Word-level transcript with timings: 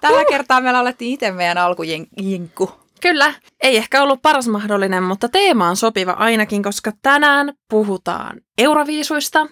Tällä 0.00 0.24
kertaa 0.28 0.60
me 0.60 0.72
laulettiin 0.72 1.12
itse 1.12 1.30
meidän 1.30 1.58
alkujinkku. 1.58 2.70
Kyllä, 3.00 3.34
ei 3.62 3.76
ehkä 3.76 4.02
ollut 4.02 4.22
paras 4.22 4.48
mahdollinen, 4.48 5.02
mutta 5.02 5.28
teema 5.28 5.68
on 5.68 5.76
sopiva 5.76 6.12
ainakin, 6.12 6.62
koska 6.62 6.92
tänään 7.02 7.52
puhutaan 7.70 8.40
Euroviisuista, 8.58 9.46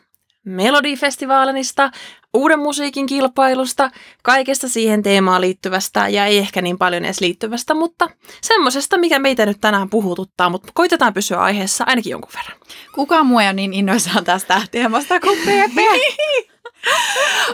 Melodifestivaalinista, 0.45 1.91
uuden 2.35 2.59
musiikin 2.59 3.07
kilpailusta, 3.07 3.91
kaikesta 4.23 4.69
siihen 4.69 5.03
teemaan 5.03 5.41
liittyvästä 5.41 6.09
ja 6.09 6.27
ei 6.27 6.39
ehkä 6.39 6.63
niin 6.63 6.79
paljon 6.79 7.05
edes 7.05 7.21
liittyvästä, 7.21 7.75
mutta 7.75 8.11
semmoisesta, 8.41 8.99
mikä 8.99 9.19
meitä 9.19 9.47
nyt 9.47 9.61
tänään 9.61 9.91
puhututtaa, 9.91 10.51
mutta 10.51 10.73
koitetaan 10.75 11.15
pysyä 11.15 11.39
aiheessa 11.39 11.85
ainakin 11.87 12.11
jonkun 12.11 12.33
verran. 12.37 12.59
Kuka 12.95 13.25
muu 13.25 13.39
on 13.39 13.57
niin 13.57 13.73
innoissaan 13.73 14.25
tästä 14.25 14.63
teemasta 14.71 15.21
kuin 15.21 15.39
PP? 15.39 15.77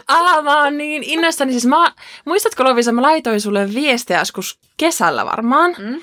Ah, 0.09 0.45
mä 0.45 0.63
oon 0.63 0.79
niin 0.79 1.03
innoissani. 1.03 1.53
Siis 1.53 1.67
mä, 1.67 1.93
muistatko 2.25 2.65
Lovisa, 2.65 2.93
mä 2.93 3.03
laitoin 3.03 3.41
sulle 3.41 3.75
viestiä 3.75 4.19
joskus 4.19 4.59
kesällä 4.77 5.27
varmaan, 5.27 5.75
mm. 5.79 6.01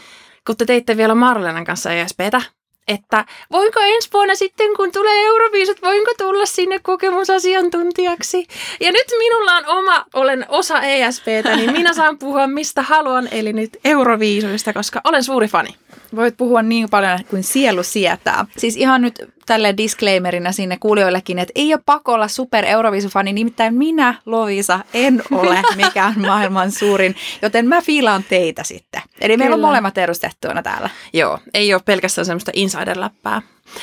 kun 0.47 0.57
te 0.57 0.65
teitte 0.65 0.97
vielä 0.97 1.15
Marlenan 1.15 1.65
kanssa 1.65 1.91
ESPtä 1.91 2.41
että 2.87 3.25
voinko 3.51 3.79
ensi 3.79 4.09
vuonna 4.13 4.35
sitten, 4.35 4.75
kun 4.75 4.91
tulee 4.91 5.25
Euroviisut, 5.25 5.81
voinko 5.81 6.11
tulla 6.17 6.45
sinne 6.45 6.79
kokemusasiantuntijaksi. 6.79 8.47
Ja 8.79 8.91
nyt 8.91 9.07
minulla 9.17 9.53
on 9.53 9.65
oma, 9.65 10.05
olen 10.13 10.45
osa 10.49 10.81
ESPtä, 10.81 11.55
niin 11.55 11.71
minä 11.71 11.93
saan 11.93 12.17
puhua 12.27 12.47
mistä 12.47 12.81
haluan, 12.81 13.27
eli 13.31 13.53
nyt 13.53 13.77
Euroviisuista, 13.85 14.73
koska 14.73 15.01
olen 15.03 15.23
suuri 15.23 15.47
fani. 15.47 15.69
Voit 16.15 16.37
puhua 16.37 16.61
niin 16.61 16.89
paljon 16.89 17.19
kuin 17.29 17.43
sielu 17.43 17.83
sietää. 17.83 18.45
Siis 18.57 18.77
ihan 18.77 19.01
nyt 19.01 19.25
tälle 19.45 19.73
disclaimerina 19.77 20.51
sinne 20.51 20.77
kuulijoillekin, 20.79 21.39
että 21.39 21.51
ei 21.55 21.73
ole 21.73 21.81
pakko 21.85 22.13
olla 22.13 22.27
super 22.27 22.65
Euroviisufani, 22.65 23.33
nimittäin 23.33 23.73
minä, 23.73 24.15
Lovisa, 24.25 24.79
en 24.93 25.23
ole 25.31 25.61
mikään 25.85 26.13
maailman 26.17 26.71
suurin, 26.71 27.15
joten 27.41 27.67
mä 27.67 27.81
fiilaan 27.81 28.23
teitä 28.29 28.63
sitten. 28.63 29.01
Eli 29.21 29.33
Kyllä. 29.33 29.37
meillä 29.37 29.53
on 29.53 29.59
molemmat 29.59 29.97
edustettuina 29.97 30.63
täällä. 30.63 30.89
Joo, 31.13 31.39
ei 31.53 31.73
ole 31.73 31.81
pelkästään 31.85 32.25
semmoista 32.25 32.51
insider-läppää. 32.55 33.41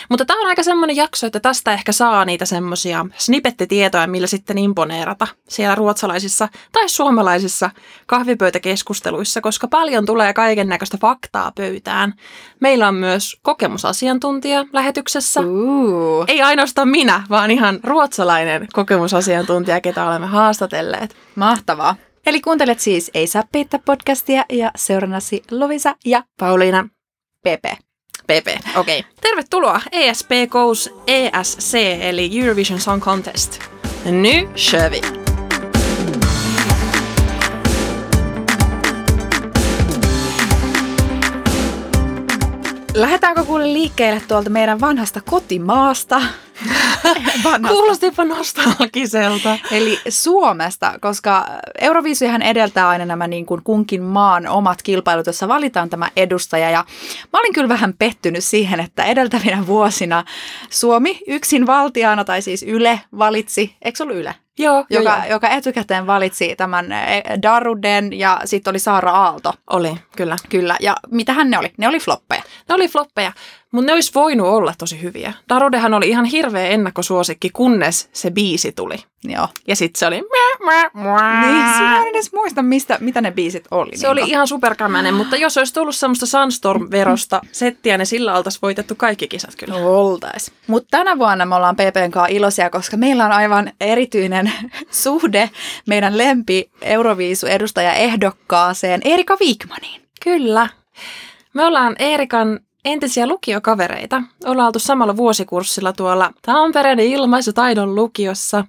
Mutta 0.08 0.24
tämä 0.24 0.40
on 0.40 0.46
aika 0.46 0.62
semmoinen 0.62 0.96
jakso, 0.96 1.26
että 1.26 1.40
tästä 1.40 1.72
ehkä 1.72 1.92
saa 1.92 2.24
niitä 2.24 2.44
semmoisia 2.44 3.06
snippettitietoja, 3.16 4.06
millä 4.06 4.26
sitten 4.26 4.58
imponeerata 4.58 5.26
siellä 5.48 5.74
ruotsalaisissa 5.74 6.48
tai 6.72 6.88
suomalaisissa 6.88 7.70
kahvipöytäkeskusteluissa, 8.06 9.40
koska 9.40 9.68
paljon 9.68 10.06
tulee 10.06 10.32
kaiken 10.32 10.68
näköistä 10.68 10.98
faktaa 11.00 11.52
pöytään. 11.54 12.14
Meillä 12.60 12.88
on 12.88 12.94
myös 12.94 13.36
kokemusasiantuntija 13.42 14.64
lähetyksessä. 14.72 15.40
Uh. 15.40 16.24
Ei 16.28 16.42
ainoastaan 16.42 16.88
minä, 16.88 17.22
vaan 17.30 17.50
ihan 17.50 17.80
ruotsalainen 17.84 18.66
kokemusasiantuntija, 18.72 19.80
ketä 19.80 20.06
olemme 20.06 20.26
haastatelleet. 20.26 21.16
Mahtavaa. 21.34 21.96
Eli 22.26 22.40
kuuntelet 22.40 22.80
siis 22.80 23.10
Ei 23.14 23.26
saa 23.26 23.42
peittää 23.52 23.80
podcastia 23.84 24.44
ja 24.52 24.70
seurannasi 24.76 25.42
Lovisa 25.50 25.96
ja 26.04 26.22
Pauliina. 26.40 26.88
PP. 27.42 27.64
PP, 28.26 28.48
okei. 28.76 28.98
Okay. 28.98 29.02
Tervetuloa 29.22 29.80
ESP 29.92 30.30
Goes 30.48 30.90
ESC, 31.06 31.74
eli 32.00 32.40
Eurovision 32.40 32.80
Song 32.80 33.02
Contest. 33.02 33.60
Nu 34.04 34.48
kör 34.70 34.90
vi! 34.90 35.23
Lähdetäänkö 42.94 43.44
kuule 43.44 43.72
liikkeelle 43.72 44.22
tuolta 44.28 44.50
meidän 44.50 44.80
vanhasta 44.80 45.20
kotimaasta? 45.20 46.20
Kuulostipa 47.68 48.24
nostalgiselta. 48.24 49.58
Eli 49.70 49.98
Suomesta, 50.08 50.94
koska 51.00 51.46
Euroviisuhan 51.80 52.42
edeltää 52.42 52.88
aina 52.88 53.04
nämä 53.04 53.26
niin 53.26 53.46
kuin 53.46 53.62
kunkin 53.64 54.02
maan 54.02 54.46
omat 54.46 54.82
kilpailut, 54.82 55.26
jossa 55.26 55.48
valitaan 55.48 55.90
tämä 55.90 56.10
edustaja. 56.16 56.70
Ja 56.70 56.84
mä 57.32 57.38
olin 57.38 57.52
kyllä 57.52 57.68
vähän 57.68 57.94
pettynyt 57.98 58.44
siihen, 58.44 58.80
että 58.80 59.04
edeltävinä 59.04 59.66
vuosina 59.66 60.24
Suomi 60.70 61.20
yksin 61.26 61.66
valtiana, 61.66 62.24
tai 62.24 62.42
siis 62.42 62.62
Yle, 62.62 63.00
valitsi, 63.18 63.76
eikö 63.82 64.02
ollut 64.02 64.16
Yle? 64.16 64.34
Joo, 64.58 64.84
joka, 64.90 65.10
joo, 65.10 65.18
joo. 65.18 65.26
joka 65.30 65.48
etukäteen 65.48 66.06
valitsi 66.06 66.56
tämän 66.56 66.92
eh, 66.92 67.22
Daruden 67.42 68.12
ja 68.12 68.40
sitten 68.44 68.70
oli 68.70 68.78
Saara 68.78 69.12
Aalto. 69.12 69.52
Oli, 69.70 69.94
kyllä. 70.16 70.36
Kyllä, 70.48 70.76
ja 70.80 70.96
mitähän 71.10 71.50
ne 71.50 71.58
oli? 71.58 71.72
Ne 71.78 71.88
oli 71.88 71.98
floppeja. 71.98 72.42
Ne 72.68 72.74
oli 72.74 72.88
floppeja, 72.88 73.32
mutta 73.74 73.86
ne 73.86 73.92
olisi 73.92 74.14
voinut 74.14 74.46
olla 74.46 74.74
tosi 74.78 75.02
hyviä. 75.02 75.32
Darudehan 75.48 75.94
oli 75.94 76.08
ihan 76.08 76.24
hirveä 76.24 76.68
ennakkosuosikki, 76.68 77.50
kunnes 77.52 78.08
se 78.12 78.30
biisi 78.30 78.72
tuli. 78.72 78.96
Joo. 79.24 79.48
Ja 79.68 79.76
sitten 79.76 79.98
se 79.98 80.06
oli... 80.06 80.16
Niin, 80.16 81.74
sinä 81.76 82.02
en 82.02 82.08
edes 82.08 82.32
muista, 82.32 82.62
mistä, 82.62 82.98
mitä 83.00 83.20
ne 83.20 83.30
biisit 83.30 83.64
oli. 83.70 83.90
Se 83.94 84.08
oli 84.08 84.20
ihan 84.20 84.46
superkämäinen, 84.46 85.14
mutta 85.14 85.36
jos 85.36 85.58
olisi 85.58 85.74
tullut 85.74 85.94
semmoista 85.94 86.26
Sunstorm-verosta 86.26 87.40
settiä, 87.52 87.98
niin 87.98 88.06
sillä 88.06 88.36
oltaisiin 88.36 88.62
voitettu 88.62 88.94
kaikki 88.94 89.28
kisat 89.28 89.54
kyllä. 89.56 89.76
Oltais. 89.76 90.52
Mutta 90.66 90.88
tänä 90.90 91.18
vuonna 91.18 91.46
me 91.46 91.54
ollaan 91.54 91.76
PPn 91.76 92.10
kanssa 92.10 92.36
iloisia, 92.36 92.70
koska 92.70 92.96
meillä 92.96 93.24
on 93.24 93.32
aivan 93.32 93.72
erityinen 93.80 94.52
suhde 95.04 95.50
meidän 95.86 96.18
lempi 96.18 96.70
Euroviisu 96.82 97.46
edustaja 97.46 97.92
ehdokkaaseen 97.92 99.00
Erika 99.04 99.36
Wigmaniin. 99.40 100.02
Kyllä. 100.24 100.68
Me 101.54 101.64
ollaan 101.64 101.96
Eerikan 101.98 102.60
entisiä 102.84 103.26
lukiokavereita. 103.26 104.22
Ollaan 104.44 104.66
oltu 104.66 104.78
samalla 104.78 105.16
vuosikurssilla 105.16 105.92
tuolla 105.92 106.30
Tampereen 106.42 107.00
ilmaisutaidon 107.00 107.94
lukiossa. 107.94 108.64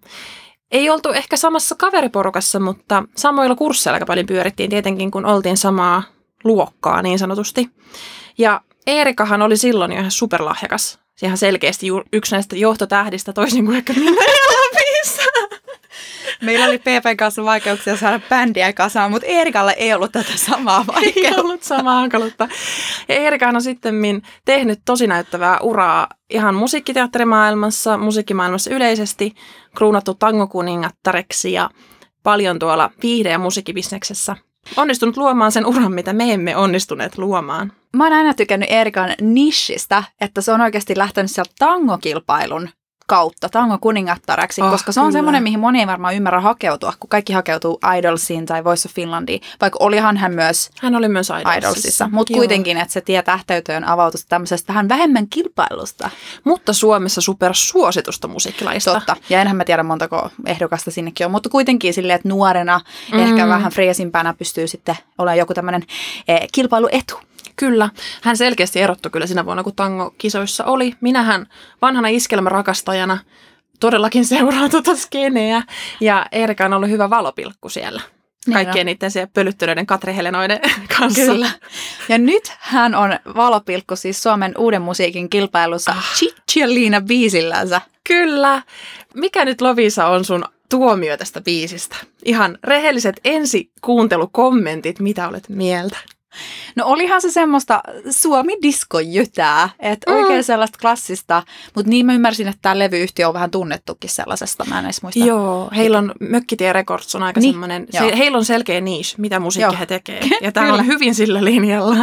Ei 0.72 0.90
oltu 0.90 1.10
ehkä 1.10 1.38
samassa 1.38 1.76
kaveriporukassa, 1.76 2.60
mutta 2.60 3.04
samoilla 3.16 3.56
kursseilla 3.56 3.96
aika 3.96 4.06
paljon 4.06 4.26
pyörittiin 4.26 4.70
tietenkin, 4.70 5.12
kun 5.12 5.26
oltiin 5.26 5.58
samaa 5.58 6.04
luokkaa 6.44 7.02
niin 7.02 7.20
sanotusti. 7.20 7.70
Ja 8.38 8.62
Eerikahan 8.88 9.42
oli 9.42 9.58
silloin 9.58 9.92
jo 9.92 10.00
ihan 10.00 10.12
superlahjakas. 10.12 11.00
Ihan 11.22 11.38
selkeästi 11.38 11.88
yksi 12.14 12.36
näistä 12.36 12.56
johtotähdistä 12.56 13.34
toisin 13.34 13.66
kuin 13.66 13.78
ehkä 13.78 13.94
minä 13.94 14.12
Meillä 16.42 16.66
oli 16.66 16.78
PPn 16.80 17.18
kanssa 17.18 17.44
vaikeuksia 17.44 17.98
saada 17.98 18.20
bändiä 18.30 18.74
kasaan, 18.74 19.12
mutta 19.12 19.28
Eerikalle 19.28 19.76
ei 19.78 19.94
ollut 19.94 20.12
tätä 20.12 20.32
samaa 20.36 20.86
vaikeutta. 20.94 21.30
Ei 21.30 21.40
ollut 21.40 21.64
samaa 21.64 21.96
hankaluutta. 21.96 22.48
Ja 23.08 23.16
Eerikahan 23.16 23.56
on 23.56 23.62
sitten 23.62 23.96
tehnyt 24.46 24.80
tosi 24.86 25.08
näyttävää 25.08 25.60
uraa 25.60 26.08
ihan 26.30 26.56
musiikkiteatterimaailmassa, 26.56 27.98
musiikkimaailmassa 27.98 28.74
yleisesti, 28.74 29.34
kruunattu 29.76 30.14
tangokuningattareksi 30.14 31.54
ja 31.54 31.70
paljon 32.24 32.60
tuolla 32.60 32.92
viihde- 33.04 33.32
ja 33.32 33.40
musiikkibisneksessä. 33.40 34.36
Onnistunut 34.78 35.18
luomaan 35.18 35.52
sen 35.52 35.66
uran, 35.66 35.94
mitä 35.94 36.14
me 36.14 36.34
emme 36.34 36.56
onnistuneet 36.56 37.18
luomaan. 37.18 37.72
Mä 37.96 38.04
oon 38.04 38.14
aina 38.14 38.34
tykännyt 38.34 38.72
Erikan 38.72 39.14
nishistä, 39.22 40.04
että 40.22 40.42
se 40.42 40.52
on 40.52 40.62
oikeasti 40.62 40.98
lähtenyt 40.98 41.32
sieltä 41.32 41.52
tangokilpailun 41.60 42.70
kautta 43.08 43.50
tango 43.50 43.78
kuningattareksi, 43.82 44.62
oh, 44.62 44.72
koska 44.72 44.92
se 44.92 45.00
on 45.00 45.12
semmoinen, 45.12 45.44
mihin 45.44 45.60
moni 45.60 45.80
ei 45.80 45.88
varmaan 45.88 46.16
ymmärrä 46.16 46.42
hakeutua, 46.42 46.94
kun 47.00 47.10
kaikki 47.10 47.34
hakeutuu 47.34 47.80
Idolsiin 47.98 48.46
tai 48.46 48.64
Voice 48.64 48.88
of 48.88 48.94
Finlandiin, 48.96 49.42
vaikka 49.62 49.78
olihan 49.82 50.18
hän 50.18 50.34
myös 50.34 50.70
Hän 50.82 50.96
oli 50.96 51.08
myös 51.08 51.30
Idolsissa. 51.30 51.58
Idolsissa 51.58 52.10
mutta 52.12 52.34
kuitenkin, 52.34 52.78
että 52.78 52.94
se 52.94 53.02
tie 53.02 53.24
tähteytöön 53.24 53.84
avautuu 53.84 54.22
tämmöisestä 54.30 54.68
vähän 54.74 54.90
vähemmän 54.90 55.28
kilpailusta. 55.28 56.10
Mutta 56.44 56.74
Suomessa 56.74 57.22
supersuositusta 57.22 58.28
musiikkilaista. 58.28 58.94
Totta, 58.94 59.16
ja 59.30 59.42
enhän 59.42 59.58
mä 59.58 59.66
tiedä 59.66 59.84
montako 59.84 60.30
ehdokasta 60.46 60.92
sinnekin 60.92 61.26
on, 61.26 61.32
mutta 61.32 61.50
kuitenkin 61.50 61.94
silleen, 61.94 62.16
että 62.16 62.30
nuorena, 62.30 62.82
mm. 63.12 63.20
ehkä 63.20 63.48
vähän 63.48 63.72
freesimpänä 63.72 64.34
pystyy 64.34 64.68
sitten 64.68 64.96
olemaan 65.18 65.38
joku 65.38 65.54
tämmöinen 65.54 65.84
eh, 66.28 66.48
kilpailuetu. 66.52 67.20
Kyllä, 67.56 67.90
hän 68.22 68.38
selkeästi 68.38 68.82
erottui 68.82 69.12
kyllä 69.12 69.28
sinä 69.28 69.46
vuonna, 69.46 69.64
kun 69.64 69.76
tango-kisoissa 69.76 70.64
oli. 70.64 70.94
Minähän 71.02 71.46
vanhana 71.82 72.08
iskelmärakastajana 72.08 73.18
todellakin 73.80 74.26
seuraan 74.36 74.72
tuota 74.72 74.96
skeneä 74.96 75.64
ja 76.00 76.26
Erika 76.32 76.66
on 76.66 76.74
ollut 76.74 76.90
hyvä 76.90 77.10
valopilkku 77.10 77.70
siellä. 77.70 78.02
Niin 78.46 78.54
kaikkien 78.54 78.86
niiden 78.86 79.12
siellä 79.12 79.32
pölyttyneiden 79.34 79.86
Katri-Helenoiden 79.86 80.60
kanssa. 80.98 81.22
Kyllä. 81.22 81.50
Ja 82.10 82.18
nyt 82.18 82.54
hän 82.60 82.96
on 82.96 83.20
valopilkku 83.36 83.96
siis 83.96 84.24
Suomen 84.24 84.54
uuden 84.58 84.82
musiikin 84.82 85.30
kilpailussa 85.30 85.92
ah. 85.92 86.14
Cicciolina 86.16 87.02
biisillänsä. 87.02 87.82
Kyllä. 88.08 88.62
Mikä 89.14 89.46
nyt 89.46 89.62
Lovisa 89.62 90.08
on 90.08 90.26
sun 90.26 90.46
tuomio 90.70 91.18
tästä 91.18 91.42
biisistä? 91.42 91.96
Ihan 92.26 92.58
rehelliset 92.64 93.16
ensikuuntelukommentit, 93.24 95.00
mitä 95.00 95.28
olet 95.28 95.50
mieltä? 95.50 95.98
No 96.76 96.86
olihan 96.86 97.22
se 97.22 97.32
semmoista 97.32 97.82
Suomi-diskojytää, 98.10 99.70
että 99.80 100.12
Mm. 100.12 100.18
oikein 100.18 100.44
sellaista 100.44 100.78
klassista, 100.82 101.44
mutta 101.76 101.90
niin 101.90 102.06
mä 102.06 102.14
ymmärsin, 102.14 102.48
että 102.48 102.60
tämä 102.62 102.80
levyyhtiö 102.80 103.28
on 103.28 103.34
vähän 103.34 103.52
tunnettukin 103.52 104.10
sellaisesta, 104.10 104.66
mä 104.66 104.80
en 104.80 104.86
edes 104.86 105.02
muista. 105.02 105.26
Joo, 105.26 105.70
heillä 105.76 105.98
on 105.98 106.12
Mökkitie 106.20 106.74
Records 106.74 107.16
on 107.16 107.24
aika 107.24 107.40
Niin, 107.40 107.54
semmoinen, 107.54 107.88
se, 107.90 108.18
heillä 108.18 108.38
on 108.38 108.46
selkeä 108.46 108.82
niche, 108.82 109.16
mitä 109.18 109.40
musiikkia 109.40 109.68
Joo. 109.72 109.80
he 109.80 109.86
tekee. 109.86 110.22
Ja 110.42 110.52
tämä 110.52 110.74
on 110.74 110.86
hyvin 110.88 111.16
sillä 111.16 111.44
linjalla. 111.44 111.96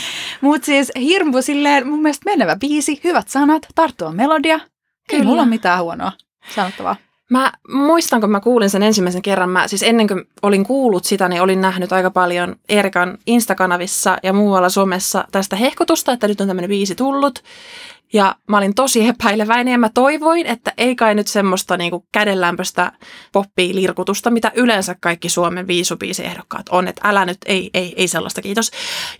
Mutta 0.40 0.66
siis 0.66 0.92
hirmu 1.00 1.42
silleen 1.42 1.88
mun 1.88 2.02
mielestä 2.02 2.30
menevä 2.30 2.56
biisi, 2.56 3.00
hyvät 3.04 3.28
sanat, 3.28 3.66
tarttuva 3.74 4.12
melodia. 4.12 4.58
Kyllä. 4.58 5.22
Ei 5.22 5.26
mulla 5.26 5.42
ole 5.42 5.48
mitään 5.50 5.82
huonoa 5.82 6.12
sanottavaa. 6.54 6.96
Mä 7.30 7.52
muistan, 7.68 8.20
kun 8.20 8.30
mä 8.30 8.40
kuulin 8.40 8.70
sen 8.70 8.82
ensimmäisen 8.82 9.22
kerran, 9.22 9.50
mä, 9.50 9.68
siis 9.68 9.82
ennen 9.82 10.08
kuin 10.08 10.24
olin 10.42 10.64
kuullut 10.64 11.04
sitä, 11.04 11.28
niin 11.28 11.42
olin 11.42 11.60
nähnyt 11.60 11.92
aika 11.92 12.10
paljon 12.10 12.56
Erikan 12.68 13.18
Instakanavissa 13.26 14.18
ja 14.22 14.32
muualla 14.32 14.68
somessa 14.68 15.24
tästä 15.32 15.56
hehkutusta, 15.56 16.12
että 16.12 16.28
nyt 16.28 16.40
on 16.40 16.46
tämmöinen 16.46 16.70
biisi 16.70 16.94
tullut. 16.94 17.42
Ja 18.12 18.36
mä 18.46 18.58
olin 18.58 18.74
tosi 18.74 19.08
epäileväinen 19.08 19.72
ja 19.72 19.78
mä 19.78 19.88
toivoin, 19.94 20.46
että 20.46 20.72
ei 20.78 20.96
kai 20.96 21.14
nyt 21.14 21.28
semmoista 21.28 21.76
niinku 21.76 22.06
kädenlämpöistä 22.12 22.92
poppilirkutusta, 23.32 24.30
mitä 24.30 24.52
yleensä 24.54 24.96
kaikki 25.00 25.28
Suomen 25.28 25.66
viisubiisiehdokkaat 25.66 26.66
on. 26.68 26.88
Että 26.88 27.08
älä 27.08 27.24
nyt, 27.24 27.38
ei, 27.46 27.70
ei, 27.74 27.94
ei 27.96 28.08
sellaista, 28.08 28.42
kiitos. 28.42 28.70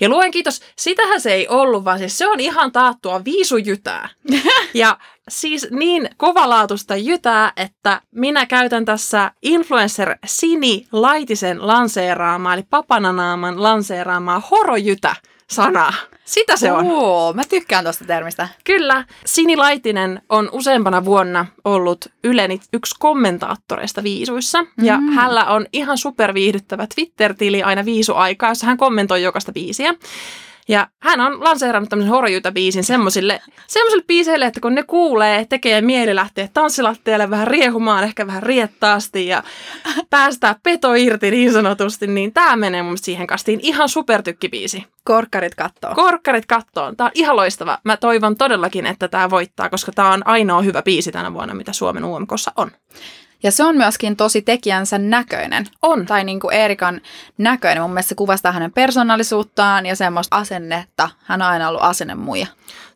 Ja 0.00 0.08
luen 0.08 0.30
kiitos, 0.30 0.60
sitähän 0.78 1.20
se 1.20 1.32
ei 1.32 1.48
ollut, 1.48 1.84
vaan 1.84 1.98
siis 1.98 2.18
se 2.18 2.26
on 2.26 2.40
ihan 2.40 2.72
taattua 2.72 3.24
viisujytää. 3.24 4.08
Ja 4.74 4.98
siis 5.30 5.66
niin 5.70 6.10
kovalaatusta 6.16 6.96
jytää, 6.96 7.52
että 7.56 8.00
minä 8.14 8.46
käytän 8.46 8.84
tässä 8.84 9.32
influencer 9.42 10.16
Sini 10.26 10.86
Laitisen 10.92 11.66
lanseeraamaa, 11.66 12.54
eli 12.54 12.62
Papananaaman 12.70 13.62
lanseeraamaa 13.62 14.42
horojytä 14.50 15.16
sanaa. 15.50 15.92
Sitä 16.24 16.56
se 16.56 16.72
on. 16.72 16.86
Oo, 16.86 17.32
mä 17.32 17.42
tykkään 17.48 17.84
tuosta 17.84 18.04
termistä. 18.04 18.48
Kyllä. 18.64 19.04
Sini 19.26 19.56
Laitinen 19.56 20.22
on 20.28 20.48
useampana 20.52 21.04
vuonna 21.04 21.46
ollut 21.64 22.06
Ylen 22.24 22.60
yksi 22.72 22.94
kommentaattoreista 22.98 24.02
viisuissa. 24.02 24.64
Ja 24.82 24.96
Mm. 24.96 25.08
hänellä 25.12 25.44
on 25.44 25.66
ihan 25.72 25.98
superviihdyttävä 25.98 26.86
Twitter-tili 26.94 27.62
aina 27.62 27.84
viisuaikaa, 27.84 28.50
jossa 28.50 28.66
hän 28.66 28.76
kommentoi 28.76 29.22
jokaista 29.22 29.52
biisiä. 29.52 29.94
Ja 30.70 30.88
hän 30.98 31.20
on 31.20 31.44
lanseerannut 31.44 31.88
tämmöisen 31.88 32.14
horjuta-biisin 32.14 32.84
semmoisille, 32.84 33.40
semmoisille 33.66 34.04
biiseille, 34.06 34.46
että 34.46 34.60
kun 34.60 34.74
ne 34.74 34.82
kuulee, 34.82 35.44
tekee 35.44 35.80
mieli 35.80 36.14
lähteä 36.14 36.48
tanssilattialle 36.52 37.30
vähän 37.30 37.46
riehumaan, 37.46 38.04
ehkä 38.04 38.26
vähän 38.26 38.42
riettaasti 38.42 39.26
ja 39.26 39.42
päästää 40.10 40.54
peto 40.62 40.94
irti 40.94 41.30
niin 41.30 41.52
sanotusti, 41.52 42.06
niin 42.06 42.32
tämä 42.32 42.56
menee 42.56 42.82
mun 42.82 42.98
siihen 42.98 43.26
kastiin 43.26 43.60
ihan 43.62 43.88
supertykkibiisi. 43.88 44.84
Korkkarit 45.04 45.54
kattoo. 45.54 45.94
Korkkarit 45.94 46.46
kattoon. 46.46 46.96
Tämä 46.96 47.06
on 47.06 47.12
ihan 47.14 47.36
loistava. 47.36 47.78
Mä 47.84 47.96
toivon 47.96 48.36
todellakin, 48.36 48.86
että 48.86 49.08
tämä 49.08 49.30
voittaa, 49.30 49.68
koska 49.68 49.92
tämä 49.92 50.12
on 50.12 50.26
ainoa 50.26 50.62
hyvä 50.62 50.82
biisi 50.82 51.12
tänä 51.12 51.34
vuonna, 51.34 51.54
mitä 51.54 51.72
Suomen 51.72 52.04
UMKssa 52.04 52.52
on. 52.56 52.70
Ja 53.42 53.50
se 53.50 53.64
on 53.64 53.76
myöskin 53.76 54.16
tosi 54.16 54.42
tekijänsä 54.42 54.98
näköinen. 54.98 55.66
On. 55.82 56.06
Tai 56.06 56.24
niin 56.24 56.40
kuin 56.40 56.54
Eerikan 56.54 57.00
näköinen. 57.38 57.82
Mun 57.82 57.90
mielestä 57.90 58.08
se 58.08 58.14
kuvastaa 58.14 58.52
hänen 58.52 58.72
persoonallisuuttaan 58.72 59.86
ja 59.86 59.96
semmoista 59.96 60.36
asennetta. 60.36 61.10
Hän 61.24 61.42
on 61.42 61.48
aina 61.48 61.68
ollut 61.68 61.82
asennemuija. 61.82 62.46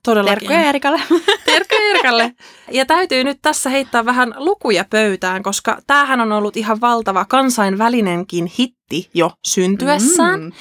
Todellakin. 0.02 0.38
Terkkuja 0.38 0.66
Eerikalle. 0.66 1.00
Terkkuja 1.46 1.80
Erkalle. 1.90 2.32
Ja 2.70 2.86
täytyy 2.86 3.24
nyt 3.24 3.38
tässä 3.42 3.70
heittää 3.70 4.04
vähän 4.04 4.34
lukuja 4.36 4.84
pöytään, 4.90 5.42
koska 5.42 5.78
tämähän 5.86 6.20
on 6.20 6.32
ollut 6.32 6.56
ihan 6.56 6.80
valtava 6.80 7.24
kansainvälinenkin 7.24 8.50
hitti 8.58 9.10
jo 9.14 9.30
syntyessään. 9.44 10.40
Mm. 10.40 10.52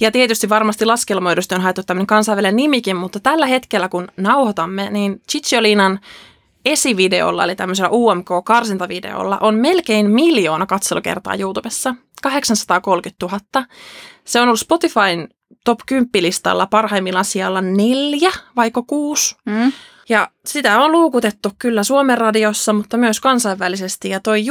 Ja 0.00 0.10
tietysti 0.10 0.48
varmasti 0.48 0.84
laskelmoidusti 0.84 1.54
on 1.54 1.60
haettu 1.60 1.82
tämmöinen 1.82 2.06
kansainvälinen 2.06 2.56
nimikin, 2.56 2.96
mutta 2.96 3.20
tällä 3.20 3.46
hetkellä 3.46 3.88
kun 3.88 4.08
nauhoitamme, 4.16 4.90
niin 4.90 5.22
Cicciolinan 5.30 6.00
esivideolla, 6.64 7.44
eli 7.44 7.56
tämmöisellä 7.56 7.90
UMK-karsintavideolla, 7.90 9.38
on 9.40 9.54
melkein 9.54 10.10
miljoona 10.10 10.66
katselukertaa 10.66 11.34
YouTubessa, 11.34 11.94
830 12.22 13.26
000. 13.26 13.66
Se 14.24 14.40
on 14.40 14.48
ollut 14.48 14.60
Spotifyn 14.60 15.28
top 15.64 15.78
10 15.86 16.08
listalla 16.22 16.66
parhaimmillaan 16.66 17.24
sijalla 17.24 17.60
neljä, 17.60 18.32
vaiko 18.56 18.82
kuusi. 18.82 19.36
Mm. 19.46 19.72
Ja 20.08 20.28
sitä 20.46 20.82
on 20.82 20.92
luukutettu 20.92 21.50
kyllä 21.58 21.82
Suomen 21.82 22.18
radiossa, 22.18 22.72
mutta 22.72 22.96
myös 22.96 23.20
kansainvälisesti. 23.20 24.08
Ja 24.08 24.20
toi 24.20 24.46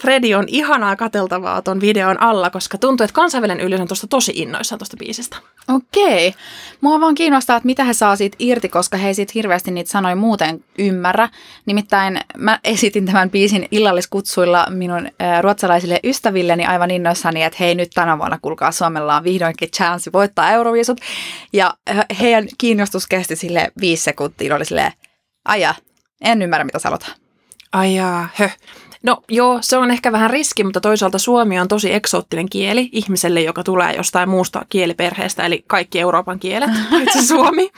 YouTube-threadi 0.00 0.34
on 0.34 0.44
ihanaa 0.48 0.96
kateltavaa 0.96 1.62
ton 1.62 1.80
videon 1.80 2.22
alla, 2.22 2.50
koska 2.50 2.78
tuntuu, 2.78 3.04
että 3.04 3.14
kansainvälinen 3.14 3.66
yleisö 3.66 3.82
on 3.82 3.88
tuosta 3.88 4.06
tosi 4.06 4.32
innoissaan 4.34 4.78
tuosta 4.78 4.96
biisistä. 4.96 5.36
Okei. 5.68 6.34
Mua 6.80 7.00
vaan 7.00 7.14
kiinnostaa, 7.14 7.56
että 7.56 7.66
mitä 7.66 7.84
he 7.84 7.92
saa 7.92 8.16
siitä 8.16 8.36
irti, 8.38 8.68
koska 8.68 8.96
he 8.96 9.08
ei 9.08 9.14
siitä 9.14 9.32
hirveästi 9.34 9.70
niitä 9.70 9.90
sanoja 9.90 10.16
muuten 10.16 10.64
ymmärrä. 10.78 11.28
Nimittäin 11.66 12.20
mä 12.36 12.58
esitin 12.64 13.06
tämän 13.06 13.30
biisin 13.30 13.68
illalliskutsuilla 13.70 14.66
minun 14.70 15.06
äh, 15.06 15.42
ruotsalaisille 15.42 16.00
ystävilleni 16.04 16.66
aivan 16.66 16.90
innoissani, 16.90 17.42
että 17.42 17.56
hei 17.60 17.74
nyt 17.74 17.90
tänä 17.94 18.18
vuonna 18.18 18.38
kuulkaa 18.42 18.72
Suomella 18.72 19.16
on 19.16 19.24
vihdoinkin 19.24 19.70
chanssi 19.70 20.12
voittaa 20.12 20.50
Euroviisut. 20.50 21.00
Ja 21.52 21.74
heidän 22.20 22.48
kiinnostus 22.58 23.06
kesti 23.06 23.36
sille 23.36 23.72
viisi 23.80 24.02
sekuntia, 24.02 24.56
oli 24.56 24.64
silleen, 24.64 24.92
aja, 25.44 25.74
en 26.20 26.42
ymmärrä 26.42 26.64
mitä 26.64 26.78
sanotaan. 26.78 27.12
Ai 27.72 27.94
jaa, 27.94 28.28
hö. 28.38 28.48
No 29.02 29.22
joo, 29.28 29.58
se 29.60 29.76
on 29.76 29.90
ehkä 29.90 30.12
vähän 30.12 30.30
riski, 30.30 30.64
mutta 30.64 30.80
toisaalta 30.80 31.18
suomi 31.18 31.60
on 31.60 31.68
tosi 31.68 31.92
eksoottinen 31.92 32.48
kieli 32.48 32.88
ihmiselle, 32.92 33.40
joka 33.40 33.64
tulee 33.64 33.96
jostain 33.96 34.28
muusta 34.28 34.66
kieliperheestä, 34.68 35.46
eli 35.46 35.64
kaikki 35.66 36.00
Euroopan 36.00 36.38
kielet, 36.38 36.70
paitsi 36.90 37.26
suomi. 37.26 37.70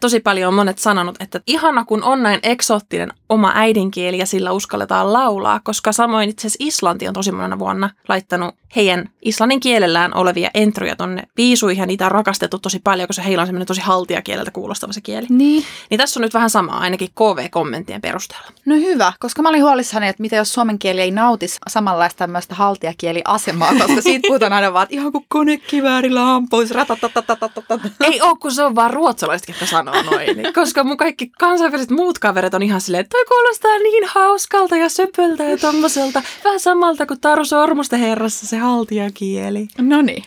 Tosi 0.00 0.20
paljon 0.20 0.48
on 0.48 0.54
monet 0.54 0.78
sanonut, 0.78 1.16
että 1.20 1.40
ihana 1.46 1.84
kun 1.84 2.02
on 2.02 2.22
näin 2.22 2.40
eksoottinen 2.42 3.12
oma 3.28 3.52
äidinkieli 3.54 4.18
ja 4.18 4.26
sillä 4.26 4.52
uskalletaan 4.52 5.12
laulaa, 5.12 5.60
koska 5.64 5.92
samoin 5.92 6.28
itse 6.28 6.46
asiassa 6.46 6.64
Islanti 6.66 7.08
on 7.08 7.14
tosi 7.14 7.32
monena 7.32 7.58
vuonna 7.58 7.90
laittanut 8.08 8.54
heidän 8.76 9.08
islannin 9.22 9.60
kielellään 9.60 10.16
olevia 10.16 10.50
entryjä 10.54 10.96
tonne 10.96 11.22
viisuihin 11.36 11.80
ja 11.80 11.86
niitä 11.86 12.06
on 12.06 12.12
rakastettu 12.12 12.58
tosi 12.58 12.80
paljon, 12.84 13.06
koska 13.06 13.22
heillä 13.22 13.40
on 13.40 13.46
semmoinen 13.46 13.66
tosi 13.66 13.80
haltiakieleltä 13.80 14.50
kuulostava 14.50 14.92
se 14.92 15.00
kieli. 15.00 15.26
Niin. 15.30 15.64
Niin 15.90 15.98
tässä 15.98 16.20
on 16.20 16.22
nyt 16.22 16.34
vähän 16.34 16.50
samaa, 16.50 16.78
ainakin 16.78 17.08
KV-kommenttien 17.08 18.00
perusteella. 18.00 18.46
No 18.64 18.74
hyvä, 18.74 19.12
koska 19.20 19.42
mä 19.42 19.48
olin 19.48 19.62
huolissani, 19.62 20.08
että 20.08 20.22
mitä 20.22 20.36
jos 20.36 20.52
suomen 20.52 20.78
kieli 20.78 21.00
ei 21.00 21.10
nautisi 21.10 21.58
samanlaista 21.68 22.18
tämmöistä 22.18 22.54
haltiakieliasemaa, 22.54 23.72
koska 23.78 24.00
siitä 24.00 24.26
puhutaan 24.26 24.52
aina 24.52 24.72
vaan, 24.72 24.82
että 24.82 24.94
ihan 24.94 25.12
kuin 25.12 25.24
konekiväärillä 25.28 26.20
ratatatatatatat. 26.70 27.80
Ei 28.00 28.20
oo, 28.20 28.36
kun 28.36 28.52
se 28.52 28.62
on 28.62 28.74
vaan 28.74 28.90
ruotsalaiset, 28.90 29.48
jotka 29.48 29.66
sanoo 29.66 30.02
noin. 30.02 30.36
Niin, 30.36 30.54
Koska 30.54 30.84
mun 30.84 30.96
kaikki 30.96 31.28
kansainväliset 31.38 31.90
muut 31.90 32.18
kaverit 32.18 32.54
on 32.54 32.62
ihan 32.62 32.80
silleen, 32.80 33.00
että 33.00 33.16
toi 33.16 33.24
kuulostaa 33.24 33.78
niin 33.78 34.04
hauskalta 34.06 34.76
ja 34.76 34.88
söpöltä 34.88 35.44
ja 35.44 35.58
tommoselta. 35.58 36.22
Vähän 36.44 36.60
samalta 36.60 37.06
kuin 37.06 37.20
Taru 37.20 37.44
Sormusten 37.44 38.00
herrassa 38.00 38.46
se 38.46 38.56
haltiakieli. 38.64 39.68
No 39.78 40.02
niin. 40.02 40.24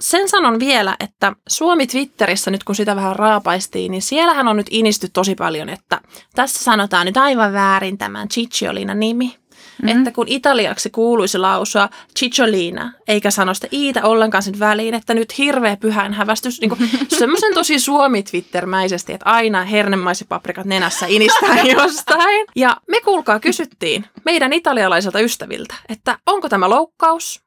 Sen 0.00 0.28
sanon 0.28 0.60
vielä, 0.60 0.96
että 1.00 1.32
Suomi 1.48 1.86
Twitterissä, 1.86 2.50
nyt 2.50 2.64
kun 2.64 2.74
sitä 2.74 2.96
vähän 2.96 3.16
raapaistiin, 3.16 3.90
niin 3.90 4.02
siellähän 4.02 4.48
on 4.48 4.56
nyt 4.56 4.66
inisty 4.70 5.08
tosi 5.12 5.34
paljon, 5.34 5.68
että 5.68 6.00
tässä 6.34 6.64
sanotaan 6.64 7.06
nyt 7.06 7.16
aivan 7.16 7.52
väärin 7.52 7.98
tämän 7.98 8.28
Cicciolina 8.28 8.94
nimi. 8.94 9.36
Mm. 9.82 9.88
Että 9.88 10.10
kun 10.10 10.28
italiaksi 10.28 10.90
kuuluisi 10.90 11.38
lausua 11.38 11.88
Cicciolina, 12.18 12.92
eikä 13.08 13.30
sano 13.30 13.54
sitä 13.54 13.68
iitä 13.72 14.04
ollenkaan 14.04 14.42
sen 14.42 14.58
väliin, 14.58 14.94
että 14.94 15.14
nyt 15.14 15.38
hirveä 15.38 15.76
pyhän 15.76 16.12
hävästys, 16.12 16.60
niin 16.60 16.90
semmoisen 17.18 17.54
tosi 17.54 17.78
suomi 17.78 18.22
Twittermäisesti, 18.22 19.12
että 19.12 19.30
aina 19.30 19.64
hernemaisipaprikat 19.64 20.66
nenässä 20.66 21.06
inistää 21.06 21.62
jostain. 21.76 22.46
Ja 22.56 22.76
me 22.88 23.00
kuulkaa 23.00 23.40
kysyttiin 23.40 24.06
meidän 24.24 24.52
italialaisilta 24.52 25.20
ystäviltä, 25.20 25.74
että 25.88 26.18
onko 26.26 26.48
tämä 26.48 26.70
loukkaus, 26.70 27.43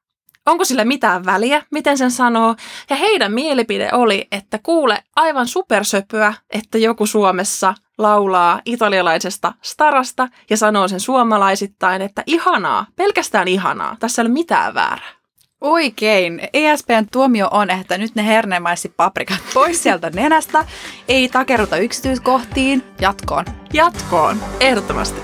Onko 0.48 0.66
sillä 0.66 0.86
mitään 0.86 1.26
väliä, 1.26 1.64
miten 1.72 1.98
sen 1.98 2.12
sanoo? 2.12 2.56
Ja 2.90 2.96
heidän 2.96 3.34
mielipide 3.34 3.90
oli, 3.94 4.28
että 4.32 4.60
kuule 4.64 5.04
aivan 5.16 5.48
supersöpöä, 5.48 6.34
että 6.50 6.78
joku 6.78 7.06
Suomessa 7.06 7.74
laulaa 7.98 8.62
italialaisesta 8.66 9.54
starasta 9.62 10.28
ja 10.50 10.58
sanoo 10.58 10.88
sen 10.88 11.00
suomalaisittain, 11.00 12.02
että 12.02 12.24
ihanaa, 12.26 12.86
pelkästään 12.96 13.48
ihanaa, 13.48 13.96
tässä 14.00 14.22
ei 14.22 14.24
ole 14.24 14.34
mitään 14.34 14.74
väärää. 14.74 15.18
Oikein. 15.62 16.42
ESPn 16.54 17.08
tuomio 17.12 17.48
on, 17.52 17.70
että 17.70 17.98
nyt 17.98 18.16
ne 18.16 18.26
hernemaisi 18.26 18.90
paprikat 18.90 19.40
pois 19.54 19.84
sieltä 19.84 20.10
nenästä, 20.10 20.66
ei 21.08 21.30
takeruta 21.30 21.78
yksityiskohtiin, 21.78 22.84
jatkoon. 23.02 23.46
Jatkoon, 23.74 24.38
ehdottomasti. 24.60 25.22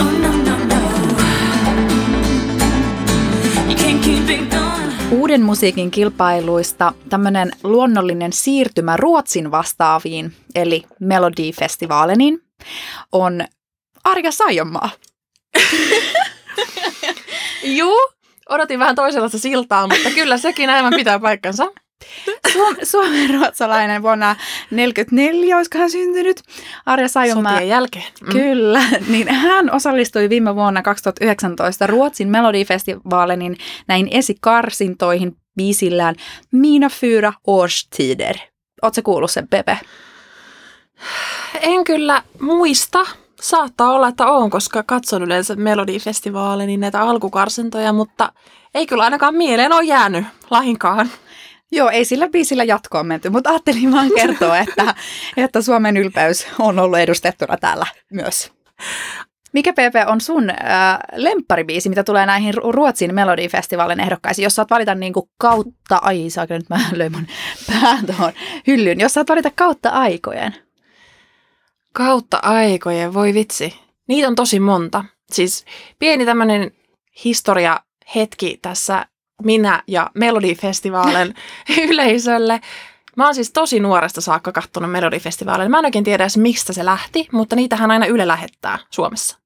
Oh, 0.00 0.12
no, 0.22 0.39
Uuden 5.10 5.42
musiikin 5.42 5.90
kilpailuista 5.90 6.92
tämmöinen 7.08 7.50
luonnollinen 7.62 8.32
siirtymä 8.32 8.96
Ruotsin 8.96 9.50
vastaaviin, 9.50 10.32
eli 10.54 10.82
Melodifestivaaleniin, 11.00 12.42
on 13.12 13.44
Arja 14.04 14.32
Saijonmaa. 14.32 14.90
Juu, 17.78 17.98
Odotin 18.48 18.78
vähän 18.78 18.94
toisenlaista 18.94 19.38
siltaa, 19.38 19.86
mutta 19.86 20.10
kyllä 20.10 20.38
sekin 20.38 20.70
aivan 20.70 20.92
pitää 20.96 21.18
paikkansa. 21.18 21.66
Suom, 22.52 22.76
suomen 22.82 23.30
ruotsalainen 23.30 24.02
vuonna 24.02 24.34
1944, 24.34 25.56
olisikohan 25.56 25.90
syntynyt 25.90 26.42
Arja 26.86 27.08
Saijonmaa. 27.08 27.52
Sotien 27.52 27.68
jälkeen. 27.68 28.04
Mm. 28.20 28.32
Kyllä, 28.32 28.82
niin 29.12 29.28
hän 29.28 29.74
osallistui 29.74 30.28
viime 30.28 30.54
vuonna 30.54 30.82
2019 30.82 31.86
Ruotsin 31.86 32.28
Melodifestivalenin 32.28 33.56
näihin 33.88 34.08
esikarsintoihin 34.10 35.36
biisillään 35.56 36.14
Mina 36.52 36.88
fyra 36.88 37.32
årstider. 37.46 38.36
Oletko 38.82 39.02
kuullut 39.04 39.30
sen, 39.30 39.48
Pepe? 39.48 39.78
En 41.60 41.84
kyllä 41.84 42.22
muista. 42.40 42.98
Saattaa 43.40 43.92
olla, 43.92 44.08
että 44.08 44.26
on, 44.26 44.50
koska 44.50 44.82
katson 44.82 45.22
yleensä 45.22 45.56
Melodifestivaalein 45.56 46.66
niin 46.66 46.80
näitä 46.80 47.00
alkukarsintoja, 47.00 47.92
mutta 47.92 48.32
ei 48.74 48.86
kyllä 48.86 49.04
ainakaan 49.04 49.34
mieleen 49.34 49.72
ole 49.72 49.84
jäänyt 49.84 50.24
lahinkaan. 50.50 51.10
Joo, 51.72 51.88
ei 51.88 52.04
sillä 52.04 52.28
biisillä 52.28 52.64
jatkoon 52.64 53.06
menty, 53.06 53.30
mutta 53.30 53.50
ajattelin 53.50 53.92
vaan 53.92 54.10
kertoa, 54.16 54.58
että, 54.58 54.94
että 55.36 55.62
Suomen 55.62 55.96
ylpeys 55.96 56.46
on 56.58 56.78
ollut 56.78 56.98
edustettuna 56.98 57.56
täällä 57.56 57.86
myös. 58.12 58.52
Mikä 59.52 59.72
PP 59.72 60.08
on 60.08 60.20
sun 60.20 60.50
äh, 60.50 60.56
lempparibiisi, 61.12 61.88
mitä 61.88 62.04
tulee 62.04 62.26
näihin 62.26 62.54
Ru- 62.54 62.70
Ruotsin 62.70 63.14
Melodifestivaalin 63.14 64.00
ehdokkaisiin? 64.00 64.44
Jos 64.44 64.54
saat 64.54 64.70
valita 64.70 64.94
niin 64.94 65.12
kuin 65.12 65.30
kautta, 65.38 65.96
ai 66.02 66.30
saako 66.30 66.54
nyt 66.54 66.68
mä 66.68 66.80
löin 66.92 67.12
mun 67.12 67.26
pään 67.66 68.06
tuohon 68.06 68.32
hyllyyn. 68.66 69.00
Jos 69.00 69.14
saat 69.14 69.28
valita 69.28 69.50
kautta 69.54 69.88
aikojen. 69.88 70.54
Kautta 71.92 72.38
aikojen, 72.42 73.14
voi 73.14 73.34
vitsi. 73.34 73.80
Niitä 74.08 74.28
on 74.28 74.34
tosi 74.34 74.60
monta. 74.60 75.04
Siis 75.32 75.64
pieni 75.98 76.24
tämmöinen 76.24 76.70
historia 77.24 77.80
hetki 78.14 78.58
tässä 78.62 79.06
minä 79.44 79.82
ja 79.86 80.10
Melodifestivaalin 80.14 81.34
yleisölle. 81.88 82.60
Mä 83.16 83.24
oon 83.24 83.34
siis 83.34 83.52
tosi 83.52 83.80
nuoresta 83.80 84.20
saakka 84.20 84.52
kattonut 84.52 84.90
Melodifestivaaleja. 84.90 85.68
Mä 85.68 85.78
en 85.78 85.84
oikein 85.84 86.04
tiedä 86.04 86.24
edes 86.24 86.36
mistä 86.36 86.72
se 86.72 86.84
lähti, 86.84 87.28
mutta 87.32 87.56
niitähän 87.56 87.90
aina 87.90 88.06
Yle 88.06 88.28
lähettää 88.28 88.78
Suomessa. 88.90 89.38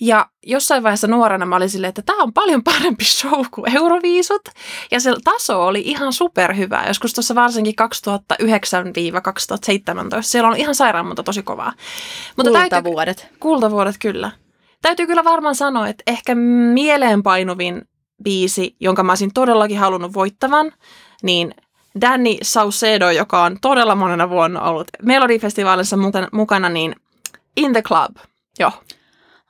Ja 0.00 0.26
jossain 0.46 0.82
vaiheessa 0.82 1.06
nuorena 1.06 1.46
mä 1.46 1.56
olin 1.56 1.70
silleen, 1.70 1.88
että 1.88 2.02
tämä 2.02 2.22
on 2.22 2.32
paljon 2.32 2.64
parempi 2.64 3.04
show 3.04 3.44
kuin 3.50 3.76
Euroviisut. 3.76 4.48
Ja 4.90 5.00
se 5.00 5.12
taso 5.24 5.66
oli 5.66 5.82
ihan 5.84 6.12
superhyvä. 6.12 6.84
Joskus 6.86 7.14
tuossa 7.14 7.34
varsinkin 7.34 7.74
2009-2017. 7.78 8.36
Siellä 10.20 10.48
on 10.48 10.56
ihan 10.56 10.74
sairaan 10.74 11.06
monta 11.06 11.22
tosi 11.22 11.42
kovaa. 11.42 11.72
Mutta 12.36 12.52
täytyy, 12.52 12.70
Kultavuodet. 12.70 13.28
kultavuodet 13.40 13.96
kyllä. 14.00 14.30
Täytyy 14.82 15.06
kyllä 15.06 15.24
varmaan 15.24 15.54
sanoa, 15.54 15.88
että 15.88 16.02
ehkä 16.06 16.34
mieleenpainuvin 16.74 17.82
biisi, 18.24 18.76
jonka 18.80 19.02
mä 19.02 19.12
olisin 19.12 19.34
todellakin 19.34 19.78
halunnut 19.78 20.14
voittavan, 20.14 20.72
niin 21.22 21.54
Danny 22.00 22.36
Saucedo, 22.42 23.10
joka 23.10 23.42
on 23.42 23.58
todella 23.60 23.94
monena 23.94 24.30
vuonna 24.30 24.60
ollut 24.62 24.88
Melodifestivaalissa 25.02 25.96
mukana, 26.32 26.68
niin 26.68 26.96
In 27.56 27.72
the 27.72 27.82
Club. 27.82 28.16
Joo. 28.58 28.72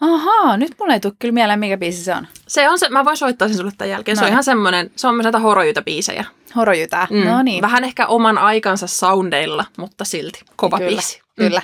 Ahaa, 0.01 0.57
nyt 0.57 0.73
mulle 0.79 0.93
ei 0.93 1.01
tule 1.01 1.13
kyllä 1.19 1.33
mieleen, 1.33 1.59
mikä 1.59 1.77
biisi 1.77 2.05
se 2.05 2.15
on. 2.15 2.27
Se 2.49 2.69
on 2.69 2.79
se, 2.79 2.89
mä 2.89 3.05
voin 3.05 3.17
soittaa 3.17 3.49
sen 3.49 3.57
sulle 3.57 3.73
tämän 3.79 3.91
jälkeen. 3.91 4.17
Se 4.17 4.21
on 4.21 4.25
Noin. 4.25 4.33
ihan 4.33 4.45
semmoinen, 4.45 4.91
se 4.97 5.09
on 5.09 5.15
myös 5.15 5.25
näitä 5.25 5.39
horojytä 5.39 5.83
biisejä. 5.83 6.25
Horojytää. 6.57 7.07
Mm. 7.11 7.25
No 7.25 7.43
niin. 7.43 7.63
Vähän 7.63 7.85
ehkä 7.85 8.07
oman 8.07 8.39
aikansa 8.39 8.87
soundeilla, 8.87 9.65
mutta 9.79 10.05
silti 10.05 10.41
kova 10.57 10.79
Kyllä, 10.79 10.89
biisi. 10.89 11.21
Kyllä. 11.37 11.63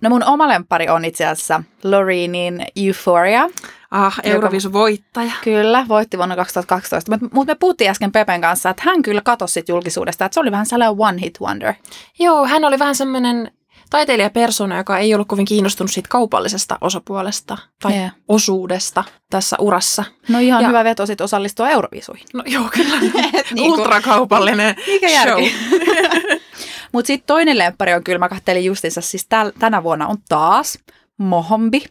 No 0.00 0.10
mun 0.10 0.24
oma 0.24 0.48
lemppari 0.48 0.88
on 0.88 1.04
itse 1.04 1.26
asiassa 1.26 1.62
Lorenin 1.84 2.66
Euphoria. 2.76 3.48
Ah, 3.90 4.18
Euroviisun 4.22 4.72
voittaja. 4.72 5.32
Kyllä, 5.44 5.84
voitti 5.88 6.16
vuonna 6.16 6.36
2012. 6.36 7.18
Mutta 7.32 7.52
me 7.52 7.56
puhuttiin 7.60 7.90
äsken 7.90 8.12
Pepen 8.12 8.40
kanssa, 8.40 8.70
että 8.70 8.82
hän 8.86 9.02
kyllä 9.02 9.20
katosi 9.24 9.52
sit 9.52 9.68
julkisuudesta, 9.68 10.24
että 10.24 10.34
se 10.34 10.40
oli 10.40 10.50
vähän 10.50 10.66
sellainen 10.66 10.96
one 10.98 11.20
hit 11.22 11.40
wonder. 11.40 11.74
Joo, 12.18 12.46
hän 12.46 12.64
oli 12.64 12.78
vähän 12.78 12.94
semmoinen 12.94 13.52
taiteilijapersona, 13.90 14.76
joka 14.76 14.98
ei 14.98 15.14
ollut 15.14 15.28
kovin 15.28 15.44
kiinnostunut 15.44 15.90
siitä 15.90 16.08
kaupallisesta 16.08 16.78
osapuolesta 16.80 17.58
tai 17.82 17.92
yeah. 17.92 18.10
osuudesta 18.28 19.04
tässä 19.30 19.56
urassa. 19.60 20.04
No 20.28 20.38
ihan 20.38 20.62
Ja- 20.62 20.68
hyvä 20.68 20.84
veto 20.84 21.06
sit 21.06 21.20
osallistua 21.20 21.70
Eurovisuihin. 21.70 22.26
No 22.34 22.42
joo, 22.46 22.64
kyllä. 22.74 23.00
niinku- 23.54 23.80
Ultrakaupallinen 23.80 24.76
Mikä 24.86 25.08
show. 25.22 25.42
Mutta 26.92 27.06
sitten 27.06 27.26
toinen 27.26 27.58
lemppari 27.58 27.94
on 27.94 28.04
kyllä, 28.04 28.18
mä 28.18 28.28
kattelin 28.28 28.64
justiinsa, 28.64 29.00
siis 29.00 29.26
täl, 29.28 29.52
tänä 29.58 29.82
vuonna 29.82 30.06
on 30.06 30.16
taas 30.28 30.78
Mohombi. 31.18 31.84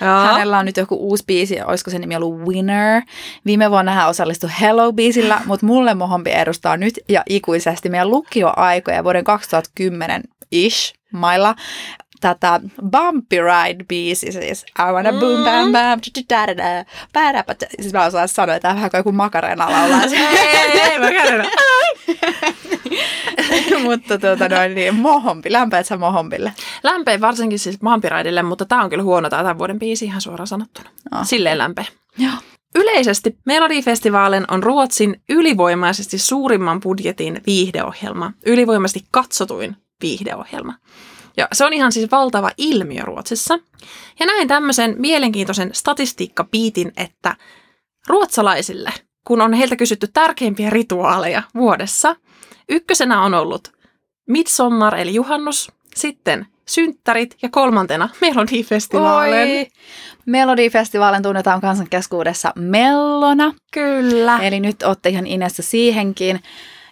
Joo. 0.00 0.24
Hänellä 0.24 0.58
on 0.58 0.66
nyt 0.66 0.76
joku 0.76 0.96
uusi 0.96 1.24
biisi, 1.26 1.62
olisiko 1.62 1.90
se 1.90 1.98
nimi 1.98 2.16
ollut 2.16 2.40
Winner. 2.40 3.02
Viime 3.46 3.70
vuonna 3.70 3.92
hän 3.92 4.08
osallistui 4.08 4.50
Hello-biisillä, 4.60 5.40
mutta 5.46 5.66
mulle 5.66 5.94
Mohombi 5.94 6.30
edustaa 6.30 6.76
nyt 6.76 6.94
ja 7.08 7.22
ikuisesti 7.28 7.88
meidän 7.88 8.10
lukioaikoja 8.10 9.04
vuoden 9.04 9.24
2010-ish 9.80 10.94
mailla 11.12 11.54
tätä 12.24 12.60
Bumpy 12.90 13.36
Ride-biisi 13.36 14.32
siis. 14.32 14.64
I 14.78 14.92
wanna 14.92 15.12
boom 15.12 15.44
bam 15.44 15.72
bam, 15.72 16.00
da 16.58 16.84
Siis 17.80 17.92
mä 17.92 18.04
osaan 18.04 18.28
sanoa, 18.28 18.56
että 18.56 18.68
vähän 18.68 18.90
kuin 18.90 18.98
joku 18.98 19.12
makarena 19.12 19.70
laulaa. 19.70 20.00
ei, 20.36 20.80
ei, 20.80 20.98
mutta 23.84 24.18
tuota 24.18 24.48
noin, 24.48 24.74
niin 24.74 24.94
Mohombi, 24.94 25.52
lämpeät 25.52 25.86
sä 25.86 25.96
Mohombille? 25.96 26.52
Lämpeä 26.82 27.20
varsinkin 27.20 27.58
siis 27.58 27.82
Vampiraidille, 27.84 28.42
mutta 28.42 28.64
tämä 28.64 28.84
on 28.84 28.90
kyllä 28.90 29.04
huono 29.04 29.30
tää 29.30 29.42
tämän 29.42 29.58
vuoden 29.58 29.78
biisi 29.78 30.04
ihan 30.04 30.20
suoraan 30.20 30.46
sanottuna. 30.46 30.90
Ah. 31.10 31.26
Silleen 31.26 31.58
lämpeä. 31.58 31.84
Joo. 32.18 32.34
Yleisesti 32.74 33.38
Melodifestivalen 33.46 34.44
on 34.50 34.62
Ruotsin 34.62 35.22
ylivoimaisesti 35.28 36.18
suurimman 36.18 36.80
budjetin 36.80 37.40
viihdeohjelma, 37.46 38.32
ylivoimaisesti 38.46 39.04
katsotuin 39.10 39.76
viihdeohjelma. 40.02 40.74
Ja 41.36 41.48
se 41.52 41.64
on 41.64 41.72
ihan 41.72 41.92
siis 41.92 42.10
valtava 42.10 42.50
ilmiö 42.56 43.02
Ruotsissa. 43.02 43.58
Ja 44.20 44.26
näin 44.26 44.48
tämmöisen 44.48 44.94
mielenkiintoisen 44.98 45.70
statistiikkapiitin, 45.72 46.92
että 46.96 47.36
ruotsalaisille, 48.06 48.92
kun 49.26 49.40
on 49.40 49.52
heiltä 49.52 49.76
kysytty 49.76 50.08
tärkeimpiä 50.12 50.70
rituaaleja 50.70 51.42
vuodessa, 51.54 52.16
ykkösenä 52.68 53.22
on 53.22 53.34
ollut 53.34 53.72
midsommar 54.28 54.96
eli 54.96 55.14
juhannus, 55.14 55.72
sitten 55.96 56.46
synttärit 56.66 57.36
ja 57.42 57.48
kolmantena 57.48 58.08
Melodifestivalen. 58.20 59.48
Oi. 59.48 59.66
Melodifestivaalin 60.26 61.22
tunnetaan 61.22 61.60
kansan 61.60 61.88
keskuudessa 61.90 62.52
mellona, 62.56 63.54
Kyllä. 63.72 64.38
eli 64.38 64.60
nyt 64.60 64.82
olette 64.82 65.08
ihan 65.08 65.26
inessä 65.26 65.62
siihenkin. 65.62 66.40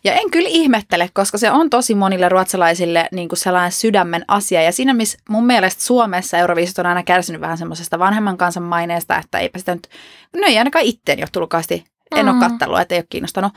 Ja 0.05 0.13
en 0.13 0.31
kyllä 0.31 0.49
ihmettele, 0.49 1.11
koska 1.15 1.39
se 1.39 1.51
on 1.51 1.71
tosi 1.71 1.95
monille 1.95 2.29
ruotsalaisille 2.29 3.09
niin 3.13 3.29
kuin 3.29 3.39
sellainen 3.39 3.73
sydämen 3.73 4.25
asia. 4.29 4.63
Ja 4.63 4.73
siinä, 4.73 4.95
missä 4.95 5.19
mun 5.29 5.47
mielestä 5.47 5.83
Suomessa 5.83 6.39
Euroviisut 6.39 6.79
on 6.79 6.87
aina 6.87 7.03
kärsinyt 7.03 7.41
vähän 7.41 7.59
semmoisesta 7.59 7.99
vanhemman 7.99 8.37
kansan 8.37 8.63
maineesta, 8.63 9.17
että 9.19 9.39
eipä 9.39 9.59
sitä 9.59 9.75
nyt, 9.75 9.89
no 10.37 10.47
ei 10.47 10.59
ainakaan 10.59 10.85
itteen 10.85 11.19
jo 11.19 11.27
tulkaasti, 11.33 11.85
en 12.17 12.29
ole 12.29 12.35
Mm. 12.35 12.41
kattellut, 12.41 12.81
että 12.81 12.95
ei 12.95 12.99
ole 12.99 13.07
kiinnostanut. 13.11 13.53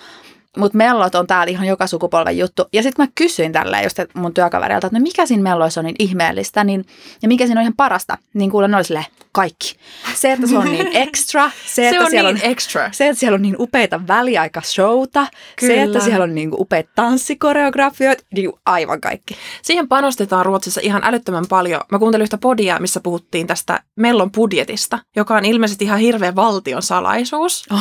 Mutta 0.57 0.77
mellot 0.77 1.15
on 1.15 1.27
täällä 1.27 1.51
ihan 1.51 1.67
joka 1.67 1.87
sukupolven 1.87 2.37
juttu. 2.37 2.65
Ja 2.73 2.83
sitten 2.83 3.05
mä 3.05 3.11
kysyin 3.15 3.51
tälleen 3.51 3.83
just 3.83 3.99
mun 4.13 4.33
työkaverilta, 4.33 4.87
että 4.87 4.99
no 4.99 5.03
mikä 5.03 5.25
siinä 5.25 5.43
melloissa 5.43 5.81
on 5.81 5.85
niin 5.85 5.95
ihmeellistä, 5.99 6.63
niin, 6.63 6.85
ja 7.21 7.27
mikä 7.27 7.45
siinä 7.45 7.59
on 7.59 7.63
ihan 7.63 7.73
parasta, 7.77 8.17
niin 8.33 8.51
kuulen 8.51 8.71
ne 8.71 8.77
oli 8.77 8.83
silleen, 8.83 9.05
kaikki. 9.35 9.75
Se, 10.13 10.31
että 10.31 10.47
se 10.47 10.57
on 10.57 10.65
niin 10.65 10.95
extra, 11.07 11.51
se, 11.65 11.73
Se 11.73 11.89
että 11.89 12.03
on 12.03 12.09
siellä 12.09 12.33
niin 12.33 12.45
on 12.45 12.51
extra. 12.51 12.89
se, 12.91 13.07
että 13.07 13.19
siellä 13.19 13.35
on 13.35 13.41
niin 13.41 13.55
upeita 13.59 14.07
väliaikashowta, 14.07 15.27
se, 15.59 15.73
että 15.73 15.85
Kyllä. 15.85 15.99
siellä 15.99 16.23
on 16.23 16.35
niin 16.35 16.49
kuin 16.49 16.61
upeita 16.61 16.91
tanssikoreografioita, 16.95 18.23
niin 18.35 18.49
kuin 18.49 18.61
aivan 18.65 19.01
kaikki. 19.01 19.37
Siihen 19.61 19.87
panostetaan 19.87 20.45
Ruotsissa 20.45 20.81
ihan 20.83 21.03
älyttömän 21.03 21.45
paljon. 21.49 21.81
Mä 21.91 21.99
kuuntelin 21.99 22.23
yhtä 22.23 22.37
podia, 22.37 22.79
missä 22.79 22.99
puhuttiin 22.99 23.47
tästä 23.47 23.79
Mellon 23.95 24.31
budjetista, 24.31 24.99
joka 25.15 25.35
on 25.35 25.45
ilmeisesti 25.45 25.85
ihan 25.85 25.99
hirveä 25.99 26.35
valtion 26.35 26.81
salaisuus. 26.81 27.65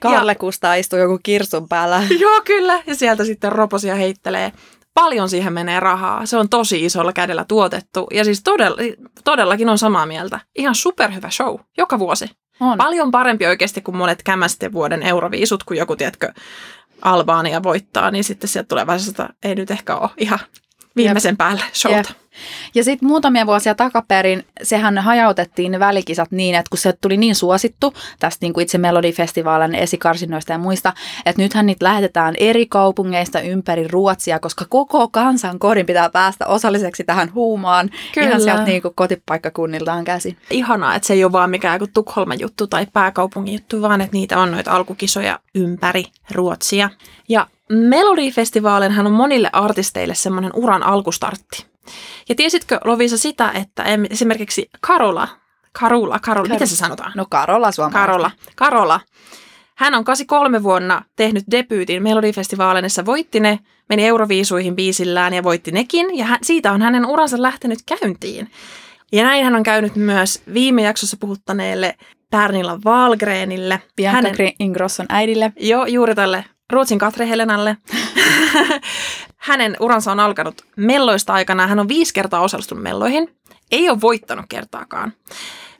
Karle 0.00 0.34
Kustaa 0.34 0.74
istuu 0.74 0.98
joku 0.98 1.18
kirsun 1.22 1.68
päällä. 1.68 2.02
Joo, 2.18 2.40
kyllä. 2.44 2.82
Ja 2.86 2.94
sieltä 2.94 3.24
sitten 3.24 3.52
roposia 3.52 3.94
heittelee. 3.94 4.52
Paljon 4.94 5.28
siihen 5.28 5.52
menee 5.52 5.80
rahaa. 5.80 6.26
Se 6.26 6.36
on 6.36 6.48
tosi 6.48 6.84
isolla 6.84 7.12
kädellä 7.12 7.44
tuotettu. 7.44 8.06
Ja 8.12 8.24
siis 8.24 8.42
todella, 8.42 8.76
todellakin 9.24 9.68
on 9.68 9.78
samaa 9.78 10.06
mieltä. 10.06 10.40
Ihan 10.54 10.74
superhyvä 10.74 11.30
show. 11.30 11.56
Joka 11.76 11.98
vuosi. 11.98 12.30
On. 12.60 12.78
Paljon 12.78 13.10
parempi 13.10 13.46
oikeasti 13.46 13.80
kuin 13.80 13.96
monet 13.96 14.22
kämästen 14.22 14.72
vuoden 14.72 15.02
euroviisut, 15.02 15.64
kun 15.64 15.76
joku, 15.76 15.96
tiedätkö, 15.96 16.32
Albaania 17.02 17.62
voittaa, 17.62 18.10
niin 18.10 18.24
sitten 18.24 18.48
sieltä 18.48 18.68
tulee 18.68 18.86
vähän 18.86 19.00
sitä, 19.00 19.28
ei 19.42 19.54
nyt 19.54 19.70
ehkä 19.70 19.96
ole 19.96 20.10
ihan 20.16 20.38
viimeisen 20.96 21.36
päälle 21.36 21.64
showta. 21.74 21.96
Jep. 21.96 22.06
Ja 22.74 22.84
sitten 22.84 23.08
muutamia 23.08 23.46
vuosia 23.46 23.74
takaperin 23.74 24.44
sehän 24.62 24.98
hajautettiin 24.98 25.72
ne 25.72 25.78
välikisat 25.78 26.30
niin, 26.30 26.54
että 26.54 26.70
kun 26.70 26.78
se 26.78 26.94
tuli 27.00 27.16
niin 27.16 27.34
suosittu 27.34 27.94
tästä 28.18 28.46
niin 28.46 28.52
kuin 28.52 28.62
itse 28.62 28.78
Melodifestivaalin 28.78 29.74
esikarsinoista 29.74 30.52
ja 30.52 30.58
muista, 30.58 30.92
että 31.26 31.42
nythän 31.42 31.66
niitä 31.66 31.84
lähetetään 31.84 32.34
eri 32.38 32.66
kaupungeista 32.66 33.40
ympäri 33.40 33.88
Ruotsia, 33.88 34.38
koska 34.38 34.64
koko 34.68 35.08
kansan 35.08 35.58
kodin 35.58 35.86
pitää 35.86 36.10
päästä 36.10 36.46
osalliseksi 36.46 37.04
tähän 37.04 37.34
huumaan 37.34 37.90
Kyllä. 38.14 38.28
ihan 38.28 38.40
sieltä 38.40 38.64
niin 38.64 38.82
kuin 38.82 38.94
kotipaikkakunniltaan 38.94 40.04
käsin. 40.04 40.36
Ihanaa, 40.50 40.94
että 40.94 41.06
se 41.06 41.14
ei 41.14 41.24
ole 41.24 41.32
vaan 41.32 41.50
mikään 41.50 41.78
kuin 41.78 41.92
Tukholman 41.94 42.40
juttu 42.40 42.66
tai 42.66 42.86
pääkaupungin 42.92 43.54
juttu, 43.54 43.82
vaan 43.82 44.00
että 44.00 44.16
niitä 44.16 44.38
on 44.38 44.50
noita 44.50 44.72
alkukisoja 44.72 45.38
ympäri 45.54 46.04
Ruotsia. 46.30 46.90
Ja 47.28 47.46
Melodifestivaalinhan 47.68 49.06
on 49.06 49.12
monille 49.12 49.50
artisteille 49.52 50.14
semmoinen 50.14 50.50
uran 50.54 50.82
alkustartti. 50.82 51.73
Ja 52.28 52.34
tiesitkö 52.34 52.78
Lovisa 52.84 53.18
sitä, 53.18 53.50
että 53.50 53.84
esimerkiksi 54.10 54.70
Karola, 54.80 55.28
Karula, 55.80 56.18
Karola, 56.18 56.48
miten 56.48 56.68
se 56.68 56.76
sanotaan? 56.76 57.12
No 57.16 57.26
Karola 57.30 57.72
suomalainen. 57.72 58.06
Karola, 58.06 58.30
Karola. 58.56 59.00
Hän 59.74 59.94
on 59.94 60.04
83 60.04 60.62
vuonna 60.62 61.02
tehnyt 61.16 61.44
debyytin 61.50 62.02
Melodifestivaalinissa, 62.02 63.06
voitti 63.06 63.40
ne, 63.40 63.58
meni 63.88 64.06
Euroviisuihin 64.06 64.76
biisillään 64.76 65.34
ja 65.34 65.42
voitti 65.42 65.72
nekin, 65.72 66.18
ja 66.18 66.24
hän, 66.24 66.38
siitä 66.42 66.72
on 66.72 66.82
hänen 66.82 67.06
uransa 67.06 67.42
lähtenyt 67.42 67.78
käyntiin. 67.86 68.50
Ja 69.12 69.24
näin 69.24 69.44
hän 69.44 69.54
on 69.54 69.62
käynyt 69.62 69.96
myös 69.96 70.42
viime 70.54 70.82
jaksossa 70.82 71.16
puhuttaneelle 71.20 71.94
Pernilla 72.30 72.78
Wahlgrenille. 72.86 73.82
Bianca 73.96 74.28
Hänen, 74.28 74.52
Ingrosson 74.58 75.06
äidille. 75.08 75.52
Joo, 75.56 75.86
juuri 75.86 76.14
tälle 76.14 76.44
Ruotsin 76.72 76.98
Katre 76.98 77.28
Helenalle. 77.28 77.76
Hänen 79.36 79.76
uransa 79.80 80.12
on 80.12 80.20
alkanut 80.20 80.66
melloista 80.76 81.32
aikana. 81.32 81.66
Hän 81.66 81.78
on 81.78 81.88
viisi 81.88 82.14
kertaa 82.14 82.40
osallistunut 82.40 82.82
melloihin. 82.82 83.36
Ei 83.70 83.90
ole 83.90 84.00
voittanut 84.00 84.46
kertaakaan. 84.48 85.12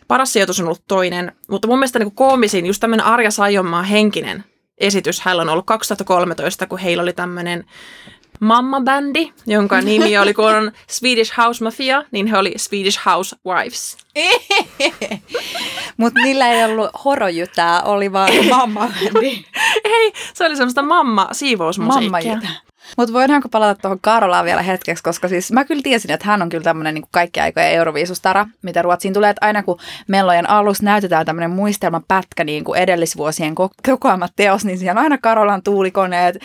Paras 0.08 0.32
sijoitus 0.32 0.60
on 0.60 0.66
ollut 0.66 0.84
toinen, 0.88 1.32
mutta 1.48 1.68
mun 1.68 1.78
mielestä 1.78 1.98
niin 1.98 2.14
koomisin 2.14 2.66
just 2.66 2.80
tämmöinen 2.80 3.06
Arja 3.06 3.30
Saijonmaan 3.30 3.84
henkinen 3.84 4.44
esitys 4.78 5.20
hänellä 5.20 5.42
on 5.42 5.48
ollut 5.48 5.66
2013, 5.66 6.66
kun 6.66 6.78
heillä 6.78 7.02
oli 7.02 7.12
tämmöinen 7.12 7.64
mamma-bändi, 8.40 9.32
jonka 9.46 9.80
nimi 9.90 10.18
oli, 10.18 10.34
kun 10.34 10.54
on 10.54 10.72
Swedish 10.90 11.36
House 11.38 11.64
Mafia, 11.64 12.04
niin 12.10 12.26
he 12.26 12.38
oli 12.38 12.52
Swedish 12.56 13.00
House 13.06 13.36
Wives. 13.46 13.96
Mutta 15.96 16.20
niillä 16.20 16.52
ei 16.52 16.64
ollut 16.64 16.90
horojytää, 17.04 17.82
oli 17.82 18.12
vaan 18.12 18.30
mamma 18.50 18.90
Ei, 19.84 20.12
se 20.34 20.44
oli 20.44 20.56
semmoista 20.56 20.82
mamma-siivousmusiikkia. 20.82 22.34
Mamma 22.34 22.48
Mutta 22.96 23.12
voidaanko 23.12 23.48
palata 23.48 23.80
tuohon 23.82 23.98
Karolaan 24.00 24.44
vielä 24.44 24.62
hetkeksi, 24.62 25.02
koska 25.02 25.28
siis 25.28 25.52
mä 25.52 25.64
kyllä 25.64 25.82
tiesin, 25.82 26.10
että 26.10 26.26
hän 26.26 26.42
on 26.42 26.48
kyllä 26.48 26.64
tämmöinen 26.64 26.94
niin 26.94 27.04
kaikki 27.10 27.40
aikojen 27.40 27.72
Euroviisustara, 27.72 28.46
mitä 28.62 28.82
Ruotsiin 28.82 29.14
tulee, 29.14 29.30
että 29.30 29.46
aina 29.46 29.62
kun 29.62 29.78
mellojen 30.08 30.50
alussa 30.50 30.84
näytetään 30.84 31.26
tämmöinen 31.26 31.50
muistelmapätkä 31.50 32.44
niin 32.44 32.64
kuin 32.64 32.80
edellisvuosien 32.80 33.54
ko- 33.60 33.90
kokoama 33.90 34.28
teos, 34.36 34.64
niin 34.64 34.78
siellä 34.78 34.98
on 34.98 35.04
aina 35.04 35.18
Karolan 35.18 35.62
tuulikoneet, 35.62 36.38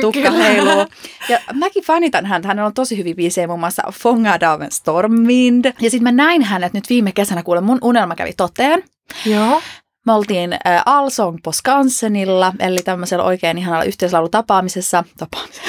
tukka 0.00 0.20
Kyllä. 0.20 0.44
heiluu. 0.44 0.86
Ja 1.28 1.38
mäkin 1.54 1.84
fanitan 1.84 2.26
häntä, 2.26 2.48
hänellä 2.48 2.66
on 2.66 2.74
tosi 2.74 2.98
hyviä 2.98 3.14
biisejä, 3.14 3.46
muun 3.46 3.60
muassa 3.60 3.82
Fångad 3.92 4.42
Stormwind. 4.70 5.64
Ja 5.64 5.90
sitten 5.90 6.02
mä 6.02 6.12
näin 6.12 6.42
hänet 6.42 6.72
nyt 6.72 6.84
viime 6.88 7.12
kesänä, 7.12 7.42
kuule 7.42 7.60
mun 7.60 7.78
unelma 7.82 8.14
kävi 8.14 8.32
toteen. 8.32 8.82
Joo. 9.26 9.62
Me 10.06 10.12
oltiin 10.12 10.52
äh, 10.52 10.82
Allsång 10.86 11.38
på 11.42 11.52
Skansenilla, 11.52 12.52
eli 12.58 12.78
tämmöisellä 12.84 13.24
oikein 13.24 13.58
ihanalla 13.58 13.84
yhteislaulutapaamisessa. 13.84 15.04
Tapaamisessa. 15.18 15.62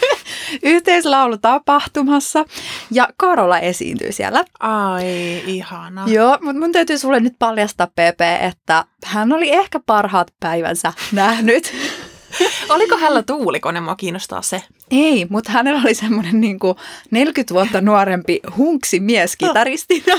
yhteislaulutapahtumassa. 0.62 2.44
Ja 2.90 3.08
Karola 3.16 3.58
esiintyi 3.58 4.12
siellä. 4.12 4.44
Ai, 4.60 5.42
ihana. 5.46 6.04
Joo, 6.06 6.38
mutta 6.40 6.60
mun 6.60 6.72
täytyy 6.72 6.98
sulle 6.98 7.20
nyt 7.20 7.34
paljastaa, 7.38 7.86
PP, 7.86 8.20
että 8.40 8.84
hän 9.04 9.32
oli 9.32 9.52
ehkä 9.52 9.80
parhaat 9.86 10.32
päivänsä 10.40 10.92
nähnyt. 11.12 11.72
Oliko 12.68 12.96
hänellä 12.96 13.22
tuulikone? 13.22 13.80
Mua 13.80 13.96
kiinnostaa 13.96 14.42
se. 14.42 14.62
Ei, 14.90 15.26
mutta 15.30 15.52
hänellä 15.52 15.80
oli 15.84 15.94
semmoinen 15.94 16.40
niin 16.40 16.58
40 17.10 17.54
vuotta 17.54 17.80
nuorempi 17.80 18.40
hunksi 18.56 19.00
mies 19.00 19.36
kitaristina. 19.36 20.14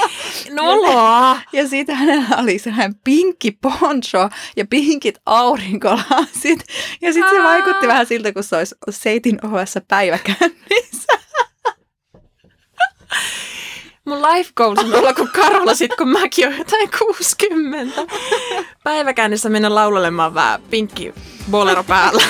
Noloa! 0.50 1.38
Ja 1.52 1.68
sitten 1.68 1.96
hänellä 1.96 2.36
oli 2.42 2.58
sellainen 2.58 2.94
pinkki 3.04 3.50
poncho 3.50 4.28
ja 4.56 4.66
pinkit 4.70 5.18
aurinkolasit. 5.26 6.64
Ja 7.00 7.12
sitten 7.12 7.36
se 7.36 7.42
vaikutti 7.42 7.86
vähän 7.86 8.06
siltä, 8.06 8.32
kun 8.32 8.44
se 8.44 8.56
olisi 8.56 8.74
seitin 8.90 9.46
ovessa 9.46 9.80
päiväkännissä. 9.88 11.12
Mun 14.10 14.22
life 14.22 14.50
goals 14.56 14.78
on 14.78 14.94
olla 14.94 15.14
kuin 15.14 15.28
Karola 15.28 15.74
sit, 15.74 15.96
kun 15.96 16.08
mäkin 16.08 16.48
oon 16.48 16.58
jotain 16.58 16.90
60. 16.98 18.02
Päiväkäännissä 18.84 19.48
mennä 19.48 19.74
laulelemaan 19.74 20.34
vähän 20.34 20.62
pinkki 20.70 21.14
bolero 21.50 21.84
päällä. 21.84 22.22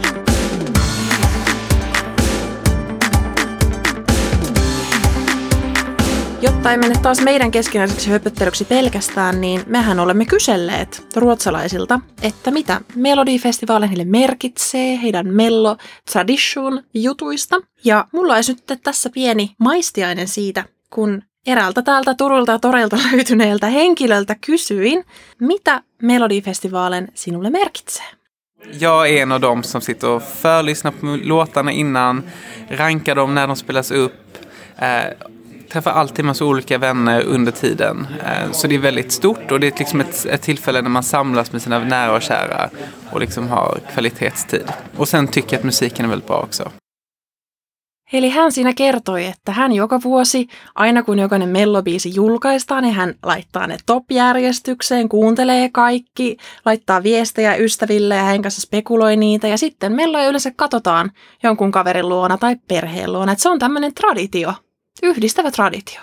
Jotta 6.44 6.70
ei 6.70 6.76
mene 6.76 6.94
taas 7.02 7.20
meidän 7.20 7.50
keskinäiseksi 7.50 8.10
höpöttelyksi 8.10 8.64
pelkästään, 8.64 9.40
niin 9.40 9.62
mehän 9.66 10.00
olemme 10.00 10.24
kyselleet 10.24 11.06
ruotsalaisilta, 11.16 12.00
että 12.22 12.50
mitä 12.50 12.80
Melodifestivaali 12.94 13.88
heille 13.88 14.04
merkitsee, 14.04 15.02
heidän 15.02 15.28
mello 15.28 15.76
tradition 16.12 16.82
jutuista. 16.94 17.56
Ja 17.84 18.06
mulla 18.12 18.34
olisi 18.34 18.52
nyt 18.52 18.80
tässä 18.82 19.10
pieni 19.10 19.54
maistiainen 19.58 20.28
siitä, 20.28 20.64
kun 20.90 21.22
eräältä 21.46 21.82
täältä 21.82 22.14
Turulta 22.14 22.52
ja 22.52 22.58
Toreilta 22.58 22.96
löytyneeltä 23.12 23.66
henkilöltä 23.66 24.36
kysyin, 24.46 25.04
mitä 25.40 25.82
Melodifestivalen 26.02 27.08
sinulle 27.14 27.50
merkitsee. 27.50 28.06
Jag 28.80 29.08
är 29.08 29.22
en 29.22 29.32
av 29.32 29.40
dem 29.40 29.62
som 29.62 29.80
sitter 29.80 30.10
och 30.10 30.22
förlyssnar 30.22 30.92
på 30.92 31.06
låtarna 31.22 31.70
innan, 31.70 32.24
rankar 32.70 33.14
dem 33.14 33.34
när 33.34 33.46
de 33.46 33.56
spelas 33.56 33.90
upp, 33.90 34.38
eh, 34.78 35.33
träffar 35.72 35.90
alltid 35.90 36.24
massa 36.24 36.44
olika 36.44 36.78
vänner 36.78 37.22
under 37.22 37.52
tiden. 37.52 38.06
Eh, 38.26 38.52
så 38.52 38.66
det 38.66 38.74
är 38.74 38.78
väldigt 38.78 39.12
stort 39.12 39.52
och 39.52 39.60
det 39.60 39.66
är 39.66 39.78
liksom 39.78 40.00
ett, 40.00 40.26
ett 40.26 40.42
tillfälle 40.42 40.82
när 40.82 40.90
man 40.90 41.02
samlas 41.02 41.52
med 41.52 41.62
sina 41.62 41.78
nära 41.78 42.12
och 42.12 42.22
kära 42.22 42.70
och 43.10 43.20
liksom 43.20 43.48
har 43.48 43.78
kvalitetstid. 43.92 44.72
Och 44.96 45.08
sen 45.08 45.28
tycker 45.28 45.52
jag 45.52 45.58
att 45.58 45.64
musiken 45.64 46.04
är 46.04 46.08
väldigt 46.08 46.28
bra 46.28 46.40
också. 46.40 46.70
Eli 48.12 48.28
hän 48.28 48.52
siinä 48.52 48.72
kertoi, 48.72 49.26
että 49.26 49.52
hän 49.52 49.72
joka 49.72 50.00
vuosi, 50.04 50.48
aina 50.74 51.02
kun 51.02 51.18
jokainen 51.18 51.48
mellobiisi 51.48 52.14
julkaistaan, 52.14 52.82
niin 52.82 52.94
hän 52.94 53.14
laittaa 53.22 53.66
ne 53.66 53.76
top-järjestykseen, 53.86 55.08
kuuntelee 55.08 55.68
kaikki, 55.68 56.36
laittaa 56.64 57.02
viestejä 57.02 57.54
ystäville 57.54 58.16
ja 58.16 58.22
hän 58.22 58.42
kanssa 58.42 58.60
spekuloi 58.60 59.16
niitä. 59.16 59.48
Ja 59.48 59.58
sitten 59.58 59.92
melloja 59.92 60.28
yleensä 60.28 60.52
katsotaan 60.56 61.10
jonkun 61.42 61.72
kaverin 61.72 62.08
luona 62.08 62.38
tai 62.38 62.56
perheen 62.68 63.12
luona. 63.12 63.32
Et 63.32 63.38
se 63.38 63.48
on 63.48 63.58
tämmöinen 63.58 63.94
traditio, 63.94 64.52
yhdistävä 65.04 65.50
traditio. 65.50 66.00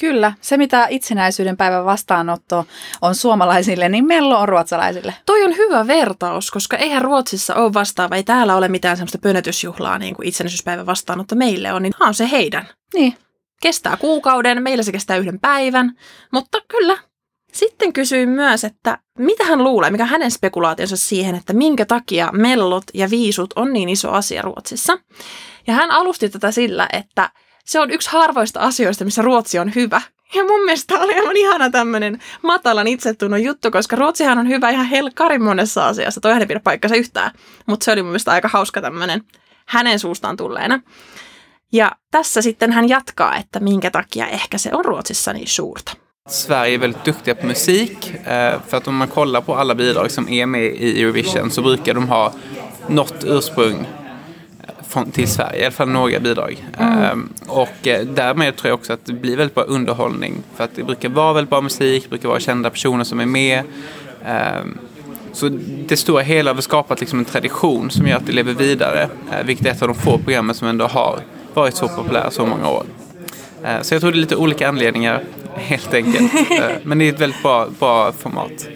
Kyllä, 0.00 0.32
se 0.40 0.56
mitä 0.56 0.86
itsenäisyyden 0.90 1.56
päivän 1.56 1.84
vastaanotto 1.84 2.66
on 3.02 3.14
suomalaisille, 3.14 3.88
niin 3.88 4.06
mello 4.06 4.38
on 4.38 4.48
ruotsalaisille. 4.48 5.14
Toi 5.26 5.44
on 5.44 5.56
hyvä 5.56 5.86
vertaus, 5.86 6.50
koska 6.50 6.76
eihän 6.76 7.02
Ruotsissa 7.02 7.54
ole 7.54 7.72
vastaava, 7.72 8.16
ei 8.16 8.22
täällä 8.22 8.56
ole 8.56 8.68
mitään 8.68 8.96
semmoista 8.96 9.18
pönötysjuhlaa 9.18 9.98
niin 9.98 10.14
kuin 10.14 10.28
itsenäisyyspäivän 10.28 10.86
vastaanotto 10.86 11.34
meille 11.34 11.72
on, 11.72 11.82
niin 11.82 11.92
on 12.00 12.14
se 12.14 12.30
heidän. 12.30 12.68
Niin. 12.94 13.14
Kestää 13.62 13.96
kuukauden, 13.96 14.62
meillä 14.62 14.82
se 14.82 14.92
kestää 14.92 15.16
yhden 15.16 15.40
päivän, 15.40 15.92
mutta 16.32 16.58
kyllä. 16.68 16.98
Sitten 17.52 17.92
kysyin 17.92 18.28
myös, 18.28 18.64
että 18.64 18.98
mitä 19.18 19.44
hän 19.44 19.64
luulee, 19.64 19.90
mikä 19.90 20.04
hänen 20.04 20.30
spekulaationsa 20.30 20.96
siihen, 20.96 21.34
että 21.34 21.52
minkä 21.52 21.86
takia 21.86 22.30
mellot 22.32 22.84
ja 22.94 23.10
viisut 23.10 23.52
on 23.56 23.72
niin 23.72 23.88
iso 23.88 24.10
asia 24.10 24.42
Ruotsissa. 24.42 24.98
Ja 25.66 25.74
hän 25.74 25.90
alusti 25.90 26.28
tätä 26.28 26.50
sillä, 26.50 26.88
että 26.92 27.30
se 27.66 27.80
on 27.80 27.90
yksi 27.90 28.10
harvoista 28.10 28.60
asioista, 28.60 29.04
missä 29.04 29.22
Ruotsi 29.22 29.58
on 29.58 29.74
hyvä. 29.74 30.00
Ja 30.34 30.44
mun 30.44 30.64
mielestä 30.64 30.94
tämä 30.94 31.04
oli 31.04 31.14
aivan 31.14 31.36
ihana 31.36 31.70
tämmöinen 31.70 32.18
matalan 32.42 32.86
itsetunnon 32.88 33.42
juttu, 33.42 33.70
koska 33.70 33.96
Ruotsihan 33.96 34.38
on 34.38 34.48
hyvä 34.48 34.70
ihan 34.70 34.86
helkkarin 34.86 35.42
monessa 35.42 35.86
asiassa. 35.88 36.20
Toihan 36.20 36.42
ei 36.42 36.46
pidä 36.46 36.60
paikkansa 36.60 36.96
yhtään, 36.96 37.30
mutta 37.66 37.84
se 37.84 37.92
oli 37.92 38.02
mun 38.02 38.10
mielestä 38.10 38.32
aika 38.32 38.48
hauska 38.48 38.80
tämmöinen 38.80 39.22
hänen 39.66 39.98
suustaan 39.98 40.36
tulleena. 40.36 40.80
Ja 41.72 41.92
tässä 42.10 42.42
sitten 42.42 42.72
hän 42.72 42.88
jatkaa, 42.88 43.36
että 43.36 43.60
minkä 43.60 43.90
takia 43.90 44.26
ehkä 44.26 44.58
se 44.58 44.70
on 44.72 44.84
Ruotsissa 44.84 45.32
niin 45.32 45.48
suurta. 45.48 45.92
Sverige 46.28 46.74
är 46.74 46.80
väldigt 46.80 47.04
duktiga 47.06 47.34
på 47.34 47.46
musik. 47.46 48.14
eh, 48.14 48.62
För 48.68 48.76
att 48.76 48.88
om 48.88 48.94
man 48.94 49.08
kollar 49.08 49.40
på 49.40 49.54
alla 49.54 49.74
bidrag 49.74 50.10
som 50.10 50.28
är 50.28 50.46
med 50.46 50.64
i 50.64 51.02
Eurovision 51.02 51.50
så 51.50 51.62
brukar 51.62 51.94
de 51.94 52.08
ha 52.08 52.32
något 52.88 53.24
ursprung 53.24 53.86
från, 54.96 55.10
till 55.10 55.28
Sverige, 55.28 55.60
i 55.60 55.64
alla 55.64 55.72
fall 55.72 55.88
några 55.88 56.20
bidrag. 56.20 56.66
Ehm, 56.78 57.28
Och 57.46 57.86
eh, 57.86 58.06
därmed 58.06 58.56
tror 58.56 58.68
jag 58.70 58.74
också 58.78 58.92
att 58.92 59.04
det 59.06 59.12
blir 59.12 59.36
väldigt 59.36 59.54
bra 59.54 59.64
underhållning. 59.64 60.34
För 60.56 60.64
att 60.64 60.70
det 60.76 60.82
brukar 60.82 61.08
vara 61.08 61.32
väldigt 61.32 61.50
bra 61.50 61.60
musik, 61.60 62.02
det 62.02 62.08
brukar 62.10 62.28
vara 62.28 62.40
kända 62.40 62.70
personer 62.70 63.04
som 63.04 63.20
är 63.20 63.26
med. 63.26 63.62
Ehm, 64.26 64.78
Så 65.32 65.48
det 65.88 65.96
stora 65.96 66.22
hela 66.22 66.50
har 66.50 66.54
väl 66.54 66.62
skapat 66.62 67.00
liksom 67.00 67.18
en 67.18 67.24
tradition 67.24 67.90
som 67.90 68.06
gör 68.06 68.16
att 68.16 68.26
det 68.26 68.32
lever 68.32 68.52
vidare. 68.52 69.08
eh, 69.32 69.44
Vilket 69.46 69.66
är 69.66 69.70
ett 69.70 69.82
av 69.82 69.88
de 69.88 69.94
få 69.94 70.18
programmen 70.18 70.54
som 70.54 70.68
ändå 70.68 70.84
har 70.86 71.18
varit 71.54 71.74
så 71.74 71.88
populär 71.88 72.26
så 72.30 72.46
många 72.46 72.68
år. 72.70 72.84
Eh, 73.64 73.80
Så 73.82 73.94
jag 73.94 74.00
tror 74.00 74.12
det 74.12 74.16
är 74.18 74.20
lite 74.20 74.36
olika 74.36 74.68
anledningar 74.68 75.20
helt 75.54 75.94
enkelt. 75.94 76.32
Eh, 76.50 76.76
Men 76.82 76.98
det 76.98 77.08
är 77.08 77.12
ett 77.12 77.20
väldigt 77.20 77.42
bra, 77.42 77.66
bra 77.78 78.12
format. 78.12 78.68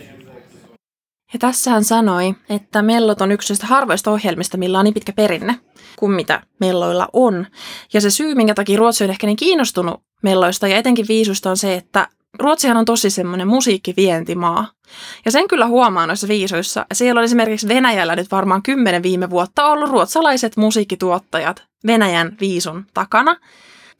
Ja 1.32 1.38
tässä 1.38 1.70
hän 1.70 1.84
sanoi, 1.84 2.34
että 2.48 2.82
mellot 2.82 3.20
on 3.20 3.32
yksi 3.32 3.54
harvoista 3.62 4.10
ohjelmista, 4.10 4.56
millä 4.56 4.78
on 4.78 4.84
niin 4.84 4.94
pitkä 4.94 5.12
perinne 5.12 5.60
kuin 5.96 6.12
mitä 6.12 6.42
melloilla 6.60 7.08
on. 7.12 7.46
Ja 7.92 8.00
se 8.00 8.10
syy, 8.10 8.34
minkä 8.34 8.54
takia 8.54 8.78
Ruotsi 8.78 9.04
on 9.04 9.10
ehkä 9.10 9.26
niin 9.26 9.36
kiinnostunut 9.36 10.02
melloista 10.22 10.68
ja 10.68 10.76
etenkin 10.76 11.08
viisusta 11.08 11.50
on 11.50 11.56
se, 11.56 11.74
että 11.74 12.08
Ruotsihan 12.38 12.76
on 12.76 12.84
tosi 12.84 13.10
semmoinen 13.10 13.48
musiikkivientimaa. 13.48 14.70
Ja 15.24 15.30
sen 15.30 15.48
kyllä 15.48 15.66
huomaa 15.66 16.06
noissa 16.06 16.28
viisuissa. 16.28 16.86
Siellä 16.92 17.18
on 17.18 17.24
esimerkiksi 17.24 17.68
Venäjällä 17.68 18.16
nyt 18.16 18.30
varmaan 18.30 18.62
kymmenen 18.62 19.02
viime 19.02 19.30
vuotta 19.30 19.66
ollut 19.66 19.90
ruotsalaiset 19.90 20.56
musiikkituottajat 20.56 21.64
Venäjän 21.86 22.36
viisun 22.40 22.86
takana. 22.94 23.36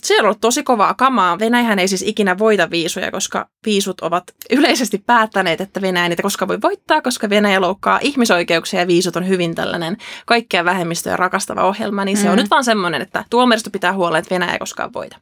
Siellä 0.04 0.22
on 0.22 0.26
ollut 0.26 0.40
tosi 0.40 0.62
kovaa 0.62 0.94
kamaa. 0.94 1.38
Venäjähän 1.38 1.78
ei 1.78 1.88
siis 1.88 2.02
ikinä 2.02 2.38
voita 2.38 2.70
viisuja, 2.70 3.10
koska 3.10 3.48
viisut 3.66 4.00
ovat 4.00 4.24
yleisesti 4.50 5.02
päättäneet, 5.06 5.60
että 5.60 5.80
Venäjä 5.80 6.08
niitä 6.08 6.22
koskaan 6.22 6.48
voi 6.48 6.60
voittaa, 6.62 7.02
koska 7.02 7.30
Venäjä 7.30 7.60
loukkaa 7.60 7.98
ihmisoikeuksia 8.02 8.80
ja 8.80 8.86
viisut 8.86 9.16
on 9.16 9.28
hyvin 9.28 9.54
tällainen 9.54 9.96
kaikkia 10.26 10.64
vähemmistöjä 10.64 11.16
rakastava 11.16 11.62
ohjelma. 11.64 12.04
Niin 12.04 12.16
se 12.16 12.30
on 12.30 12.36
Mm. 12.36 12.42
nyt 12.42 12.50
vaan 12.50 12.64
semmoinen, 12.64 13.02
että 13.02 13.24
tuomaristo 13.30 13.70
pitää 13.70 13.92
huolen, 13.92 14.18
että 14.18 14.34
Venäjä 14.34 14.52
ei 14.52 14.58
koskaan 14.58 14.92
voita. 14.92 15.16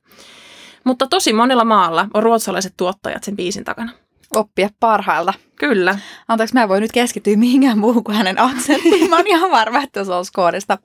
Mutta 0.85 1.07
tosi 1.07 1.33
monella 1.33 1.64
maalla 1.64 2.09
on 2.14 2.23
ruotsalaiset 2.23 2.75
tuottajat 2.77 3.25
sen 3.25 3.37
biisin 3.37 3.64
takana. 3.64 3.93
Oppia 4.35 4.69
parhailta. 4.81 5.33
Kyllä. 5.57 5.99
Anteeksi, 6.29 6.55
mä 6.55 6.62
en 6.62 6.69
voi 6.69 6.81
nyt 6.81 6.93
keskittyä 6.93 7.37
mihinkään 7.37 7.79
muuhun 7.79 8.05
kuin 8.05 8.17
hänen 8.17 8.41
aksenttiin. 8.41 9.11
Mä 9.11 9.17
oon 9.17 9.27
ihan 9.27 9.51
varma, 9.51 9.83
että 9.83 10.05
se 10.05 10.12
on 10.12 10.25
skoorista. 10.25 10.79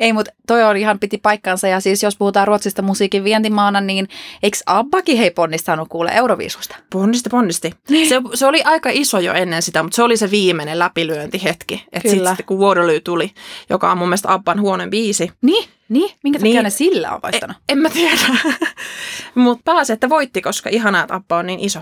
Ei, 0.00 0.12
mutta 0.12 0.32
toi 0.46 0.62
on 0.62 0.76
ihan 0.76 0.98
piti 0.98 1.18
paikkansa. 1.18 1.68
Ja 1.68 1.80
siis 1.80 2.02
jos 2.02 2.16
puhutaan 2.16 2.46
Ruotsista 2.46 2.82
musiikin 2.82 3.24
vientimaana, 3.24 3.80
niin 3.80 4.08
eikö 4.42 4.58
Abbakin 4.66 5.18
hei 5.18 5.30
ponnistanut 5.30 5.88
kuule 5.88 6.10
Euroviisusta? 6.14 6.76
Ponnisti, 6.92 7.30
ponnisti. 7.30 7.72
Se, 8.08 8.20
se 8.34 8.46
oli 8.46 8.62
aika 8.62 8.90
iso 8.92 9.18
jo 9.20 9.32
ennen 9.32 9.62
sitä, 9.62 9.82
mutta 9.82 9.96
se 9.96 10.02
oli 10.02 10.16
se 10.16 10.30
viimeinen 10.30 10.78
läpilyöntihetki. 10.78 11.84
Että 11.92 12.08
sitten 12.10 12.36
kun 12.46 12.58
Waterloo 12.58 13.00
tuli, 13.04 13.30
joka 13.70 13.92
on 13.92 13.98
mun 13.98 14.08
mielestä 14.08 14.32
Abban 14.32 14.60
huonon 14.60 14.90
biisi, 14.90 15.32
Niin, 15.42 15.68
niin. 15.88 16.10
Minkä 16.22 16.38
takia 16.38 16.52
Niin. 16.52 16.64
ne 16.64 16.70
sillä 16.70 17.10
on 17.10 17.20
voittanut? 17.22 17.56
En 17.68 17.78
mä 17.78 17.90
tiedä. 17.90 18.16
Mutta 19.34 19.62
pääsi, 19.64 19.92
että 19.92 20.08
voitti, 20.08 20.42
koska 20.42 20.70
ihanaa, 20.70 21.02
että 21.02 21.14
Abba 21.14 21.36
on 21.38 21.46
niin 21.46 21.60
iso. 21.60 21.80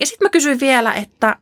Ja 0.00 0.06
sitten 0.06 0.26
mä 0.26 0.30
kysyin 0.30 0.60
vielä, 0.60 0.94
että 0.94 1.36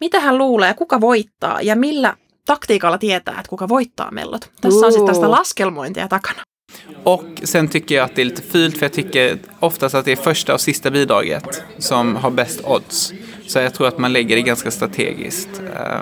mitä 0.00 0.20
hän 0.20 0.38
luulee, 0.38 0.74
kuka 0.74 1.00
voittaa 1.00 1.62
ja 1.62 1.76
millä 1.76 2.16
taktiikalla 2.46 2.98
tietää, 2.98 3.34
että 3.38 3.48
kuka 3.48 3.68
voittaa 3.68 4.10
mellot. 4.10 4.50
Tässä 4.60 4.86
on 4.86 4.92
sitten 4.92 5.06
tästä 5.14 5.30
laskelmointia 5.30 6.08
takana. 6.08 6.42
Och 7.04 7.24
sen 7.44 7.68
tycker 7.68 7.94
jag 7.96 8.04
att 8.04 8.14
det 8.16 8.22
är 8.22 8.26
lite 8.26 8.42
fult 8.42 8.78
för 8.78 8.84
jag 8.86 8.92
tycker 8.92 9.38
oftast 9.60 9.94
att 9.94 10.04
det 10.04 10.12
är 10.12 10.16
första 10.22 10.54
och 10.54 10.60
sista 10.60 10.90
bidraget 10.90 11.64
som 11.78 12.16
har 12.16 12.30
bäst 12.30 12.60
odds. 12.64 13.12
Så 13.46 13.58
jag 13.58 13.74
tror 13.74 13.88
att 13.88 13.98
man 13.98 14.12
lägger 14.12 14.36
det 14.36 14.42
ganska 14.42 14.70
strategiskt. 14.70 15.62
Eh, 15.74 16.00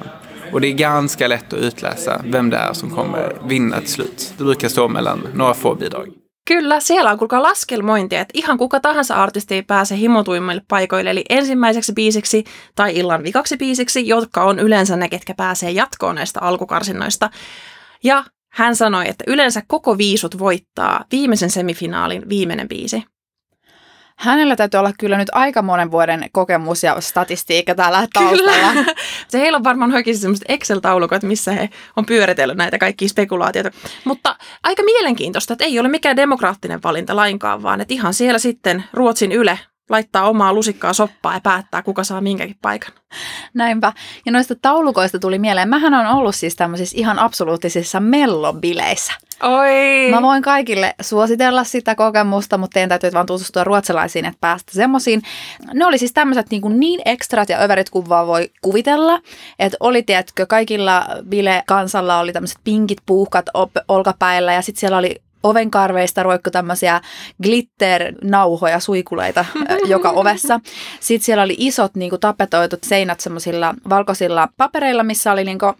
Och 0.52 0.60
det 0.60 0.68
är 0.68 0.72
ganska 0.72 1.28
lätt 1.28 1.52
att 1.52 1.58
utläsa 1.58 2.22
vem 2.24 2.50
det 2.50 2.56
är 2.56 2.72
som 2.72 2.90
kommer 2.90 3.36
vinna 3.48 3.80
till 3.80 3.88
slut. 3.88 4.34
Det 4.38 4.44
brukar 4.44 4.68
stå 4.68 4.88
mellan 4.88 5.28
några 5.34 5.54
få 5.54 5.74
bidrag. 5.74 6.08
Kyllä, 6.44 6.81
siellä 6.81 7.11
on 7.11 7.18
kuulkaa 7.18 7.42
laskelmointia, 7.42 8.20
että 8.20 8.38
ihan 8.38 8.59
kuka 8.59 8.81
tahansa 8.81 9.14
artisti 9.14 9.62
pääsee 9.62 9.98
himotuimmille 9.98 10.62
paikoille, 10.68 11.11
eli 11.11 11.24
ensimmäiseksi 11.28 11.92
biisiksi 11.92 12.44
tai 12.74 12.96
illan 12.96 13.22
vikaksi 13.22 13.57
biisiksi, 13.57 14.09
jotka 14.09 14.44
on 14.44 14.59
yleensä 14.59 14.96
ne, 14.96 15.09
ketkä 15.09 15.35
pääsee 15.35 15.70
jatkoon 15.70 16.14
näistä 16.14 16.40
alkukarsinnoista. 16.40 17.31
Ja 18.05 18.24
hän 18.52 18.76
sanoi, 18.76 19.09
että 19.09 19.24
yleensä 19.26 19.62
koko 19.66 19.98
viisut 19.98 20.38
voittaa 20.38 21.05
viimeisen 21.12 21.50
semifinaalin 21.50 22.28
viimeinen 22.28 22.68
biisi. 22.68 23.05
Hänellä 24.22 24.56
täytyy 24.56 24.78
olla 24.78 24.92
kyllä 24.98 25.18
nyt 25.18 25.28
aika 25.32 25.62
monen 25.62 25.90
vuoden 25.90 26.28
kokemus 26.32 26.82
ja 26.82 27.00
statistiikka 27.00 27.74
täällä 27.74 28.06
taustalla. 28.12 28.85
Se 29.28 29.38
heillä 29.38 29.56
on 29.56 29.64
varmaan 29.64 29.94
oikeasti 29.94 30.20
sellaiset 30.20 30.44
Excel-taulukot, 30.48 31.22
missä 31.22 31.52
he 31.52 31.68
on 31.96 32.06
pyöritellyt 32.06 32.56
näitä 32.56 32.78
kaikkia 32.78 33.08
spekulaatioita. 33.08 33.70
Mutta 34.04 34.37
aika 34.62 34.82
mielenkiintoista, 34.82 35.52
että 35.52 35.64
ei 35.64 35.78
ole 35.78 35.88
mikään 35.88 36.16
demokraattinen 36.16 36.82
valinta 36.82 37.16
lainkaan, 37.16 37.62
vaan 37.62 37.80
että 37.80 37.94
ihan 37.94 38.14
siellä 38.14 38.38
sitten 38.38 38.85
Ruotsin 38.92 39.32
Yle 39.32 39.58
laittaa 39.90 40.29
omaa 40.29 40.53
lusikkaa 40.53 40.92
soppaa 40.92 41.35
ja 41.35 41.40
päättää, 41.40 41.83
kuka 41.83 42.05
saa 42.05 42.21
minkäkin 42.21 42.57
paikan. 42.62 42.92
Näinpä. 43.55 43.92
Ja 44.27 44.33
noista 44.33 44.55
taulukoista 44.62 45.18
tuli 45.18 45.38
mieleen. 45.38 45.68
Mähän 45.68 45.95
on 45.95 46.07
ollut 46.07 46.35
siis 46.35 46.57
tämmöisissä 46.57 46.99
ihan 46.99 47.18
absoluuttisissa 47.18 48.01
mellobileissä. 48.01 49.12
Oi! 49.42 50.11
Mä 50.11 50.23
voin 50.23 50.42
kaikille 50.42 50.95
suositella 51.01 51.64
sitä 51.64 51.95
kokemusta, 51.95 52.59
mutta 52.59 52.75
teidän 52.75 52.88
täytyy 52.88 53.12
vaan 53.12 53.27
tutustua 53.27 53.64
ruotsalaisiin, 53.64 54.25
että 54.25 54.38
päästä 54.40 54.73
semmoisiin. 54.73 55.23
Ne 55.75 55.87
oli 55.87 55.99
siis 55.99 56.12
tämmöiset 56.12 56.51
niin, 56.51 56.62
kuin 56.62 56.81
niin 56.81 57.01
ekstrat 57.05 57.49
ja 57.49 57.59
överit 57.61 57.90
kuin 57.90 58.09
vaan 58.09 58.27
voi 58.27 58.51
kuvitella. 58.61 59.21
Että 59.59 59.77
oli, 59.81 60.03
tiedätkö, 60.03 60.47
kaikilla 60.47 61.07
bile-kansalla 61.29 62.18
oli 62.18 62.33
tämmöiset 62.33 62.59
pinkit 62.64 62.99
puuhkat 63.07 63.47
op- 63.55 63.71
olkapäillä 63.88 64.53
ja 64.53 64.62
sitten 64.62 64.81
siellä 64.81 64.99
oli 64.99 65.21
ovenkarveista 65.42 66.22
roikku 66.22 66.50
tämmöisiä 66.50 67.00
glitter-nauhoja, 67.42 68.81
suikuleita 68.81 69.44
joka 69.87 70.11
ovessa. 70.11 70.61
Sitten 71.00 71.24
siellä 71.24 71.42
oli 71.42 71.57
isot 71.59 71.94
niin 71.94 72.11
kuin 72.11 72.20
tapetoitut 72.20 72.85
seinät 72.85 73.20
semmoisilla 73.20 73.74
valkoisilla 73.88 74.48
papereilla, 74.57 75.02
missä 75.02 75.33
oli 75.33 75.44
niin 75.44 75.59
kuin 75.59 75.74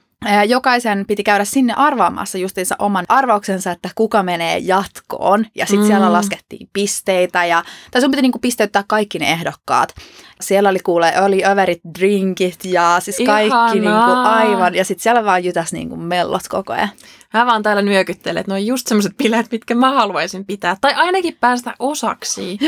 Jokaisen 0.49 1.05
piti 1.07 1.23
käydä 1.23 1.45
sinne 1.45 1.75
arvaamassa 1.77 2.39
justiinsa 2.39 2.77
oman 2.79 3.05
arvauksensa, 3.09 3.71
että 3.71 3.91
kuka 3.95 4.23
menee 4.23 4.59
jatkoon. 4.59 5.47
Ja 5.55 5.67
sitten 5.67 5.85
mm. 5.85 5.87
siellä 5.87 6.13
laskettiin 6.13 6.69
pisteitä. 6.73 7.45
Ja, 7.45 7.65
tai 7.91 8.01
sun 8.01 8.11
piti 8.11 8.23
niinku 8.23 8.39
pisteyttää 8.39 8.85
kaikki 8.89 9.19
ne 9.19 9.31
ehdokkaat. 9.31 9.95
Siellä 10.41 10.69
oli 10.69 10.79
kuule, 10.79 11.13
oli 11.21 11.45
överit 11.45 11.81
drinkit 11.99 12.65
ja 12.65 12.97
siis 13.01 13.17
kaikki 13.27 13.47
Ihanaa. 13.47 13.75
niinku 13.75 14.11
aivan. 14.25 14.75
Ja 14.75 14.85
sitten 14.85 15.03
siellä 15.03 15.25
vaan 15.25 15.45
jytäs 15.45 15.73
niinku 15.73 15.97
mellot 15.97 16.49
koko 16.49 16.73
ajan. 16.73 16.89
Mä 17.35 17.47
vaan 17.47 17.63
täällä 17.63 17.83
nyökyttelen, 17.83 18.41
että 18.41 18.53
ne 18.53 18.55
on 18.55 18.67
just 18.67 18.87
semmoiset 18.87 19.17
bileet, 19.17 19.47
mitkä 19.53 19.75
mä 19.75 19.93
haluaisin 19.93 20.45
pitää. 20.47 20.77
Tai 20.81 20.95
ainakin 20.95 21.37
päästä 21.41 21.75
osaksi. 21.79 22.59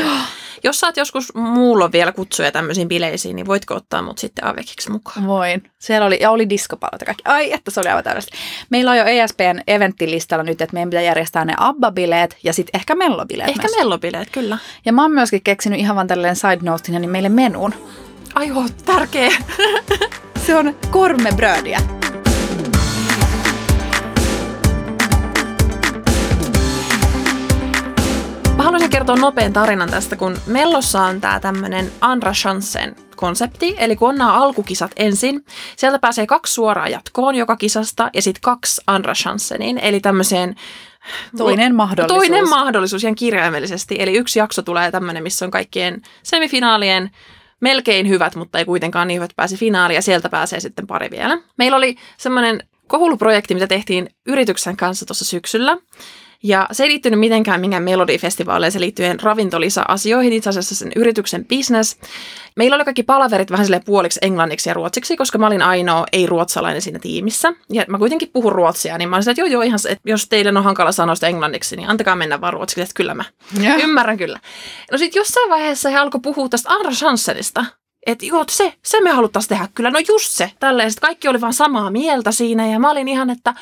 Jos 0.63 0.79
saat 0.79 0.97
joskus 0.97 1.35
muulla 1.35 1.91
vielä 1.91 2.11
kutsuja 2.11 2.51
tämmöisiin 2.51 2.87
bileisiin, 2.87 3.35
niin 3.35 3.45
voitko 3.47 3.75
ottaa 3.75 4.01
mut 4.01 4.17
sitten 4.17 4.45
avekiksi 4.45 4.91
mukaan? 4.91 5.27
Voin. 5.27 5.63
Siellä 5.79 6.07
oli, 6.07 6.17
ja 6.21 6.31
oli 6.31 6.49
diskopalot 6.49 7.01
ja 7.01 7.05
kaikki. 7.05 7.23
Ai, 7.25 7.53
että 7.53 7.71
se 7.71 7.79
oli 7.79 7.89
aivan 7.89 8.03
täydellistä. 8.03 8.37
Meillä 8.69 8.91
on 8.91 8.97
jo 8.97 9.05
ESPn 9.05 9.59
eventtilistalla 9.67 10.43
nyt, 10.43 10.61
että 10.61 10.73
meidän 10.73 10.89
pitää 10.89 11.01
järjestää 11.01 11.45
ne 11.45 11.53
ABBA-bileet 11.57 12.37
ja 12.43 12.53
sitten 12.53 12.79
ehkä 12.79 12.95
mellobileet 12.95 13.49
Ehkä 13.49 13.61
myös. 13.67 13.75
mellobileet, 13.77 14.29
kyllä. 14.31 14.57
Ja 14.85 14.93
mä 14.93 15.01
oon 15.01 15.11
myöskin 15.11 15.41
keksinyt 15.43 15.79
ihan 15.79 15.95
vaan 15.95 16.07
tälleen 16.07 16.35
side 16.35 16.59
noteina 16.61 16.99
niin 16.99 17.09
meille 17.11 17.29
menuun. 17.29 17.73
Ai 18.35 18.47
joo, 18.47 18.63
tärkeä. 18.85 19.31
Se 20.45 20.55
on 20.55 20.75
kormebrödiä. 20.91 21.79
Haluaisin 28.75 28.91
kertoa 28.91 29.15
nopean 29.15 29.53
tarinan 29.53 29.89
tästä, 29.89 30.15
kun 30.15 30.37
Mellossa 30.47 31.01
on 31.03 31.21
tää 31.21 31.39
tämmönen 31.39 31.91
Andra 32.01 32.31
Chansen 32.31 32.95
konsepti, 33.15 33.75
eli 33.77 33.95
kun 33.95 34.09
on 34.09 34.15
nämä 34.15 34.33
alkukisat 34.33 34.91
ensin, 34.95 35.45
sieltä 35.75 35.99
pääsee 35.99 36.25
kaksi 36.25 36.53
suoraan 36.53 36.91
jatkoon 36.91 37.35
joka 37.35 37.55
kisasta 37.55 38.09
ja 38.13 38.21
sitten 38.21 38.41
kaksi 38.41 38.81
Andra 38.87 39.13
Chanseniin, 39.13 39.77
eli 39.77 39.99
tämmöiseen 39.99 40.55
Toinen 41.37 41.75
mahdollisuus. 41.75 42.19
Toinen 42.19 42.49
mahdollisuus 42.49 43.03
ihan 43.03 43.15
kirjaimellisesti. 43.15 43.95
Eli 43.99 44.17
yksi 44.17 44.39
jakso 44.39 44.61
tulee 44.61 44.91
tämmöinen, 44.91 45.23
missä 45.23 45.45
on 45.45 45.51
kaikkien 45.51 46.01
semifinaalien 46.23 47.11
melkein 47.59 48.09
hyvät, 48.09 48.35
mutta 48.35 48.59
ei 48.59 48.65
kuitenkaan 48.65 49.07
niin 49.07 49.15
hyvät 49.15 49.33
pääsi 49.35 49.57
finaaliin 49.57 49.95
ja 49.95 50.01
sieltä 50.01 50.29
pääsee 50.29 50.59
sitten 50.59 50.87
pari 50.87 51.11
vielä. 51.11 51.37
Meillä 51.57 51.77
oli 51.77 51.95
semmoinen 52.17 52.63
kohuluprojekti, 52.87 53.53
mitä 53.53 53.67
tehtiin 53.67 54.09
yrityksen 54.25 54.77
kanssa 54.77 55.05
tuossa 55.05 55.25
syksyllä. 55.25 55.77
Ja 56.45 56.67
se 56.71 56.83
ei 56.83 56.89
liittynyt 56.89 57.19
mitenkään 57.19 57.61
minkään 57.61 57.83
Melody-festivaaleihin, 57.83 58.71
se 58.71 58.79
liittyen 58.79 59.19
ravintolisa-asioihin, 59.19 60.33
itse 60.33 60.49
asiassa 60.49 60.75
sen 60.75 60.91
yrityksen 60.95 61.45
business. 61.45 61.97
Meillä 62.55 62.75
oli 62.75 62.85
kaikki 62.85 63.03
palaverit 63.03 63.51
vähän 63.51 63.65
sille 63.65 63.81
puoliksi 63.85 64.19
englanniksi 64.21 64.69
ja 64.69 64.73
ruotsiksi, 64.73 65.17
koska 65.17 65.37
mä 65.37 65.47
olin 65.47 65.61
ainoa 65.61 66.05
ei-ruotsalainen 66.11 66.81
siinä 66.81 66.99
tiimissä. 66.99 67.53
Ja 67.69 67.85
mä 67.87 67.97
kuitenkin 67.97 68.29
puhun 68.33 68.51
ruotsia, 68.51 68.97
niin 68.97 69.09
mä 69.09 69.15
olin 69.15 69.29
että 69.29 69.41
joo 69.41 69.47
joo, 69.47 69.61
ihan, 69.61 69.79
se, 69.79 69.89
että 69.89 70.09
jos 70.09 70.29
teille 70.29 70.49
on 70.49 70.63
hankala 70.63 70.91
sanoa 70.91 71.15
sitä 71.15 71.27
englanniksi, 71.27 71.75
niin 71.75 71.89
antakaa 71.89 72.15
mennä 72.15 72.41
vaan 72.41 72.53
ruotsiksi, 72.53 72.81
että 72.81 72.93
kyllä 72.95 73.13
mä 73.13 73.23
Joo. 73.61 73.77
ymmärrän 73.77 74.17
kyllä. 74.17 74.39
No 74.91 74.97
sitten 74.97 75.19
jossain 75.19 75.49
vaiheessa 75.49 75.89
he 75.89 75.97
alkoi 75.97 76.21
puhua 76.23 76.49
tästä 76.49 76.69
Andra 76.69 76.91
Chansenista. 76.91 77.65
Että 78.05 78.25
joo, 78.25 78.45
se, 78.49 78.73
se 78.83 79.01
me 79.01 79.11
haluttaisiin 79.11 79.49
tehdä 79.49 79.67
kyllä. 79.75 79.91
No 79.91 79.99
just 80.07 80.31
se, 80.31 80.51
tälleen. 80.59 80.91
Sitten 80.91 81.07
kaikki 81.07 81.27
oli 81.27 81.41
vaan 81.41 81.53
samaa 81.53 81.91
mieltä 81.91 82.31
siinä 82.31 82.67
ja 82.67 82.79
mä 82.79 82.91
olin 82.91 83.07
ihan, 83.07 83.29
että 83.29 83.53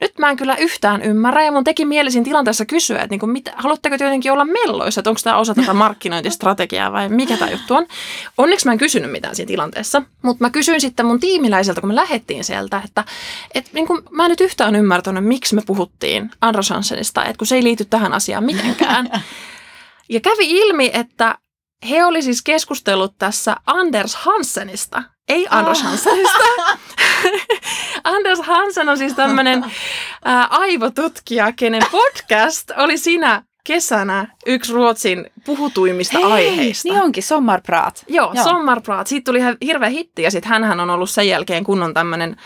nyt 0.00 0.18
mä 0.18 0.30
en 0.30 0.36
kyllä 0.36 0.56
yhtään 0.56 1.02
ymmärrä 1.02 1.44
ja 1.44 1.52
mun 1.52 1.64
teki 1.64 1.84
mieli 1.84 2.10
siinä 2.10 2.24
tilanteessa 2.24 2.64
kysyä, 2.64 2.96
että 2.96 3.08
niinku, 3.08 3.26
mitä, 3.26 3.52
haluatteko 3.56 3.98
te 3.98 4.04
jotenkin 4.04 4.32
olla 4.32 4.44
melloissa, 4.44 5.00
että 5.00 5.10
onko 5.10 5.20
tämä 5.24 5.36
osa 5.36 5.54
tätä 5.54 5.74
markkinointistrategiaa 5.74 6.92
vai 6.92 7.08
mikä 7.08 7.36
tämä 7.36 7.50
juttu 7.50 7.74
on. 7.74 7.86
Onneksi 8.38 8.66
mä 8.66 8.72
en 8.72 8.78
kysynyt 8.78 9.12
mitään 9.12 9.36
siinä 9.36 9.48
tilanteessa, 9.48 10.02
mutta 10.22 10.44
mä 10.44 10.50
kysyin 10.50 10.80
sitten 10.80 11.06
mun 11.06 11.20
tiimiläiseltä, 11.20 11.80
kun 11.80 11.90
me 11.90 11.94
lähdettiin 11.94 12.44
sieltä, 12.44 12.82
että 12.84 13.04
et, 13.54 13.70
niinku, 13.72 14.02
mä 14.10 14.24
en 14.24 14.30
nyt 14.30 14.40
yhtään 14.40 14.76
ymmärtänyt, 14.76 15.24
miksi 15.24 15.54
me 15.54 15.62
puhuttiin 15.66 16.30
Andros 16.40 16.70
Hansenista, 16.70 17.24
että 17.24 17.38
kun 17.38 17.46
se 17.46 17.56
ei 17.56 17.62
liity 17.62 17.84
tähän 17.84 18.12
asiaan 18.12 18.44
mitenkään. 18.44 19.10
Ja 20.08 20.20
kävi 20.20 20.50
ilmi, 20.50 20.90
että 20.94 21.38
he 21.90 22.04
oli 22.04 22.22
siis 22.22 22.42
keskustellut 22.42 23.14
tässä 23.18 23.56
Anders 23.66 24.16
Hansenista, 24.16 25.02
ei 25.28 25.46
Anders 25.50 25.82
Hansenista. 25.82 26.44
Anders 28.04 28.40
Hansen 28.42 28.88
on 28.88 28.98
siis 28.98 29.14
tämmöinen 29.14 29.64
aivotutkija, 30.50 31.52
kenen 31.52 31.82
podcast 31.90 32.70
oli 32.76 32.98
siinä 32.98 33.42
kesänä 33.66 34.28
yksi 34.46 34.72
Ruotsin 34.72 35.30
puhutuimmista 35.44 36.18
aiheista. 36.18 36.88
Niin 36.88 37.02
onkin, 37.02 37.22
sommarprat. 37.22 38.04
Joo, 38.08 38.32
Joo. 38.34 38.44
Sommarprat. 38.44 39.06
Siitä 39.06 39.24
tuli 39.24 39.38
ihan 39.38 39.56
hirveä 39.64 39.88
hitti 39.88 40.22
ja 40.22 40.30
sitten 40.30 40.50
hänhän 40.50 40.80
on 40.80 40.90
ollut 40.90 41.10
sen 41.10 41.28
jälkeen 41.28 41.64
kunnon 41.64 41.94
tämmöinen 41.94 42.36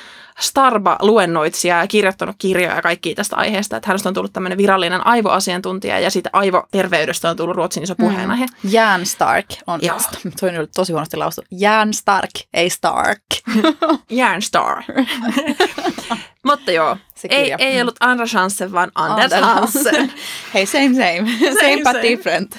Starba-luennoitsija 0.40 1.78
ja 1.78 1.86
kirjoittanut 1.86 2.36
kirjoja 2.38 2.74
ja 2.74 2.82
kaikkia 2.82 3.14
tästä 3.14 3.36
aiheesta. 3.36 3.76
Että 3.76 3.88
hänestä 3.88 4.08
on 4.08 4.14
tullut 4.14 4.32
tämmöinen 4.32 4.58
virallinen 4.58 5.06
aivoasiantuntija 5.06 6.00
ja 6.00 6.10
siitä 6.10 6.30
aivoterveydestä 6.32 7.30
on 7.30 7.36
tullut 7.36 7.56
Ruotsin 7.56 7.82
iso 7.82 7.94
puheenaihe. 7.94 8.46
Mm. 8.46 8.70
Jan 8.72 9.06
Stark 9.06 9.46
on, 9.66 9.80
Joo. 9.82 9.98
toi 10.40 10.58
on 10.58 10.68
tosi 10.74 10.92
huonosti 10.92 11.16
laustu. 11.16 11.42
Jan 11.50 11.94
Stark, 11.94 12.30
ei 12.54 12.70
Stark. 12.70 13.22
Järnstar. 14.10 14.82
Mutta 16.44 16.72
joo, 16.72 16.96
ei, 17.28 17.54
ei 17.58 17.80
ollut 17.80 17.96
Anders 18.00 18.34
Hansen, 18.34 18.72
vaan 18.72 18.90
Anders, 18.94 19.32
Anders 19.32 19.74
Hansen. 19.74 20.12
Hei, 20.54 20.66
same 20.66 20.94
same. 21.04 21.30
Same, 21.60 21.76
but 21.76 21.84
same. 21.84 22.02
different. 22.02 22.58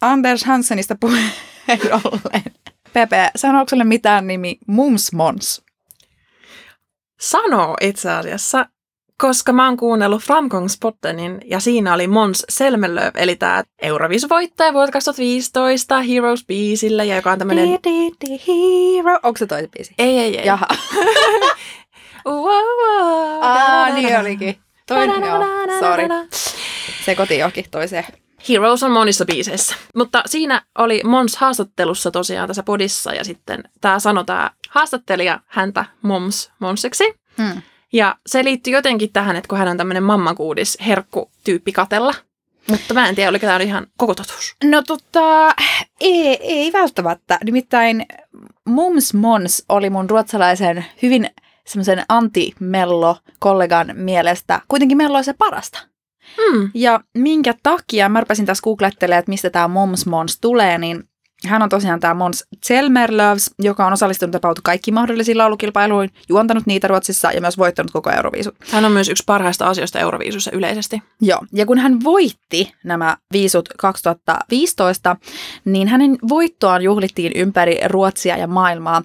Anders 0.00 0.44
Hansenista 0.44 0.94
puheen 1.00 1.32
ollen. 1.92 2.42
Pepe, 2.92 3.30
sanooko 3.36 3.68
sulle 3.68 3.84
mitään 3.84 4.26
nimi 4.26 4.58
Mums 4.66 5.12
Mons? 5.12 5.63
Sanoo 7.20 7.76
itse 7.80 8.10
asiassa, 8.10 8.66
koska 9.18 9.52
mä 9.52 9.64
oon 9.68 9.76
kuunnellut 9.76 10.22
Framgångspoddenin 10.22 11.40
ja 11.44 11.60
siinä 11.60 11.94
oli 11.94 12.06
Mons 12.06 12.44
Selmelöv, 12.48 13.10
eli 13.14 13.36
tämä 13.36 13.64
Euroviisuvoittaja 13.82 14.72
vuodelta 14.72 14.92
2015 14.92 16.00
Heroes-biisillä, 16.00 17.04
ja 17.04 17.16
joka 17.16 17.32
on 17.32 17.38
tämmöinen... 17.38 17.68
Hero. 18.46 19.18
Onko 19.22 19.38
se 19.38 19.46
toinen 19.46 19.70
biisi? 19.70 19.94
Ei, 19.98 20.18
ei, 20.18 20.38
ei. 20.38 20.46
Jaha. 20.46 20.66
Wow, 22.26 22.44
wow, 22.44 23.42
Aa, 23.42 23.88
niin 23.90 24.20
olikin. 24.20 24.58
Toinen, 24.86 25.22
joo, 25.22 25.44
sorry. 25.80 26.08
Se 27.04 27.14
koti 27.14 27.38
johonkin 27.38 27.64
toiseen. 27.70 28.04
Heroes 28.48 28.82
on 28.82 28.90
monissa 28.90 29.24
biiseissä. 29.24 29.76
Mutta 29.96 30.22
siinä 30.26 30.62
oli 30.78 31.00
Mons 31.04 31.36
haastattelussa 31.36 32.10
tosiaan 32.10 32.48
tässä 32.48 32.62
podissa 32.62 33.14
ja 33.14 33.24
sitten 33.24 33.64
tämä 33.80 33.98
sanoi 33.98 34.24
tämä 34.24 34.50
haastattelija 34.70 35.40
häntä 35.46 35.84
Moms 36.02 36.52
Monseksi. 36.58 37.04
Hmm. 37.38 37.62
Ja 37.92 38.16
se 38.26 38.44
liittyy 38.44 38.72
jotenkin 38.72 39.12
tähän, 39.12 39.36
että 39.36 39.48
kun 39.48 39.58
hän 39.58 39.68
on 39.68 39.76
tämmöinen 39.76 40.02
mammakuudis 40.02 40.78
herkku-tyyppi 40.86 41.72
katella. 41.72 42.14
Mutta 42.70 42.94
mä 42.94 43.08
en 43.08 43.14
tiedä, 43.14 43.30
oliko 43.30 43.46
tämä 43.46 43.58
ihan 43.58 43.86
koko 43.96 44.14
totuus. 44.14 44.56
No 44.64 44.82
tota, 44.82 45.54
ei, 46.00 46.38
ei 46.40 46.72
välttämättä. 46.72 47.38
Nimittäin 47.44 48.06
Mums 48.64 49.14
Mons 49.14 49.64
oli 49.68 49.90
mun 49.90 50.10
ruotsalaisen 50.10 50.84
hyvin 51.02 51.30
semmoisen 51.66 52.04
anti-mello-kollegan 52.08 53.92
mielestä 53.94 54.60
kuitenkin 54.68 54.98
melloisen 54.98 55.34
parasta. 55.38 55.93
Mm. 56.38 56.70
Ja 56.74 57.00
minkä 57.14 57.54
takia, 57.62 58.08
mä 58.08 58.20
rupesin 58.20 58.46
tässä 58.46 58.62
googlettelemaan, 58.62 59.18
että 59.18 59.30
mistä 59.30 59.50
tämä 59.50 59.68
Moms 59.68 60.06
Mons 60.06 60.40
tulee, 60.40 60.78
niin 60.78 61.08
hän 61.46 61.62
on 61.62 61.68
tosiaan 61.68 62.00
tämä 62.00 62.14
Mons 62.14 62.44
Zelmerlövs, 62.66 63.50
joka 63.58 63.86
on 63.86 63.92
osallistunut 63.92 64.34
about 64.34 64.60
kaikkiin 64.60 64.94
mahdollisiin 64.94 65.38
laulukilpailuihin, 65.38 66.14
juontanut 66.28 66.66
niitä 66.66 66.88
Ruotsissa 66.88 67.32
ja 67.32 67.40
myös 67.40 67.58
voittanut 67.58 67.90
koko 67.90 68.10
Euroviisut. 68.10 68.54
Hän 68.70 68.84
on 68.84 68.92
myös 68.92 69.08
yksi 69.08 69.24
parhaista 69.26 69.66
asioista 69.66 69.98
Euroviisussa 69.98 70.50
yleisesti. 70.54 71.02
Joo, 71.20 71.40
ja 71.52 71.66
kun 71.66 71.78
hän 71.78 72.04
voitti 72.04 72.72
nämä 72.84 73.16
viisut 73.32 73.68
2015, 73.78 75.16
niin 75.64 75.88
hänen 75.88 76.18
voittoaan 76.28 76.82
juhlittiin 76.82 77.32
ympäri 77.34 77.78
Ruotsia 77.84 78.36
ja 78.36 78.46
maailmaa 78.46 79.02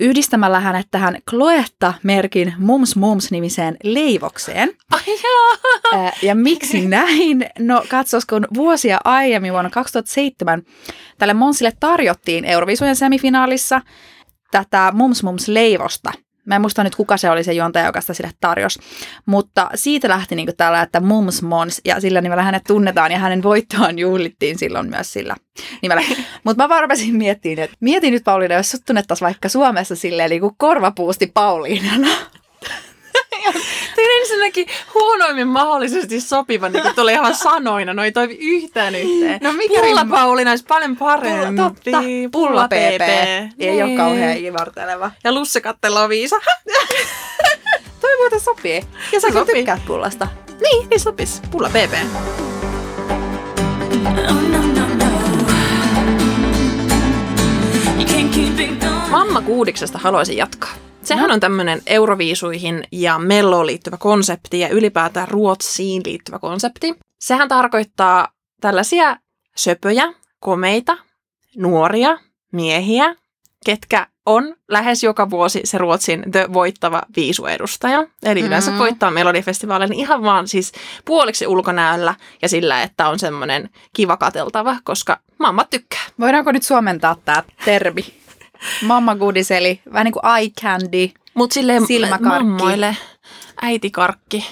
yhdistämällä 0.00 0.60
hänet 0.60 0.86
tähän 0.90 1.18
Cloetta-merkin 1.30 2.54
Mums 2.58 2.96
Mums-nimiseen 2.96 3.76
leivokseen. 3.84 4.70
Ai 4.90 5.00
jaa. 5.06 6.12
Ja 6.22 6.34
miksi 6.34 6.86
näin? 6.86 7.46
No 7.58 7.84
katsos, 7.88 8.26
kun 8.26 8.46
vuosia 8.54 8.98
aiemmin 9.04 9.52
vuonna 9.52 9.70
2007 9.70 10.62
tälle 11.18 11.34
Monsille 11.34 11.72
tarjottiin 11.82 12.44
Euroviisujen 12.44 12.96
semifinaalissa 12.96 13.80
tätä 14.50 14.90
Mums 14.94 15.22
Mums 15.22 15.48
leivosta. 15.48 16.12
Mä 16.46 16.54
en 16.54 16.60
muista 16.60 16.84
nyt, 16.84 16.94
kuka 16.94 17.16
se 17.16 17.30
oli 17.30 17.44
se 17.44 17.52
juontaja, 17.52 17.86
joka 17.86 18.00
sitä 18.00 18.14
sille 18.14 18.30
tarjosi. 18.40 18.80
Mutta 19.26 19.70
siitä 19.74 20.08
lähti 20.08 20.34
niin 20.36 20.56
tällä, 20.56 20.82
että 20.82 21.00
Mums 21.00 21.42
Mons, 21.42 21.80
ja 21.84 22.00
sillä 22.00 22.20
nimellä 22.20 22.42
hänet 22.42 22.64
tunnetaan, 22.64 23.12
ja 23.12 23.18
hänen 23.18 23.42
voittoaan 23.42 23.98
juhlittiin 23.98 24.58
silloin 24.58 24.90
myös 24.90 25.12
sillä 25.12 25.36
nimellä. 25.82 26.02
Mutta 26.44 26.62
mä 26.62 26.68
varmasin 26.68 27.16
miettiin, 27.16 27.58
että 27.58 27.76
mietin 27.80 28.12
nyt 28.12 28.24
Pauliina, 28.24 28.54
jos 28.54 28.70
sut 28.70 28.82
tunnettaisiin 28.86 29.26
vaikka 29.26 29.48
Suomessa 29.48 29.96
silleen 29.96 30.30
niin 30.30 30.40
kuin 30.40 30.54
korvapuusti 30.56 31.26
Pauliinana. 31.34 32.08
Tein 33.96 34.20
ensinnäkin 34.20 34.66
huonoimmin 34.94 35.48
mahdollisesti 35.48 36.20
sopiva, 36.20 36.68
niin 36.68 36.82
kuin 36.82 36.94
tuli 36.94 37.12
ihan 37.12 37.34
sanoina, 37.34 37.94
no 37.94 38.04
ei 38.04 38.12
toimi 38.12 38.36
yhtään 38.40 38.94
yhteen. 38.94 39.38
No 39.42 39.52
mikä 39.52 39.80
Pulla 39.80 40.00
rimma? 40.02 40.16
Pauliina 40.16 40.50
olisi 40.50 40.64
paljon 40.68 40.96
parempi. 40.96 41.62
Totta, 41.62 41.98
pulla 42.32 42.68
PP. 42.68 43.02
Ei 43.58 43.76
ole 43.76 43.84
Niin. 43.84 43.96
kauhean 43.96 44.36
ivarteleva. 44.36 45.10
Ja 45.24 45.32
lussekatte 45.32 45.88
Loviisa. 45.90 46.36
Toi 48.00 48.16
muuten 48.18 48.40
sopii. 48.40 48.82
Ja 49.12 49.20
sä 49.20 49.28
Sopii. 49.32 49.54
tykkäät 49.54 49.84
pullasta. 49.86 50.28
niin, 50.60 50.88
niin 50.90 51.00
sopis. 51.00 51.42
Pulla 51.50 51.68
PP. 51.68 51.92
No, 54.04 54.32
no, 54.48 54.58
no, 54.74 54.86
no. 54.94 55.12
Mamma 59.10 59.40
Kuudiksesta 59.42 59.98
haluaisin 59.98 60.36
jatkaa. 60.36 60.70
Sehän 61.02 61.30
on 61.30 61.40
tämmöinen 61.40 61.82
euroviisuihin 61.86 62.84
ja 62.92 63.18
melloon 63.18 63.66
liittyvä 63.66 63.96
konsepti 63.96 64.60
ja 64.60 64.68
ylipäätään 64.68 65.28
Ruotsiin 65.28 66.02
liittyvä 66.04 66.38
konsepti. 66.38 66.94
Sehän 67.20 67.48
tarkoittaa 67.48 68.28
tällaisia 68.60 69.16
söpöjä, 69.56 70.12
komeita, 70.40 70.98
nuoria 71.56 72.18
miehiä, 72.52 73.16
ketkä 73.64 74.06
on 74.26 74.56
lähes 74.68 75.02
joka 75.02 75.30
vuosi 75.30 75.60
se 75.64 75.78
Ruotsin 75.78 76.24
The 76.32 76.48
voittava 76.52 77.02
viisuedustaja. 77.16 78.06
Eli 78.22 78.40
yleensä 78.40 78.70
Mm. 78.70 78.78
voittaa 78.78 79.10
Melodifestivaalin 79.10 79.92
ihan 79.92 80.22
vaan 80.22 80.48
siis 80.48 80.72
puoliksi 81.04 81.46
ulkonäöllä 81.46 82.14
ja 82.42 82.48
sillä, 82.48 82.82
että 82.82 83.08
on 83.08 83.18
semmoinen 83.18 83.70
kiva 83.96 84.16
kateltava, 84.16 84.76
koska 84.84 85.20
mamma 85.38 85.64
tykkää. 85.64 86.02
Voidaanko 86.20 86.52
nyt 86.52 86.62
suomentaa 86.62 87.16
tää 87.24 87.42
termi? 87.64 88.21
Mamma 88.82 89.14
goodies, 89.16 89.50
eli 89.50 89.80
vähän 89.92 90.04
niin 90.04 90.12
kuin 90.12 90.26
eye 90.36 90.50
candy. 90.60 91.10
Mutta 91.34 91.54
silleen 91.54 91.86
Silmäkarkki. 91.86 92.44
mammoille 92.44 92.96
äitikarkki. 93.62 94.46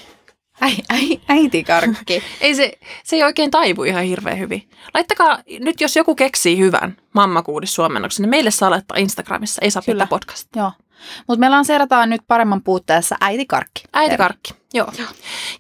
Äi, 0.61 0.77
äi, 0.91 1.21
äitikarkki. 1.29 2.23
Ei 2.41 2.55
se, 2.55 2.73
se 3.05 3.17
ei 3.17 3.23
oikein 3.23 3.51
taivu 3.51 3.83
ihan 3.83 4.05
hirveän 4.05 4.39
hyvin. 4.39 4.71
Laittakaa 4.95 5.39
nyt, 5.61 5.81
jos 5.81 5.97
joku 5.97 6.15
keksii 6.15 6.59
hyvän 6.59 6.97
mammakuudis 7.13 7.75
suomennoksen, 7.75 8.23
niin 8.23 8.31
meille 8.31 8.51
saa 8.51 8.71
laittaa 8.71 8.97
Instagramissa, 8.99 9.61
ei 9.63 9.71
saa 9.71 9.83
Kyllä. 9.87 10.05
pitää 10.05 10.07
podcast. 10.07 10.49
Joo. 10.57 10.73
Mutta 11.29 11.41
me 11.41 11.49
lanseerataan 11.49 12.11
nyt 12.11 12.21
paremman 12.27 12.63
puutteessa 12.63 13.17
äitikarkki. 13.21 13.83
Äitikarkki, 13.93 14.55
joo. 14.75 14.93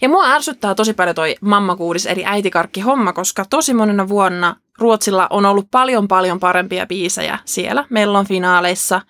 Ja 0.00 0.08
mua 0.08 0.26
ärsyttää 0.26 0.74
tosi 0.74 0.94
paljon 0.94 1.14
toi 1.14 1.34
mammakuudis 1.40 2.06
eli 2.06 2.24
äitikarkki 2.24 2.80
homma, 2.80 3.12
koska 3.12 3.44
tosi 3.50 3.74
monena 3.74 4.08
vuonna 4.08 4.56
Ruotsilla 4.78 5.26
on 5.30 5.46
ollut 5.46 5.70
paljon 5.70 6.08
paljon 6.08 6.40
parempia 6.40 6.86
biisejä 6.86 7.38
siellä 7.44 7.84
mellon 7.90 8.26
finaaleissa. 8.26 9.00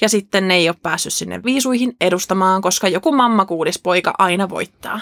Ja 0.00 0.08
sitten 0.08 0.48
ne 0.48 0.54
ei 0.54 0.68
ole 0.68 0.76
päässyt 0.82 1.12
sinne 1.12 1.42
viisuihin 1.44 1.96
edustamaan, 2.00 2.62
koska 2.62 2.88
joku 2.88 3.12
mammakuudispoika 3.12 4.14
aina 4.18 4.48
voittaa. 4.48 5.00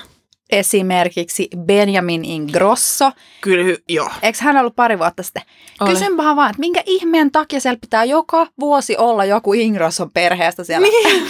Esimerkiksi 0.50 1.48
Benjamin 1.66 2.24
Ingrosso. 2.24 3.12
Kyllä, 3.40 3.76
joo. 3.88 4.10
Eikö 4.22 4.38
hän 4.40 4.56
ollut 4.56 4.76
pari 4.76 4.98
vuotta 4.98 5.22
sitten? 5.22 5.42
Oli. 5.80 5.90
Kysynpähän 5.90 6.36
vaan, 6.36 6.50
että 6.50 6.60
minkä 6.60 6.82
ihmeen 6.86 7.30
takia 7.32 7.60
siellä 7.60 7.78
pitää 7.80 8.04
joka 8.04 8.46
vuosi 8.60 8.96
olla 8.96 9.24
joku 9.24 9.52
Ingrosson 9.52 10.10
perheestä 10.10 10.64
siellä 10.64 10.86
Niin. 10.88 11.26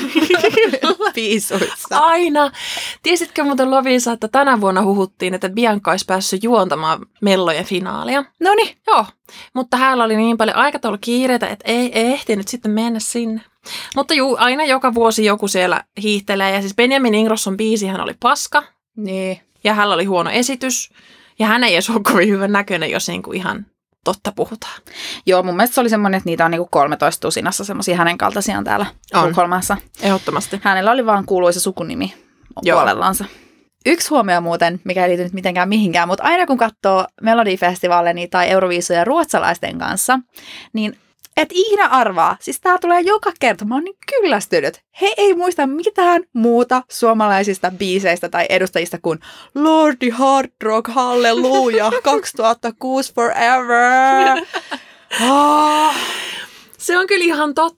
viisuissa. 1.17 1.99
Aina. 1.99 2.51
Tiesitkö 3.03 3.45
muuten 3.45 3.71
Lovisa, 3.71 4.13
että 4.13 4.29
tänä 4.29 4.61
vuonna 4.61 4.83
huhuttiin, 4.83 5.35
että 5.35 5.49
Bianca 5.49 5.91
olisi 5.91 6.05
päässyt 6.05 6.45
juontamaan 6.45 7.07
mellojen 7.21 7.65
finaalia? 7.65 8.25
No 8.41 8.55
niin, 8.55 8.77
Joo, 8.87 9.05
mutta 9.55 9.77
hänellä 9.77 10.05
oli 10.05 10.17
niin 10.17 10.37
paljon 10.37 10.57
aikataulukiireitä, 10.57 11.47
että 11.47 11.65
ei, 11.69 11.91
ei 11.99 12.13
ehtinyt 12.13 12.49
sitten 12.49 12.71
mennä 12.71 13.01
sinne. 13.01 13.41
Mutta 13.97 14.15
juu, 14.15 14.37
aina 14.41 14.65
joka 14.65 14.95
vuosi 14.95 15.25
joku 15.25 15.49
siellä 15.49 15.85
hiihtelee. 16.03 16.55
Ja 16.55 16.61
siis 16.61 16.75
Benjamin 16.75 17.15
Ingrosson 17.15 17.57
biisihän 17.57 18.01
oli 18.01 18.15
paska. 18.21 18.63
Niin. 18.99 19.41
Ja 19.65 19.75
hänellä 19.75 19.95
oli 19.95 20.05
huono 20.05 20.31
esitys. 20.31 20.91
Ja 21.39 21.47
hän 21.47 21.65
ei 21.65 21.75
edes 21.75 21.91
ole 21.91 22.01
kovin 22.03 22.29
hyvän 22.29 22.53
näköinen, 22.53 22.91
jos 22.91 23.09
niinku 23.09 23.33
ihan 23.33 23.67
totta 24.05 24.33
puhutaan. 24.33 24.81
Joo, 25.27 25.43
mun 25.43 25.57
mielestä 25.57 25.75
se 25.75 25.81
oli 25.81 25.89
semmoinen, 25.89 26.19
että 26.19 26.29
niitä 26.31 26.45
on 26.45 26.51
niinku 26.51 26.69
13 26.71 27.21
tusinassa 27.21 27.65
semmoisia 27.65 27.97
hänen 27.97 28.19
kaltaisiaan 28.19 28.65
täällä 28.65 28.87
On. 29.15 29.29
Tukholmassa. 29.29 29.77
Ehdottomasti. 30.03 30.61
Hänellä 30.63 30.91
oli 30.91 31.07
vaan 31.07 31.27
kuuluisa 31.27 31.61
sukunimi 31.61 32.15
Joo. 32.63 32.77
puolellansa. 32.77 33.25
Yksi 33.87 34.09
huomio 34.09 34.41
muuten, 34.41 34.81
mikä 34.85 35.05
ei 35.05 35.09
liity 35.09 35.23
nyt 35.23 35.33
mitenkään 35.33 35.69
mihinkään, 35.69 36.09
mutta 36.09 36.25
aina 36.25 36.47
kun 36.47 36.59
katsoo 36.59 37.07
Melodifestivaaleni 37.23 38.29
tai 38.29 38.49
Euroviisuja 38.49 39.05
ruotsalaisten 39.05 39.79
kanssa, 39.79 40.19
niin 40.73 40.99
et 41.39 41.49
ikinä 41.53 41.87
arvaa. 41.87 42.37
Siis 42.41 42.61
tää 42.61 42.79
tulee 42.79 43.01
joka 43.01 43.33
kerta. 43.41 43.65
Mä 43.65 43.75
oon 43.75 43.85
niin 43.85 43.97
kyllästynyt. 44.11 44.81
He 45.01 45.15
ei 45.17 45.35
muista 45.35 45.67
mitään 45.67 46.23
muuta 46.33 46.83
suomalaisista 46.91 47.71
biiseistä 47.71 48.29
tai 48.29 48.47
edustajista 48.49 48.99
kuin 49.03 49.19
Lordi 49.55 50.11
Hard 50.11 50.51
Rock 50.63 50.89
Halleluja 50.89 51.91
2006 52.03 53.15
Forever. 53.15 54.45
Oh. 55.31 55.95
Se 56.79 56.99
on 56.99 57.07
kyllä 57.07 57.25
ihan 57.25 57.55
totta. 57.55 57.78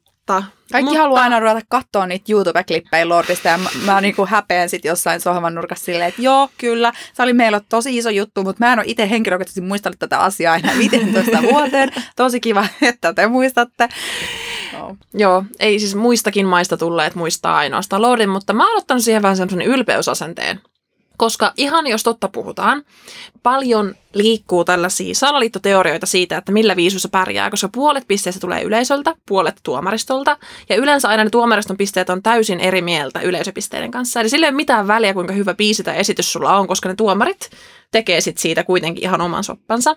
Kaikki 0.72 0.84
Mutta- 0.84 1.02
haluaa 1.02 1.22
aina 1.22 1.40
ruveta 1.40 1.60
katsoa 1.68 2.06
niitä 2.06 2.32
YouTube-klippejä 2.32 3.08
Lordista 3.08 3.48
ja 3.48 3.58
mä, 3.58 3.68
mä 3.86 4.00
niinku 4.00 4.26
häpeän 4.26 4.68
sit 4.68 4.84
jossain 4.84 5.20
sohvan 5.20 5.54
nurkassa 5.54 5.84
silleen, 5.84 6.08
että 6.08 6.22
joo, 6.22 6.48
kyllä, 6.58 6.92
se 7.12 7.22
oli 7.22 7.32
meillä 7.32 7.60
tosi 7.68 7.96
iso 7.96 8.10
juttu, 8.10 8.42
mutta 8.42 8.64
mä 8.66 8.72
en 8.72 8.78
ole 8.78 8.86
itse 8.88 9.10
henkilökohtaisesti 9.10 9.60
muistanut 9.60 9.98
tätä 9.98 10.18
asiaa 10.18 10.56
enää 10.56 10.78
15 10.78 11.42
vuoteen. 11.52 11.90
Tosi 12.16 12.40
kiva, 12.40 12.66
että 12.82 13.12
te 13.14 13.26
muistatte. 13.26 13.88
No. 14.72 14.96
Joo, 15.14 15.44
ei 15.58 15.78
siis 15.78 15.94
muistakin 15.94 16.46
maista 16.46 16.76
tulleet 16.76 17.14
muistaa 17.14 17.56
ainoastaan 17.56 18.02
Lordin, 18.02 18.28
mutta 18.28 18.52
mä 18.52 18.68
oon 18.68 18.78
ottanut 18.78 19.04
siihen 19.04 19.22
vähän 19.22 19.36
semmoisen 19.36 19.62
ylpeysasenteen. 19.72 20.60
Koska 21.20 21.52
ihan 21.56 21.86
jos 21.86 22.02
totta 22.02 22.28
puhutaan, 22.28 22.82
paljon 23.42 23.94
liikkuu 24.14 24.64
tällaisia 24.64 25.14
salaliittoteorioita 25.14 26.06
siitä, 26.06 26.36
että 26.36 26.52
millä 26.52 26.76
viisussa 26.76 27.08
pärjää, 27.08 27.50
koska 27.50 27.68
puolet 27.68 28.04
pisteistä 28.08 28.40
tulee 28.40 28.62
yleisöltä, 28.62 29.14
puolet 29.26 29.60
tuomaristolta, 29.62 30.36
ja 30.68 30.76
yleensä 30.76 31.08
aina 31.08 31.24
ne 31.24 31.30
tuomariston 31.30 31.76
pisteet 31.76 32.10
on 32.10 32.22
täysin 32.22 32.60
eri 32.60 32.82
mieltä 32.82 33.20
yleisöpisteiden 33.20 33.90
kanssa. 33.90 34.20
Eli 34.20 34.28
sillä 34.28 34.46
ei 34.46 34.50
ole 34.50 34.56
mitään 34.56 34.86
väliä, 34.88 35.14
kuinka 35.14 35.32
hyvä 35.32 35.54
biisi 35.54 35.82
tai 35.82 35.98
esitys 35.98 36.32
sulla 36.32 36.56
on, 36.56 36.66
koska 36.66 36.88
ne 36.88 36.94
tuomarit 36.94 37.50
tekee 37.92 38.20
sit 38.20 38.38
siitä 38.38 38.64
kuitenkin 38.64 39.04
ihan 39.04 39.20
oman 39.20 39.44
soppansa. 39.44 39.96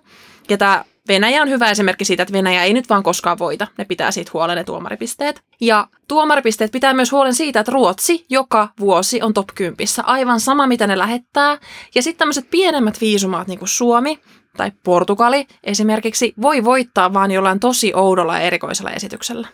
Ja 0.49 0.57
tämä 0.57 0.85
Venäjä 1.07 1.41
on 1.41 1.49
hyvä 1.49 1.69
esimerkki 1.69 2.05
siitä, 2.05 2.23
että 2.23 2.33
Venäjä 2.33 2.63
ei 2.63 2.73
nyt 2.73 2.89
vaan 2.89 3.03
koskaan 3.03 3.39
voita. 3.39 3.67
Ne 3.77 3.85
pitää 3.85 4.11
siitä 4.11 4.31
huolen 4.33 4.57
ne 4.57 4.63
tuomaripisteet. 4.63 5.41
Ja 5.61 5.87
tuomaripisteet 6.07 6.71
pitää 6.71 6.93
myös 6.93 7.11
huolen 7.11 7.33
siitä, 7.33 7.59
että 7.59 7.71
Ruotsi 7.71 8.25
joka 8.29 8.69
vuosi 8.79 9.21
on 9.21 9.33
top 9.33 9.47
10. 9.55 9.87
Aivan 10.03 10.39
sama, 10.39 10.67
mitä 10.67 10.87
ne 10.87 10.97
lähettää. 10.97 11.57
Ja 11.95 12.01
sitten 12.01 12.19
tämmöiset 12.19 12.49
pienemmät 12.51 13.01
viisumaat, 13.01 13.47
niin 13.47 13.59
kuin 13.59 13.69
Suomi 13.69 14.19
tai 14.57 14.71
Portugali 14.83 15.47
esimerkiksi, 15.63 16.33
voi 16.41 16.63
voittaa 16.63 17.13
vaan 17.13 17.31
jollain 17.31 17.59
tosi 17.59 17.91
oudolla 17.95 18.33
ja 18.33 18.41
erikoisella 18.41 18.91
esityksellä. 18.91 19.47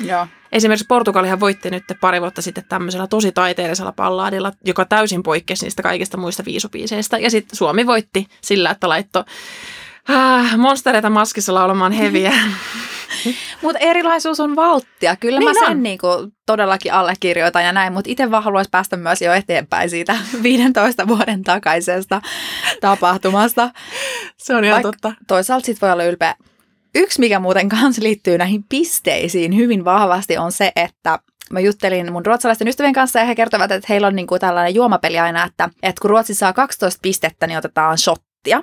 Joo. 0.00 0.26
Esimerkiksi 0.52 0.86
Portugalihan 0.88 1.40
voitti 1.40 1.70
nyt 1.70 1.84
pari 2.00 2.20
vuotta 2.20 2.42
sitten 2.42 2.64
tämmöisellä 2.68 3.06
tosi 3.06 3.32
taiteellisella 3.32 3.92
pallaadilla, 3.92 4.52
joka 4.64 4.84
täysin 4.84 5.22
poikkesi 5.22 5.64
niistä 5.66 5.82
kaikista 5.82 6.16
muista 6.16 6.44
viisupiiseistä. 6.44 7.18
Ja 7.18 7.30
sitten 7.30 7.56
Suomi 7.56 7.86
voitti 7.86 8.26
sillä, 8.40 8.70
että 8.70 8.88
laittoi 8.88 9.24
äh, 10.10 10.56
monstereita 10.56 11.10
maskissa 11.10 11.54
laulamaan 11.54 11.92
heviä. 11.92 12.32
Mutta 13.62 13.78
erilaisuus 13.78 14.40
on 14.40 14.56
valttia. 14.56 15.16
Kyllä 15.16 15.38
Niin 15.38 15.48
mä 15.50 15.54
sen 15.54 15.70
on. 15.76 15.82
niinku 15.82 16.08
todellakin 16.46 16.92
allekirjoitan 16.92 17.64
ja 17.64 17.72
näin, 17.72 17.92
mutta 17.92 18.10
itse 18.10 18.30
vaan 18.30 18.42
haluaisin 18.44 18.70
päästä 18.70 18.96
myös 18.96 19.22
jo 19.22 19.32
eteenpäin 19.32 19.90
siitä 19.90 20.16
15 20.42 21.08
vuoden 21.08 21.42
takaisesta 21.42 22.20
tapahtumasta. 22.80 23.70
Se 24.36 24.54
on 24.54 24.64
ihan 24.64 24.78
Vaik- 24.78 24.82
totta. 24.82 25.12
Toisaalta 25.28 25.66
sit 25.66 25.82
voi 25.82 25.92
olla 25.92 26.04
ylpeä. 26.04 26.34
Yksi, 26.94 27.20
mikä 27.20 27.38
muuten 27.38 27.68
kanssa 27.78 28.02
liittyy 28.02 28.38
näihin 28.38 28.64
pisteisiin 28.68 29.56
hyvin 29.56 29.84
vahvasti, 29.84 30.38
on 30.38 30.52
se, 30.52 30.72
että 30.76 31.18
mä 31.50 31.60
juttelin 31.60 32.12
mun 32.12 32.26
ruotsalaisten 32.26 32.68
ystävien 32.68 32.92
kanssa 32.92 33.18
ja 33.18 33.24
he 33.24 33.34
kertovat, 33.34 33.70
että 33.70 33.86
heillä 33.88 34.06
on 34.06 34.16
niinku 34.16 34.38
tällainen 34.38 34.74
juomapeli 34.74 35.18
aina, 35.18 35.44
että, 35.44 35.70
että 35.82 36.00
kun 36.00 36.10
Ruotsi 36.10 36.34
saa 36.34 36.52
12 36.52 36.98
pistettä, 37.02 37.46
niin 37.46 37.58
otetaan 37.58 37.98
shottia. 37.98 38.62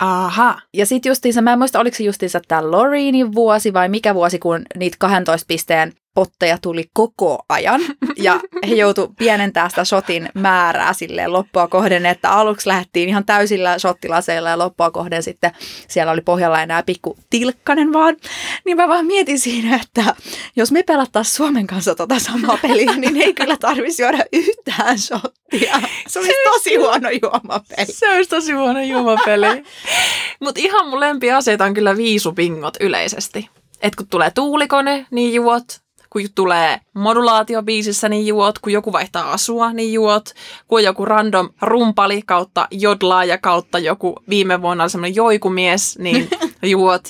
Aha. 0.00 0.60
Ja 0.74 0.86
sitten 0.86 1.10
justiinsa, 1.10 1.42
mä 1.42 1.52
en 1.52 1.58
muista, 1.58 1.80
oliko 1.80 1.96
se 1.96 2.02
justiinsa 2.02 2.40
tämä 2.48 2.70
Loreenin 2.70 3.34
vuosi 3.34 3.72
vai 3.72 3.88
mikä 3.88 4.14
vuosi, 4.14 4.38
kun 4.38 4.62
niitä 4.76 4.96
12 5.00 5.44
pisteen 5.48 5.92
potteja 6.14 6.58
tuli 6.62 6.84
koko 6.92 7.44
ajan. 7.48 7.80
Ja 8.16 8.40
he 8.68 8.74
joutu 8.74 9.14
pienentää 9.18 9.68
sitä 9.68 9.84
shotin 9.84 10.28
määrää 10.34 10.92
silleen 10.92 11.32
loppua 11.32 11.68
kohden, 11.68 12.06
että 12.06 12.30
aluksi 12.30 12.68
lähdettiin 12.68 13.08
ihan 13.08 13.24
täysillä 13.24 13.78
shottilaseilla 13.78 14.50
ja 14.50 14.58
loppua 14.58 14.90
kohden 14.90 15.22
sitten 15.22 15.50
siellä 15.88 16.12
oli 16.12 16.20
pohjalla 16.20 16.62
enää 16.62 16.82
pikku 16.82 17.18
tilkkanen 17.30 17.92
vaan. 17.92 18.16
Niin 18.64 18.76
mä 18.76 18.88
vaan 18.88 19.06
mietin 19.06 19.38
siinä, 19.38 19.80
että 19.82 20.14
jos 20.56 20.72
me 20.72 20.82
pelattaisiin 20.82 21.36
Suomen 21.36 21.66
kanssa 21.66 21.94
tota 21.94 22.18
samaa 22.18 22.58
peliä, 22.62 22.96
niin 22.96 23.16
ei 23.16 23.34
kyllä 23.34 23.56
tarvitsisi 23.56 24.02
juoda 24.02 24.24
yhtään 24.32 24.98
shottia. 24.98 25.80
Se 26.08 26.18
olisi 26.18 26.32
tosi 26.44 26.76
huono 26.76 27.08
juomapeli. 27.22 27.92
Se 27.92 28.10
olisi 28.10 28.30
tosi 28.30 28.52
huono 28.52 28.80
juomapeli. 28.80 29.59
Mutta 30.40 30.60
ihan 30.60 30.88
mun 30.88 31.00
lempiaseita 31.00 31.64
on 31.64 31.74
kyllä 31.74 31.96
viisupingot 31.96 32.74
yleisesti. 32.80 33.48
Et 33.82 33.96
kun 33.96 34.08
tulee 34.08 34.30
tuulikone, 34.30 35.06
niin 35.10 35.34
juot. 35.34 35.64
Kun 36.10 36.22
tulee 36.34 36.80
modulaatiobiisissä, 36.94 38.08
niin 38.08 38.26
juot. 38.26 38.58
Kun 38.58 38.72
joku 38.72 38.92
vaihtaa 38.92 39.32
asua, 39.32 39.72
niin 39.72 39.92
juot. 39.92 40.24
Kun 40.68 40.78
on 40.78 40.84
joku 40.84 41.04
random 41.04 41.48
rumpali 41.62 42.22
kautta 42.26 42.68
jodlaaja 42.70 43.38
kautta 43.38 43.78
joku 43.78 44.14
viime 44.28 44.62
vuonna 44.62 44.88
semmoinen 44.88 45.16
joikumies, 45.16 45.98
niin 45.98 46.28
juot. 46.62 47.02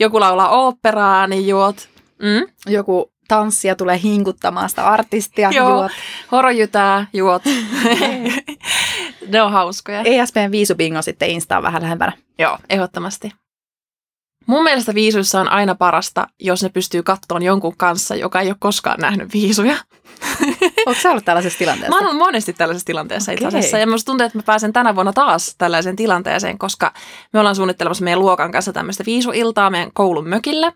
Joku 0.00 0.20
laulaa 0.20 0.48
oopperaa, 0.48 1.26
niin 1.26 1.48
juot. 1.48 1.88
Mm? 2.22 2.72
Joku 2.72 3.12
tanssija 3.30 3.76
tulee 3.76 4.00
hinkuttamaan 4.02 4.68
sitä 4.68 4.86
artistia. 4.86 5.50
Joo, 5.50 5.70
Juot. 5.70 5.92
horojytää, 6.32 7.06
juot. 7.12 7.42
ne 9.32 9.42
on 9.42 9.52
hauskoja. 9.52 10.02
ESPn 10.04 10.50
viisubingo 10.50 11.02
sitten 11.02 11.30
Instaan 11.30 11.62
vähän 11.62 11.82
lähempänä. 11.82 12.12
Joo, 12.38 12.58
ehdottomasti. 12.70 13.32
Mun 14.46 14.64
mielestä 14.64 14.94
viisuissa 14.94 15.40
on 15.40 15.48
aina 15.48 15.74
parasta, 15.74 16.26
jos 16.40 16.62
ne 16.62 16.68
pystyy 16.68 17.02
kattoon 17.02 17.42
jonkun 17.42 17.76
kanssa, 17.76 18.14
joka 18.14 18.40
ei 18.40 18.48
ole 18.48 18.56
koskaan 18.58 19.00
nähnyt 19.00 19.32
viisuja. 19.32 19.76
Onko 20.86 21.00
sä 21.00 21.10
ollut 21.10 21.24
tällaisessa 21.24 21.58
tilanteessa? 21.58 21.90
Mä 21.90 21.96
oon 21.96 22.06
ollut 22.06 22.18
monesti 22.18 22.52
tällaisessa 22.52 22.86
tilanteessa 22.86 23.32
itse 23.32 23.46
Okei. 23.46 23.58
asiassa. 23.58 23.78
Ja 23.78 23.86
musta 23.86 24.06
tuntuu, 24.06 24.26
että 24.26 24.38
mä 24.38 24.42
pääsen 24.46 24.72
tänä 24.72 24.94
vuonna 24.94 25.12
taas 25.12 25.54
tällaiseen 25.58 25.96
tilanteeseen, 25.96 26.58
koska 26.58 26.92
me 27.32 27.40
ollaan 27.40 27.56
suunnittelemassa 27.56 28.04
meidän 28.04 28.20
luokan 28.20 28.52
kanssa 28.52 28.72
tämmöistä 28.72 29.04
viisuiltaa 29.06 29.70
meidän 29.70 29.90
koulun 29.92 30.28
mökille. 30.28 30.72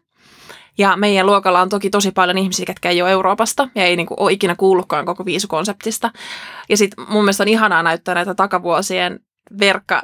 Ja 0.79 0.97
meidän 0.97 1.27
luokalla 1.27 1.61
on 1.61 1.69
toki 1.69 1.91
tosi 1.91 2.11
paljon 2.11 2.39
ihmisiä, 2.39 2.67
ketkä 2.67 2.91
ei 2.91 3.03
ole 3.03 3.11
Euroopasta 3.11 3.69
ja 3.75 3.85
ei 3.85 3.97
niinku 3.97 4.15
ole 4.19 4.33
ikinä 4.33 4.55
kuullutkaan 4.57 5.07
koko 5.07 5.25
viisukonseptista. 5.25 6.11
Ja 6.69 6.77
sitten 6.77 7.05
mun 7.09 7.25
mielestä 7.25 7.43
on 7.45 7.49
ihanaa 7.49 7.83
näyttää 7.83 8.15
näitä 8.15 8.35
takavuosien 8.35 9.21
verkka 9.61 10.03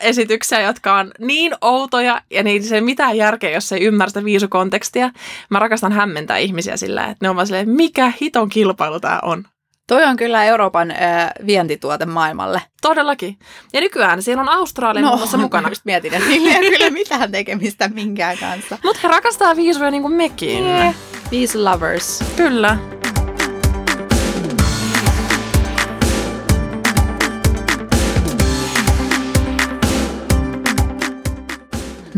esityksiä 0.00 0.60
jotka 0.60 0.94
on 0.94 1.10
niin 1.18 1.54
outoja 1.60 2.22
ja 2.30 2.42
niin 2.42 2.62
se 2.62 2.74
ei 2.74 2.80
mitään 2.80 3.16
järkeä, 3.16 3.50
jos 3.50 3.72
ei 3.72 3.84
ymmärrä 3.84 4.08
sitä 4.08 4.24
viisukontekstia. 4.24 5.10
Mä 5.50 5.58
rakastan 5.58 5.92
hämmentää 5.92 6.36
ihmisiä 6.36 6.76
sillä, 6.76 7.04
että 7.04 7.16
ne 7.20 7.30
on 7.30 7.36
vaan 7.36 7.46
silleen, 7.46 7.70
mikä 7.70 8.12
hiton 8.20 8.48
kilpailu 8.48 9.00
tämä 9.00 9.18
on. 9.22 9.44
Toi 9.86 10.04
on 10.04 10.16
kyllä 10.16 10.44
Euroopan 10.44 10.90
äh, 10.90 10.98
vientituote 11.46 12.06
maailmalle. 12.06 12.62
Todellakin. 12.82 13.38
Ja 13.72 13.80
nykyään 13.80 14.22
siellä 14.22 14.40
on 14.40 14.48
Australia 14.48 15.02
no, 15.02 15.08
muun 15.08 15.18
muassa 15.20 15.38
mukana. 15.38 15.68
just 15.68 15.84
mietin, 15.90 16.14
että 16.14 16.28
niillä 16.28 16.50
ei 16.50 16.58
ole 16.58 16.70
kyllä 16.70 16.90
mitään 16.90 17.32
tekemistä 17.32 17.88
minkään 17.88 18.38
kanssa. 18.38 18.78
Mutta 18.84 19.00
he 19.02 19.08
rakastaa 19.08 19.56
viisuja 19.56 19.90
niin 19.90 20.02
kuin 20.02 20.14
mekin. 20.14 20.64
Yeah. 20.64 20.94
Viisu 21.30 21.64
lovers. 21.64 22.24
Kyllä. 22.36 22.78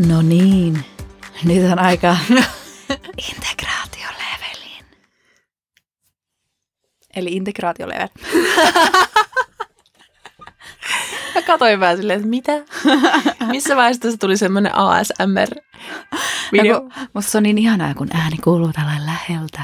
No 0.07 0.21
niin, 0.21 0.85
nyt 1.45 1.71
on 1.71 1.79
aika 1.79 2.17
integraatiolevelin. 3.17 3.48
Eli 7.19 7.35
integraatiolevel. 7.35 8.07
katoin 11.49 11.79
vähän 11.79 11.97
silleen, 11.97 12.17
että 12.17 12.29
mitä? 12.29 12.51
Missä 13.51 13.75
vaiheessa 13.75 14.01
tässä 14.01 14.17
tuli 14.17 14.37
semmoinen 14.37 14.71
ASMR-video? 14.75 15.49
Musta 17.13 17.31
se 17.31 17.37
on 17.37 17.43
niin 17.43 17.57
ihanaa, 17.57 17.93
kun 17.93 18.07
ääni 18.13 18.37
kuuluu 18.43 18.71
tällä 18.73 19.05
läheltä. 19.05 19.61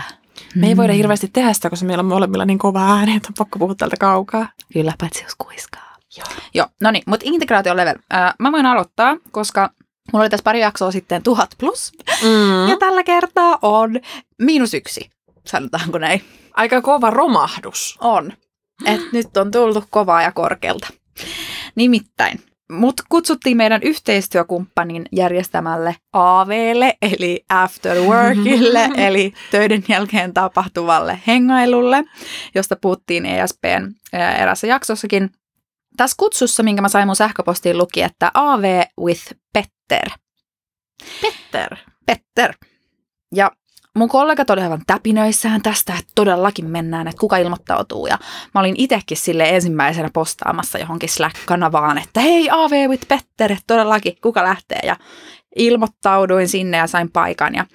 Me 0.56 0.68
ei 0.68 0.78
voida 0.78 0.94
hirveästi 0.94 1.30
tehdä 1.34 1.54
sitä, 1.54 1.70
koska 1.70 1.86
meillä 1.86 2.02
on 2.02 2.06
molemmilla 2.06 2.46
niin 2.46 2.58
kova 2.58 2.98
ääni, 2.98 3.16
että 3.16 3.30
on 3.30 3.34
pakko 3.38 3.60
puhua 3.60 3.76
täältä 3.76 3.98
kaukaa. 4.00 4.50
Kyllä, 4.74 4.94
paitsi 5.00 5.24
jos 5.24 5.36
kuiskaa. 5.38 5.96
Joo. 6.18 6.28
Joo, 6.54 6.68
no 6.82 6.92
niin, 6.92 7.04
mutta 7.08 7.26
integraatio 7.30 7.76
level. 7.76 7.96
Äh, 8.14 8.34
mä 8.40 8.52
voin 8.52 8.66
aloittaa, 8.66 9.18
koska 9.32 9.70
mulla 10.14 10.24
oli 10.24 10.30
tässä 10.30 10.44
pari 10.44 10.62
jaksoa 10.62 10.92
sitten 10.92 11.24
tuhat 11.24 11.50
plus. 11.60 11.92
Mm. 12.22 12.68
Ja 12.70 12.78
tällä 12.78 13.04
kertaa 13.04 13.60
on 13.62 14.00
miinus 14.42 14.74
yksi, 14.74 15.10
sanotaanko 15.48 15.98
näin. 15.98 16.22
Aika 16.54 16.82
kova 16.82 17.10
romahdus. 17.10 17.98
On. 18.02 18.34
Et 18.86 19.02
nyt 19.12 19.38
on 19.38 19.52
tultu 19.52 19.84
kovaa 19.90 20.22
ja 20.22 20.32
korkealta. 20.32 20.88
Nimittäin, 21.76 22.40
mut 22.72 23.02
kutsuttiin 23.10 23.58
meidän 23.58 23.84
yhteistyökumppanin 23.84 25.06
järjestämälle 25.12 25.96
AVlle, 26.14 26.98
eli 27.02 27.46
after 27.50 27.98
workille, 27.98 28.90
eli 29.08 29.34
töiden 29.52 29.84
jälkeen 29.90 30.34
tapahtuvalle 30.34 31.20
hengailulle, 31.28 32.04
josta 32.56 32.76
puhuttiin 32.76 33.26
ESPn 33.26 33.92
erässä 34.40 34.68
jaksossakin. 34.68 35.30
Tässä 35.98 36.16
kutsussa, 36.20 36.64
minkä 36.64 36.82
mä 36.82 36.90
sain 36.90 37.08
mun 37.08 37.16
sähköpostiin, 37.16 37.78
luki, 37.78 38.02
että 38.02 38.32
AV 38.34 38.82
with 39.00 39.34
Petter. 39.54 40.10
Petter. 41.22 41.78
Petter. 42.06 42.54
Ja 43.36 43.52
mun 43.96 44.10
kollegat 44.10 44.50
oli 44.50 44.62
aivan 44.62 44.82
täpinöissään 44.88 45.62
tästä, 45.62 45.94
että 45.94 46.12
todellakin 46.16 46.66
mennään, 46.66 47.08
että 47.08 47.20
kuka 47.20 47.38
ilmoittautuu. 47.38 48.08
Ja 48.08 48.18
mä 48.54 48.60
olin 48.62 48.76
itsekin 48.78 49.18
sille 49.18 49.50
ensimmäisenä 49.50 50.10
postaamassa 50.14 50.78
johonkin 50.78 51.10
Slack-kanavaan, 51.10 51.98
että 51.98 52.20
hei 52.20 52.50
AV 52.52 52.90
with 52.90 53.08
Petter, 53.08 53.52
että 53.52 53.64
todellakin 53.68 54.18
kuka 54.22 54.44
lähtee. 54.44 54.80
Ja 54.84 54.96
ilmoittauduin 55.56 56.48
sinne 56.48 56.78
ja 56.78 56.88
sain 56.88 57.12
paikan. 57.12 57.56
Ja 57.56 57.66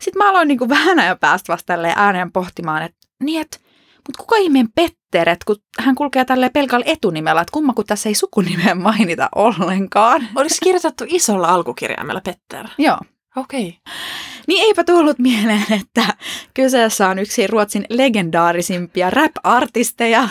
sitten 0.00 0.18
mä 0.18 0.30
aloin 0.30 0.48
niinku 0.48 0.68
vähän 0.68 0.98
ajan 0.98 1.18
päästä 1.18 1.52
vasta 1.52 1.74
ääneen 1.96 2.32
pohtimaan, 2.32 2.82
että 2.82 2.98
niin, 3.22 3.40
että 3.40 3.58
mutta 4.08 4.18
kuka 4.18 4.36
ihmeen 4.36 4.68
Petter, 4.74 5.28
että 5.28 5.44
kun 5.46 5.56
hän 5.78 5.94
kulkee 5.94 6.24
tälleen 6.24 6.52
pelkällä 6.52 6.84
etunimellä, 6.88 7.40
että 7.40 7.52
kumma 7.52 7.72
kun 7.72 7.84
tässä 7.84 8.08
ei 8.08 8.14
sukunimeä 8.14 8.74
mainita 8.74 9.28
ollenkaan. 9.34 10.28
Oliko 10.36 10.54
se 10.54 10.60
kirjoitettu 10.62 11.04
isolla 11.08 11.48
alkukirjaimella 11.48 12.20
Petter? 12.20 12.68
Joo. 12.78 12.98
Okei. 13.38 13.68
Okay. 13.68 13.94
Niin 14.46 14.62
eipä 14.62 14.84
tullut 14.84 15.18
mieleen, 15.18 15.64
että 15.80 16.04
kyseessä 16.54 17.08
on 17.08 17.18
yksi 17.18 17.46
Ruotsin 17.46 17.84
legendaarisimpia 17.88 19.10
rap-artisteja, 19.10 20.28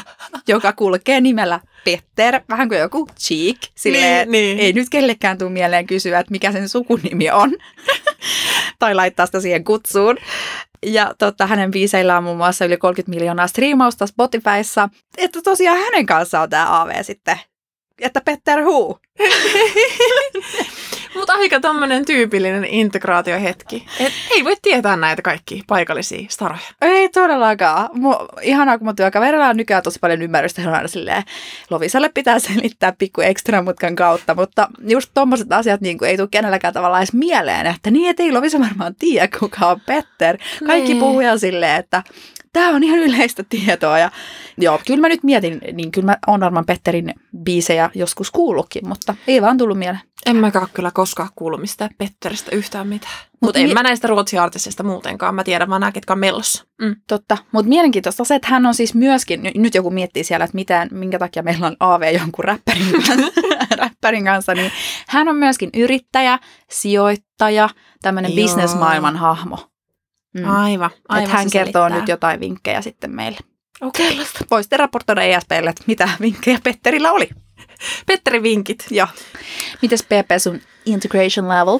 joka 0.48 0.74
kulkee 0.74 1.22
nimellä 1.22 1.60
Petter, 1.86 2.42
vähän 2.50 2.70
kuin 2.70 2.80
joku 2.80 3.08
Cheek. 3.20 3.58
Silleen, 3.76 4.32
Niin, 4.32 4.58
niin. 4.58 4.66
Ei 4.66 4.74
nyt 4.74 4.90
kellekään 4.90 5.38
tule 5.38 5.50
mieleen 5.50 5.88
kysyä, 5.88 6.20
että 6.20 6.32
mikä 6.32 6.52
sen 6.52 6.70
sukunimi 6.70 7.32
on. 7.32 7.54
tai 8.80 8.96
laittaa 8.96 9.26
sitä 9.26 9.40
siihen 9.40 9.64
kutsuun. 9.64 10.18
Ja 10.86 11.14
tota, 11.18 11.48
hänen 11.48 11.72
biiseillä 11.72 12.18
on 12.18 12.24
muun 12.24 12.38
muassa 12.38 12.66
yli 12.66 12.78
30 12.78 13.16
miljoonaa 13.16 13.48
striimausta 13.48 14.08
Spotifyssa. 14.08 14.90
Että 15.18 15.42
tosiaan 15.42 15.78
hänen 15.78 16.06
kanssaan 16.06 16.44
on 16.44 16.50
tämä 16.50 16.82
AV 16.82 17.04
sitten. 17.04 17.40
Että 18.02 18.22
Petter 18.26 18.64
Hu. 18.64 19.00
Mutta 21.16 21.34
aika 21.34 21.60
tommonen 21.60 22.06
tyypillinen 22.06 22.66
integraatiohetki. 22.66 23.88
Et 24.00 24.14
ei 24.36 24.44
voi 24.44 24.56
tietää 24.62 24.96
näitä 24.96 25.22
kaikki 25.22 25.64
paikallisia 25.68 26.26
staroja. 26.30 26.60
Ei 26.82 27.10
todellakaan. 27.10 27.90
Mu- 27.90 28.28
ihanaa, 28.42 28.78
kun 28.78 28.88
mun 28.88 28.96
työkaverilla 28.96 29.48
on 29.48 29.58
nykyään 29.58 29.84
tosi 29.84 30.00
paljon 30.00 30.22
ymmärrystä. 30.22 30.62
Hän 30.62 30.70
on 30.70 30.76
aina 30.76 30.88
silleen, 30.88 31.24
Lovisalle 31.70 32.10
pitää 32.10 32.40
selittää 32.40 32.94
pikku 32.98 33.22
ekstra 33.22 33.62
mutkan 33.62 33.96
kautta, 33.96 34.36
mutta 34.36 34.68
just 34.88 35.12
tommoset 35.14 35.52
asiat 35.54 35.82
niin 35.82 35.98
ei 36.06 36.18
tule 36.18 36.28
kenelläkään 36.32 36.74
tavallaan 36.74 37.02
edes 37.02 37.14
mieleen, 37.14 37.66
että 37.68 37.92
niin, 37.92 38.10
et 38.10 38.20
ei 38.20 38.32
Lovisa 38.32 38.60
varmaan 38.60 38.96
tiedä, 38.96 39.28
kuka 39.40 39.66
on 39.68 39.82
Petter. 39.86 40.38
Kaikki 40.68 40.94
Nee. 40.94 41.00
puhuu 41.00 41.20
ihan 41.20 41.40
silleen, 41.40 41.80
että 41.80 42.04
tämä 42.58 42.76
on 42.76 42.84
ihan 42.84 43.00
yleistä 43.00 43.44
tietoa. 43.50 44.00
Ja, 44.00 44.12
joo, 44.58 44.80
kyllä 44.88 45.02
mä 45.02 45.10
nyt 45.10 45.24
mietin, 45.24 45.62
niin 45.74 45.92
kyllä 45.92 46.06
mä 46.06 46.18
oon 46.28 46.40
varmaan 46.40 46.66
Petterin 46.66 47.14
biisejä 47.44 47.90
joskus 47.96 48.32
kuullutkin, 48.32 48.88
mutta 48.88 49.16
ei 49.28 49.42
vaan 49.42 49.58
tullut 49.58 49.80
mieleen. 49.80 50.02
En 50.26 50.36
mäkään 50.36 50.68
kyllä 50.74 50.92
koskaan 50.94 51.30
kuullut 51.36 51.62
mistään 51.62 51.90
Petteristä 51.98 52.56
yhtään 52.56 52.88
mitään. 52.88 53.14
Mut 53.32 53.42
Mutta 53.42 53.60
en 53.60 53.68
mi- 53.68 53.74
mä 53.74 53.84
näistä 53.84 54.08
ruotsiartisteista 54.08 54.84
muutenkaan. 54.84 55.36
Mä 55.36 55.44
tiedän 55.44 55.70
vaan 55.70 55.82
nämä, 55.82 55.92
ketkä 55.92 56.14
on 56.14 56.20
mellossa. 56.20 56.66
Mm. 56.82 56.96
Totta, 57.08 57.38
mutta 57.52 57.70
mielenkiintoista 57.70 58.24
se, 58.24 58.36
että 58.36 58.48
hän 58.48 58.66
on 58.66 58.74
siis 58.74 58.94
myöskin, 58.94 59.44
ny- 59.44 59.52
nyt 59.56 59.76
joku 59.76 59.90
miettii 59.90 60.24
siellä, 60.24 60.44
että 60.44 60.56
mitään, 60.56 60.90
minkä 60.92 61.20
takia 61.20 61.44
meillä 61.44 61.68
on 61.68 61.76
AV 61.80 62.16
jonkun 62.20 62.46
räppärin 62.46 62.92
kanssa, 62.92 63.42
räppärin 63.82 64.26
kanssa 64.26 64.54
niin 64.54 64.72
hän 65.08 65.28
on 65.28 65.36
myöskin 65.36 65.70
yrittäjä, 65.74 66.40
sijoittaja, 66.72 67.70
tämmöinen 68.02 68.32
bisnesmaailman 68.32 69.16
hahmo. 69.16 69.70
Mm. 70.38 70.50
Aivan, 70.50 70.90
aivan 71.10 71.24
että 71.24 71.38
hän 71.38 71.50
kertoo 71.52 71.82
selittää. 71.82 72.00
nyt 72.00 72.10
jotain 72.10 72.40
vinkkejä 72.40 72.82
sitten 72.82 73.16
meille. 73.16 73.38
Okei. 73.82 74.20
Voisitte 74.52 74.78
raportoida 74.78 75.22
ESPlle, 75.22 75.70
että 75.70 75.84
mitä 75.88 76.10
vinkkejä 76.22 76.60
Petterillä 76.64 77.12
oli. 77.12 77.30
Petteri 78.08 78.44
vinkit. 78.44 78.86
Joo. 78.92 79.08
Mites 79.82 80.04
PP 80.04 80.32
sun 80.38 80.60
integration 80.86 81.50
level? 81.50 81.80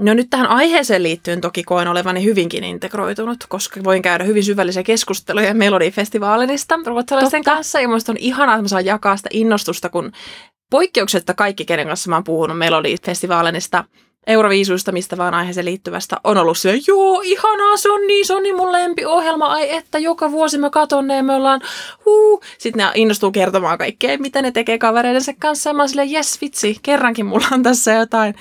No 0.00 0.14
nyt 0.14 0.30
tähän 0.30 0.46
aiheeseen 0.46 1.02
liittyen 1.02 1.40
toki 1.40 1.62
koen 1.62 1.88
olevani 1.88 2.24
hyvinkin 2.24 2.64
integroitunut, 2.64 3.44
koska 3.48 3.84
voin 3.84 4.02
käydä 4.02 4.24
hyvin 4.24 4.44
syvällisiä 4.44 4.82
keskusteluja 4.82 5.54
Melodifestivaalinista 5.54 6.78
ruotsalaisten 6.86 7.44
Totta. 7.44 7.54
kanssa. 7.54 7.80
Ja 7.80 7.88
musta 7.88 8.12
on 8.12 8.16
ihanaa, 8.16 8.54
että 8.54 8.62
mä 8.62 8.68
saan 8.68 8.84
jakaa 8.84 9.16
sitä 9.16 9.28
innostusta, 9.32 9.88
kun 9.88 10.12
poikkeuksetta 10.70 11.34
kaikki, 11.34 11.64
kenen 11.64 11.86
kanssa 11.86 12.10
mä 12.10 12.16
oon 12.16 12.24
puhunut 12.24 12.58
Melodifestivaalinista, 12.58 13.84
Euroviisuista, 14.28 14.92
mistä 14.92 15.16
vaan 15.16 15.34
aiheeseen 15.34 15.64
liittyvästä, 15.64 16.16
on 16.24 16.36
ollut 16.36 16.58
se, 16.58 16.78
joo, 16.88 17.20
ihanaa, 17.24 17.76
se 17.76 17.90
on 17.90 18.06
niin, 18.06 18.26
se 18.26 18.34
on 18.34 18.42
niin 18.42 18.56
mun 18.56 18.72
lempiohjelma, 18.72 19.46
ai 19.46 19.76
että 19.76 19.98
joka 19.98 20.30
vuosi 20.30 20.58
mä 20.58 20.70
katon 20.70 21.06
ne 21.06 21.16
ja 21.16 21.22
me 21.22 21.34
ollaan, 21.34 21.60
huu. 22.04 22.42
Sitten 22.58 22.86
ne 22.86 22.92
innostuu 22.94 23.32
kertomaan 23.32 23.78
kaikkea, 23.78 24.18
mitä 24.18 24.42
ne 24.42 24.50
tekee 24.50 24.78
kavereidensa 24.78 25.32
kanssa 25.38 25.70
ja 25.70 25.74
mä 25.74 25.82
oon 25.82 25.88
silleen, 25.88 26.10
jes 26.10 26.40
vitsi, 26.40 26.76
kerrankin 26.82 27.26
mulla 27.26 27.46
on 27.52 27.62
tässä 27.62 27.92
jotain 27.92 28.34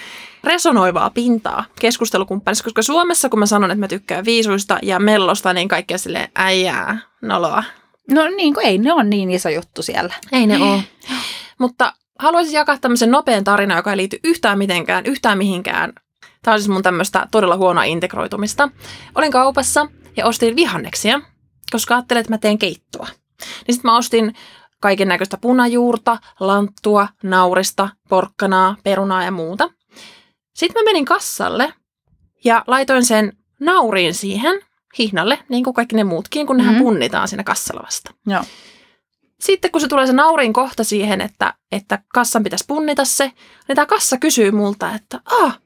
resonoivaa 0.44 1.10
pintaa 1.10 1.66
keskustelukumppanissa, 1.82 2.64
koska 2.64 2.82
Suomessa, 2.82 3.30
kun 3.30 3.40
mä 3.40 3.46
sanon, 3.46 3.72
että 3.72 3.80
mä 3.80 3.88
tykkään 3.88 4.26
viisuista 4.26 4.80
ja 4.82 5.00
mellosta, 5.00 5.54
niin 5.54 5.68
kaikki 5.68 5.94
on 5.94 6.00
silleen, 6.00 6.30
äijää, 6.36 7.00
noloa. 7.22 7.64
No 8.12 8.28
niin 8.28 8.54
kuin 8.54 8.66
ei 8.66 8.78
ne 8.78 8.94
on 8.94 9.10
niin 9.10 9.32
iso 9.32 9.50
juttu 9.50 9.82
siellä. 9.82 10.14
Ei 10.32 10.48
ne 10.48 10.58
ole. 10.58 10.84
Mutta 11.58 11.94
haluaisin 12.20 12.54
jakaa 12.54 12.78
tämmöisen 12.78 13.12
nopean 13.12 13.44
tarinan, 13.44 13.78
joka 13.78 13.92
ei 13.92 13.98
liity 13.98 14.20
yhtään 14.24 14.58
mitenkään, 14.58 15.06
yhtään 15.06 15.38
mihinkään. 15.38 15.94
Tämä 16.42 16.54
on 16.54 16.60
siis 16.60 16.70
mun 16.70 16.84
tämmöistä 16.84 17.28
todella 17.32 17.58
huonoa 17.58 17.84
integroitumista. 17.84 18.70
Olin 19.16 19.32
kaupassa 19.32 19.88
ja 20.18 20.26
ostin 20.26 20.56
vihanneksia, 20.56 21.22
koska 21.72 21.96
ajattelin, 21.96 22.22
että 22.22 22.34
mä 22.34 22.38
teen 22.38 22.58
keittoa. 22.58 23.08
Niin 23.68 23.76
sitten 23.76 23.92
mä 23.92 23.98
ostin 23.98 24.36
kaiken 24.82 25.08
näköistä 25.08 25.38
punajuurta, 25.38 26.18
lanttua, 26.40 27.08
naurista, 27.24 27.90
porkkanaa, 28.10 28.76
perunaa 28.84 29.24
ja 29.24 29.32
muuta. 29.32 29.70
Sitten 30.56 30.82
mä 30.84 30.90
menin 30.90 31.06
kassalle 31.06 31.74
ja 32.46 32.64
laitoin 32.68 33.06
sen 33.06 33.34
nauriin 33.60 34.14
siihen 34.14 34.60
hihnalle, 35.00 35.40
niin 35.50 35.64
kuin 35.64 35.74
kaikki 35.74 35.96
ne 35.96 36.04
muutkin, 36.04 36.48
kun 36.48 36.58
nehän 36.58 36.74
Mhm. 36.76 36.84
punnitaan 36.84 37.28
siinä 37.28 37.44
kassalla 37.44 37.82
vasta. 37.86 38.12
Joo. 38.28 38.44
Sitten 39.40 39.72
kun 39.72 39.82
se 39.82 39.88
tulee 39.88 40.08
se 40.08 40.14
naurin 40.14 40.54
kohta 40.54 40.84
siihen, 40.84 41.22
että, 41.22 41.54
että 41.72 42.00
kassan 42.14 42.44
pitäisi 42.44 42.66
punnita 42.68 43.06
se, 43.06 43.32
niin 43.68 43.76
tämä 43.76 43.86
kassa 43.86 44.18
kysyy 44.18 44.52
multa, 44.52 44.96
että 44.96 45.22
ah, 45.26 45.60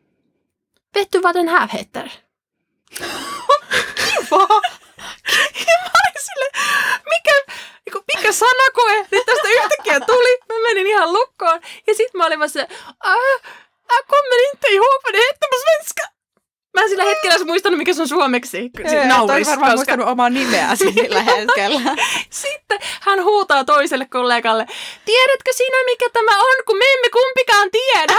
vet 0.95 1.13
du 1.13 1.21
vad 1.23 1.35
den 1.35 1.47
här 1.47 1.67
heter? 1.73 2.09
Ja 5.67 5.77
mä 5.83 6.11
sille, 6.19 6.49
mikä, 7.09 7.53
niinku, 7.85 8.03
mikä 8.15 8.31
sanakoe 8.31 9.07
nyt 9.11 9.25
tästä 9.25 9.47
yhtäkkiä 9.47 9.99
tuli. 9.99 10.39
Mä 10.49 10.55
menin 10.67 10.87
ihan 10.87 11.13
lukkoon. 11.13 11.61
Ja 11.87 11.95
sitten 11.95 12.17
mä 12.17 12.25
olin 12.25 12.39
vaan 12.39 12.49
se, 12.49 12.67
ah, 12.99 13.41
jag 13.89 14.05
kommer 14.07 14.39
inte 14.53 14.67
heter 15.17 15.47
på 15.49 15.57
svenska. 15.63 16.20
Mä 16.73 16.81
en 16.81 16.89
sillä 16.89 17.03
hetkellä 17.03 17.35
edes 17.35 17.47
muistanut, 17.47 17.77
mikä 17.77 17.93
se 17.93 18.01
on 18.01 18.07
suomeksi. 18.07 18.51
Siis 18.89 19.05
nauris, 19.07 19.47
varmaan 19.47 19.71
koska- 19.71 19.75
muistanut 19.75 20.07
omaa 20.07 20.29
nimeä 20.29 20.75
sillä 20.93 21.21
hetkellä. 21.23 21.81
sitten 22.29 22.79
hän 23.01 23.23
huutaa 23.23 23.63
toiselle 23.63 24.05
kollegalle, 24.05 24.65
tiedätkö 25.05 25.51
sinä 25.55 25.77
mikä 25.85 26.05
tämä 26.13 26.39
on, 26.39 26.55
kun 26.65 26.77
me 26.77 26.85
emme 26.93 27.09
kumpikaan 27.09 27.69
tiedä? 27.71 28.13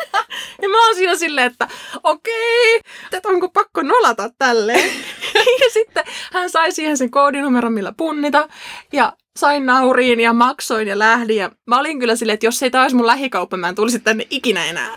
ja 0.62 0.68
mä 0.68 0.86
oon 0.86 0.94
siinä 0.94 1.16
silleen, 1.16 1.46
että 1.46 1.68
okei, 2.02 2.80
että 3.12 3.28
onko 3.28 3.48
pakko 3.48 3.82
nolata 3.82 4.30
tälleen. 4.38 4.90
ja 5.64 5.70
sitten 5.72 6.04
hän 6.32 6.50
sai 6.50 6.72
siihen 6.72 6.96
sen 6.96 7.10
koodinumeron, 7.10 7.72
millä 7.72 7.92
punnita. 7.96 8.48
Ja 8.92 9.12
sain 9.38 9.66
nauriin 9.66 10.20
ja 10.20 10.32
maksoin 10.32 10.88
ja 10.88 10.98
lähdin. 10.98 11.36
Ja 11.36 11.50
mä 11.66 11.80
olin 11.80 11.98
kyllä 11.98 12.16
silleen, 12.16 12.34
että 12.34 12.46
jos 12.46 12.62
ei 12.62 12.70
olisi 12.82 12.96
mun 12.96 13.06
lähikauppa, 13.06 13.56
mä 13.56 13.68
en 13.68 13.74
tulisi 13.74 13.98
tänne 13.98 14.26
ikinä 14.30 14.66
enää. 14.66 14.94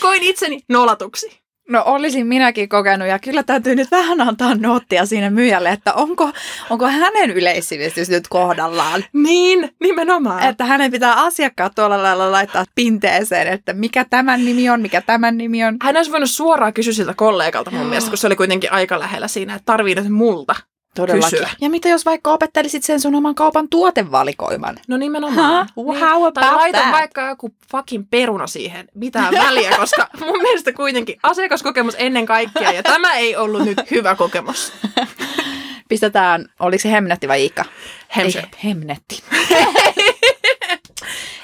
Koin 0.00 0.22
itseni 0.22 0.60
nolatuksi. 0.68 1.45
No 1.68 1.82
olisin 1.86 2.26
minäkin 2.26 2.68
kokenut 2.68 3.08
ja 3.08 3.18
kyllä 3.18 3.42
täytyy 3.42 3.74
nyt 3.74 3.90
vähän 3.90 4.20
antaa 4.20 4.54
noottia 4.54 5.06
siinä 5.06 5.30
myyjälle, 5.30 5.70
että 5.70 5.92
onko, 5.92 6.30
onko 6.70 6.86
hänen 6.86 7.30
yleissivistys 7.30 8.10
nyt 8.10 8.28
kohdallaan. 8.28 9.04
Niin, 9.12 9.70
nimenomaan. 9.82 10.42
Että 10.42 10.64
hänen 10.64 10.90
pitää 10.90 11.14
asiakkaat 11.14 11.74
tuolla 11.74 12.02
lailla 12.02 12.32
laittaa 12.32 12.64
pinteeseen, 12.74 13.46
että 13.46 13.72
mikä 13.72 14.04
tämän 14.10 14.44
nimi 14.44 14.70
on, 14.70 14.82
mikä 14.82 15.00
tämän 15.00 15.38
nimi 15.38 15.64
on. 15.64 15.76
Hän 15.82 15.96
olisi 15.96 16.10
voinut 16.10 16.30
suoraan 16.30 16.74
kysyä 16.74 16.92
siltä 16.92 17.14
kollegalta 17.16 17.70
mun 17.70 17.86
mielestä, 17.86 18.10
kun 18.10 18.18
se 18.18 18.26
oli 18.26 18.36
kuitenkin 18.36 18.72
aika 18.72 18.98
lähellä 18.98 19.28
siinä, 19.28 19.54
että 19.54 19.66
tarvii 19.66 19.94
nyt 19.94 20.08
multa 20.08 20.54
kysyä. 21.12 21.50
Ja 21.60 21.70
mitä 21.70 21.88
jos 21.88 22.04
vaikka 22.04 22.32
opettelisit 22.32 22.84
sen 22.84 23.00
sun 23.00 23.14
oman 23.14 23.34
kaupan 23.34 23.68
tuotevalikoiman? 23.68 24.76
No 24.88 24.96
nimenomaan. 24.96 25.68
Huh? 25.76 25.86
How 25.86 26.32
Tai 26.32 26.44
about 26.44 26.56
laita 26.56 26.78
that? 26.78 26.92
vaikka 26.92 27.28
joku 27.28 27.54
fucking 27.70 28.04
peruna 28.10 28.46
siihen. 28.46 28.88
Mitään 28.94 29.34
väliä, 29.34 29.70
koska 29.76 30.08
mun 30.26 30.42
mielestä 30.42 30.72
kuitenkin 30.72 31.16
asiakaskokemus 31.22 31.94
ennen 31.98 32.26
kaikkea. 32.26 32.72
Ja 32.72 32.82
tämä 32.82 33.14
ei 33.14 33.36
ollut 33.36 33.64
nyt 33.64 33.90
hyvä 33.90 34.14
kokemus. 34.14 34.72
Pistetään, 35.88 36.46
oliko 36.60 36.82
se 36.82 36.90
Hemnetti 36.90 37.28
vai 37.28 37.42
Iikka? 37.42 37.64
Hemshop. 38.16 38.44
Ei, 38.44 38.50
Hemnetti. 38.64 39.22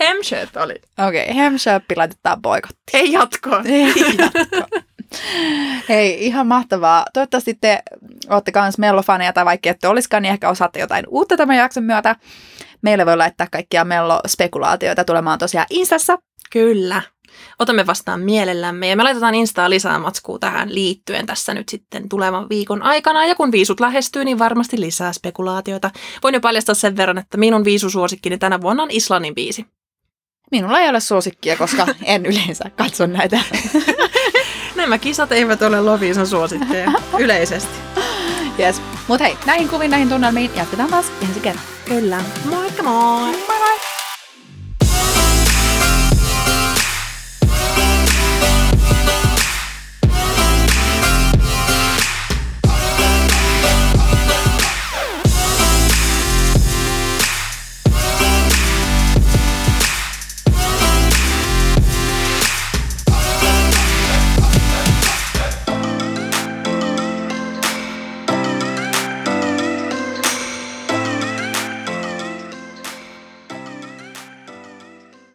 Hemshop 0.01 0.57
oli. 0.57 0.75
Okei, 1.09 1.23
okay, 1.23 1.37
Hemshop 1.37 1.85
laitetaan 1.97 2.43
boikotti. 2.43 2.77
Ei 2.93 3.13
jatkoa. 3.13 3.63
Ei 3.65 3.93
jatko. 4.19 4.79
Hei, 5.89 6.27
ihan 6.27 6.47
mahtavaa. 6.47 7.07
Toivottavasti 7.13 7.55
te 7.55 7.83
olette 8.31 8.53
kans 8.53 8.79
mellofaneja 8.79 9.33
tai 9.33 9.45
vaikka 9.45 9.71
ette 9.71 9.89
olisikaan, 9.89 10.23
niin 10.23 10.33
ehkä 10.33 10.51
osaatte 10.51 10.81
jotain 10.81 11.05
uutta 11.09 11.37
tämän 11.37 11.57
jakson 11.57 11.85
myötä. 11.85 12.17
Meille 12.83 13.07
voi 13.07 13.17
laittaa 13.17 13.47
kaikkia 13.51 13.85
mello-spekulaatioita 13.85 15.05
tulemaan 15.05 15.39
tosiaan 15.39 15.67
Instassa. 15.71 16.19
Kyllä. 16.51 17.03
Otamme 17.59 17.87
vastaan 17.87 18.21
mielellämme 18.21 18.89
ja 18.89 18.97
me 18.97 19.03
laitetaan 19.03 19.35
Instaa 19.35 19.71
lisää 19.71 19.99
matskua 19.99 20.39
tähän 20.39 20.75
liittyen 20.75 21.27
tässä 21.27 21.55
nyt 21.55 21.69
sitten 21.69 22.09
tulevan 22.09 22.49
viikon 22.49 22.83
aikana. 22.83 23.27
Ja 23.27 23.35
kun 23.35 23.53
viisut 23.53 23.81
lähestyy, 23.81 24.25
niin 24.25 24.39
varmasti 24.39 24.81
lisää 24.81 25.13
spekulaatioita. 25.13 25.91
Voin 26.23 26.35
jo 26.35 26.41
paljastaa 26.41 26.75
sen 26.75 26.97
verran, 26.97 27.19
että 27.19 27.37
minun 27.37 27.65
viisusuosikkini 27.65 28.39
tänä 28.39 28.61
vuonna 28.61 28.83
on 28.83 28.91
Islannin 28.91 29.35
biisi. 29.35 29.67
Minulla 30.51 30.81
ei 30.81 30.89
ole 30.89 31.01
suosikkia, 31.01 31.57
koska 31.57 31.87
en 32.05 32.27
yleensä 32.27 32.71
katso 32.77 33.07
näitä. 33.07 33.39
Nämä 34.83 34.99
kisat 34.99 35.33
eivät 35.33 35.63
ole 35.63 35.81
Loviisan 35.81 36.27
suositteja 36.27 36.93
yleisesti. 37.19 37.79
Yes. 38.59 38.83
Mutta 39.09 39.25
hei, 39.25 39.39
näihin 39.47 39.69
kuviin, 39.69 39.91
näihin 39.91 40.09
tunnelmiin 40.09 40.51
jatketaan 40.57 40.91
taas 40.91 41.13
ensi 41.23 41.41
kerran. 41.41 41.65
Kyllä. 41.85 42.21
Moikka 42.45 42.83
moi! 42.83 43.31
Bye 43.33 43.47
bye! 43.47 44.02